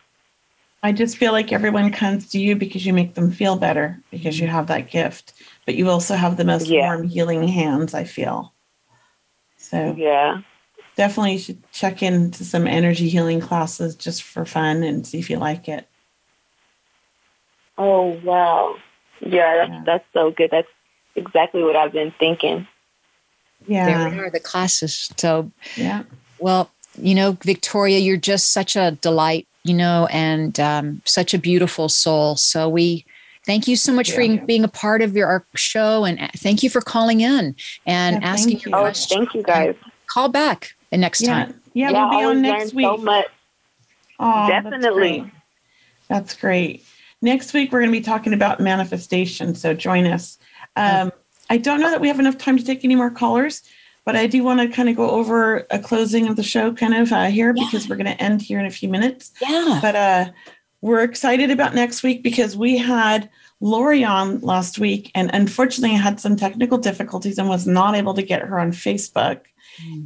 I 0.84 0.92
just 0.92 1.18
feel 1.18 1.32
like 1.32 1.52
everyone 1.52 1.92
comes 1.92 2.30
to 2.30 2.40
you 2.40 2.56
because 2.56 2.86
you 2.86 2.94
make 2.94 3.16
them 3.16 3.32
feel 3.32 3.56
better 3.56 4.00
because 4.12 4.40
you 4.40 4.48
have 4.48 4.68
that 4.68 4.90
gift, 4.92 5.34
but 5.66 5.76
you 5.76 5.90
also 5.90 6.16
have 6.16 6.38
the 6.38 6.46
most 6.46 6.70
Yeah. 6.70 6.82
warm 6.82 7.08
healing 7.08 7.48
hands, 7.48 7.94
I 7.94 8.04
feel. 8.04 8.54
So 9.58 9.96
Yeah. 9.98 10.42
definitely 10.96 11.34
you 11.34 11.40
should 11.40 11.72
check 11.72 12.04
into 12.04 12.44
some 12.44 12.68
energy 12.68 13.10
healing 13.10 13.40
classes 13.40 13.96
just 13.96 14.24
for 14.24 14.46
fun 14.46 14.84
and 14.84 15.06
see 15.08 15.20
if 15.20 15.30
you 15.30 15.38
like 15.38 15.68
it. 15.68 15.88
Oh 17.78 18.20
wow. 18.24 18.76
Yeah, 19.22 19.56
that's 19.56 19.72
Yeah. 19.72 19.84
that's 19.86 20.06
so 20.14 20.32
good. 20.32 20.52
That's 20.52 20.68
exactly 21.16 21.64
what 21.64 21.76
I've 21.76 21.92
been 21.94 22.14
thinking. 22.20 22.68
Yeah. 23.68 24.10
There 24.10 24.26
are 24.26 24.30
the 24.30 24.40
classes 24.40 25.10
so 25.18 25.52
Yeah. 25.76 26.04
Well, 26.38 26.70
you 26.98 27.16
know, 27.16 27.38
Victoria, 27.44 28.00
you're 28.00 28.18
just 28.18 28.54
such 28.54 28.76
a 28.76 28.92
delight, 29.02 29.48
you 29.64 29.74
know, 29.74 30.08
and 30.12 30.60
um, 30.60 31.02
such 31.06 31.34
a 31.34 31.40
beautiful 31.40 31.90
soul. 31.90 32.36
So 32.36 32.70
we 32.70 33.06
thank 33.46 33.68
you 33.68 33.76
so 33.76 33.92
much 33.92 34.12
for 34.12 34.22
being 34.46 34.64
a 34.64 34.70
part 34.70 35.02
of 35.02 35.16
your 35.16 35.28
our 35.28 35.46
show, 35.56 36.06
and 36.06 36.20
uh, 36.20 36.28
thank 36.38 36.64
you 36.64 36.70
for 36.70 36.82
calling 36.82 37.22
in 37.22 37.56
and 37.86 38.22
Yeah, 38.22 38.30
asking 38.30 38.60
thank 38.60 38.66
your 38.66 38.80
you. 38.80 38.88
Oh, 38.88 38.92
thank 38.94 39.34
you 39.34 39.44
guys. 39.44 39.76
Call 40.10 40.30
back 40.30 40.72
the 40.92 40.98
next 40.98 41.22
Yeah. 41.22 41.46
time. 41.46 41.62
Yeah, 41.74 41.90
I 41.90 41.92
we'll 41.94 42.10
be 42.10 42.24
on 42.26 42.42
next 42.42 42.74
week. 42.74 42.86
so 42.86 42.98
much. 42.98 43.26
Aw, 44.20 44.48
that's 44.48 44.64
Definitely. 44.64 45.20
great. 45.20 45.32
That's 46.08 46.36
great. 46.36 46.86
Next 47.22 47.54
week, 47.54 47.72
we're 47.72 47.80
going 47.80 47.92
to 47.92 47.98
be 47.98 48.04
talking 48.04 48.34
about 48.34 48.60
manifestation. 48.60 49.56
So 49.56 49.74
join 49.74 50.06
us. 50.06 50.38
Um, 50.76 51.12
I 51.50 51.58
don't 51.58 51.80
know 51.80 51.92
that 51.92 52.02
we 52.02 52.08
have 52.08 52.20
enough 52.20 52.38
time 52.38 52.58
to 52.58 52.66
take 52.66 52.84
any 52.84 52.96
more 52.96 53.12
callers, 53.12 53.62
but 54.04 54.16
I 54.16 54.28
do 54.28 54.44
want 54.44 54.60
to 54.60 54.76
kind 54.76 54.90
of 54.90 54.96
go 54.96 55.10
over 55.10 55.66
a 55.70 55.80
closing 55.80 56.28
of 56.28 56.36
the 56.36 56.44
show 56.44 56.74
kind 56.74 56.96
of 56.96 57.12
uh, 57.12 57.26
here 57.26 57.54
because 57.54 57.88
we're 57.88 57.96
going 57.96 58.06
to 58.06 58.22
end 58.22 58.42
here 58.42 58.60
in 58.60 58.66
a 58.66 58.72
few 58.72 58.90
minutes. 58.90 59.32
Yeah. 59.42 59.80
But 59.82 59.96
uh, 59.96 60.32
we're 60.82 61.04
excited 61.04 61.52
about 61.52 61.76
next 61.76 62.04
week 62.04 62.24
because 62.24 62.56
we 62.56 62.78
had 62.78 63.30
Lori 63.60 64.04
on 64.04 64.40
last 64.42 64.80
week, 64.80 65.12
and 65.16 65.32
unfortunately, 65.34 65.96
I 65.96 66.02
had 66.02 66.20
some 66.20 66.36
technical 66.36 66.78
difficulties 66.78 67.38
and 67.38 67.50
was 67.50 67.66
not 67.66 67.96
able 67.96 68.14
to 68.14 68.22
get 68.22 68.42
her 68.42 68.60
on 68.60 68.72
Facebook. 68.72 69.42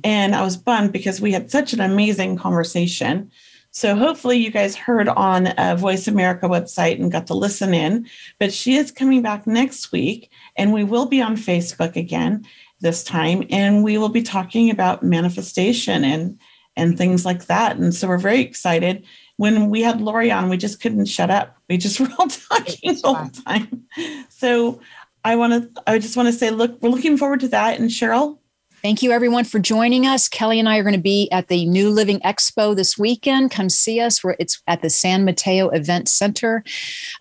And 0.04 0.34
I 0.34 0.42
was 0.42 0.58
bummed 0.58 0.92
because 0.92 1.22
we 1.22 1.32
had 1.32 1.52
such 1.52 1.74
an 1.74 1.80
amazing 1.80 2.38
conversation. 2.38 3.32
So 3.72 3.96
hopefully, 3.96 4.38
you 4.38 4.52
guys 4.52 4.76
heard 4.76 5.08
on 5.08 5.54
a 5.58 5.76
Voice 5.76 6.08
America 6.08 6.48
website 6.48 7.00
and 7.00 7.12
got 7.12 7.28
to 7.28 7.34
listen 7.34 7.74
in. 7.74 8.08
But 8.40 8.52
she 8.52 8.76
is 8.76 8.92
coming 8.92 9.22
back 9.22 9.46
next 9.46 9.92
week, 9.92 10.32
and 10.56 10.74
we 10.74 10.84
will 10.84 11.06
be 11.06 11.22
on 11.22 11.36
Facebook 11.36 11.96
again 11.96 12.46
this 12.82 13.04
time, 13.04 13.46
and 13.50 13.84
we 13.84 13.98
will 13.98 14.10
be 14.10 14.24
talking 14.24 14.70
about 14.70 15.04
manifestation 15.04 16.04
and 16.04 16.40
and 16.76 16.98
things 16.98 17.26
like 17.26 17.46
that. 17.46 17.78
And 17.78 17.94
so 17.94 18.08
we're 18.08 18.18
very 18.18 18.40
excited. 18.40 19.06
When 19.36 19.70
we 19.70 19.82
had 19.82 20.02
Lori 20.02 20.32
on, 20.32 20.50
we 20.50 20.58
just 20.58 20.82
couldn't 20.82 21.06
shut 21.06 21.30
up. 21.30 21.58
We 21.70 21.78
just 21.78 22.00
were 22.00 22.10
all 22.18 22.28
talking 22.28 22.96
the 22.96 23.02
whole 23.04 23.30
time. 23.30 23.86
So 24.30 24.80
I 25.24 25.36
want 25.36 25.76
to, 25.76 25.84
I 25.86 26.00
just 26.00 26.16
want 26.16 26.28
to 26.28 26.34
say, 26.34 26.50
look, 26.50 26.82
we're 26.82 26.90
looking 26.90 27.18
forward 27.18 27.42
to 27.42 27.50
that. 27.50 27.80
And 27.80 27.90
Cheryl, 27.90 28.40
Thank 28.82 29.04
you, 29.04 29.12
everyone, 29.12 29.44
for 29.44 29.60
joining 29.60 30.08
us. 30.08 30.30
Kelly 30.30 30.58
and 30.58 30.70
I 30.70 30.78
are 30.78 30.84
going 30.84 30.96
to 30.96 31.02
be 31.02 31.30
at 31.32 31.50
the 31.50 31.66
New 31.66 31.90
Living 31.90 32.22
Expo 32.22 32.74
this 32.74 32.98
weekend. 32.98 33.52
Come 33.52 33.68
see 33.70 34.00
us. 34.00 34.24
Where 34.24 34.38
it's 34.40 34.62
at 34.68 34.82
the 34.82 34.90
San 34.90 35.26
Mateo 35.26 35.68
Event 35.70 36.08
Center. 36.08 36.64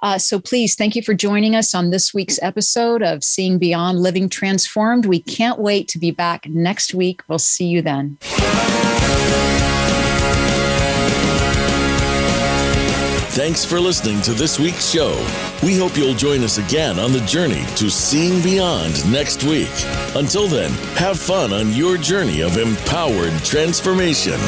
Uh, 0.01 0.19
so 0.19 0.39
please, 0.39 0.77
thank 0.77 0.95
you 0.95 1.03
for 1.03 1.15
joining 1.15 1.57
us 1.57 1.75
on 1.75 1.91
this 1.91 2.15
week's 2.15 2.39
episode 2.43 3.03
of 3.03 3.25
Seeing 3.25 3.59
Beyond 3.59 3.99
Living 3.99 4.29
Transformed. 4.29 5.07
We 5.07 5.21
can't 5.21 5.59
wait 5.59 5.89
to 5.89 5.99
be 5.99 6.13
back 6.13 6.47
next 6.49 6.95
week. 6.95 7.23
We'll 7.27 7.41
see 7.41 7.67
you 7.67 7.83
then. 7.83 8.19
Thanks 13.39 13.65
for 13.65 13.79
listening 13.79 14.21
to 14.23 14.35
this 14.35 14.59
week's 14.59 14.91
show. 14.91 15.13
We 15.63 15.77
hope 15.77 15.97
you'll 15.97 16.13
join 16.13 16.43
us 16.43 16.59
again 16.59 16.99
on 16.99 17.13
the 17.13 17.21
journey 17.21 17.65
to 17.77 17.89
seeing 17.89 18.43
beyond 18.43 19.09
next 19.13 19.45
week. 19.45 19.71
Until 20.17 20.49
then, 20.49 20.73
have 20.97 21.21
fun 21.21 21.53
on 21.53 21.73
your 21.73 21.97
journey 21.99 22.41
of 22.41 22.57
empowered 22.57 23.39
transformation. 23.45 24.41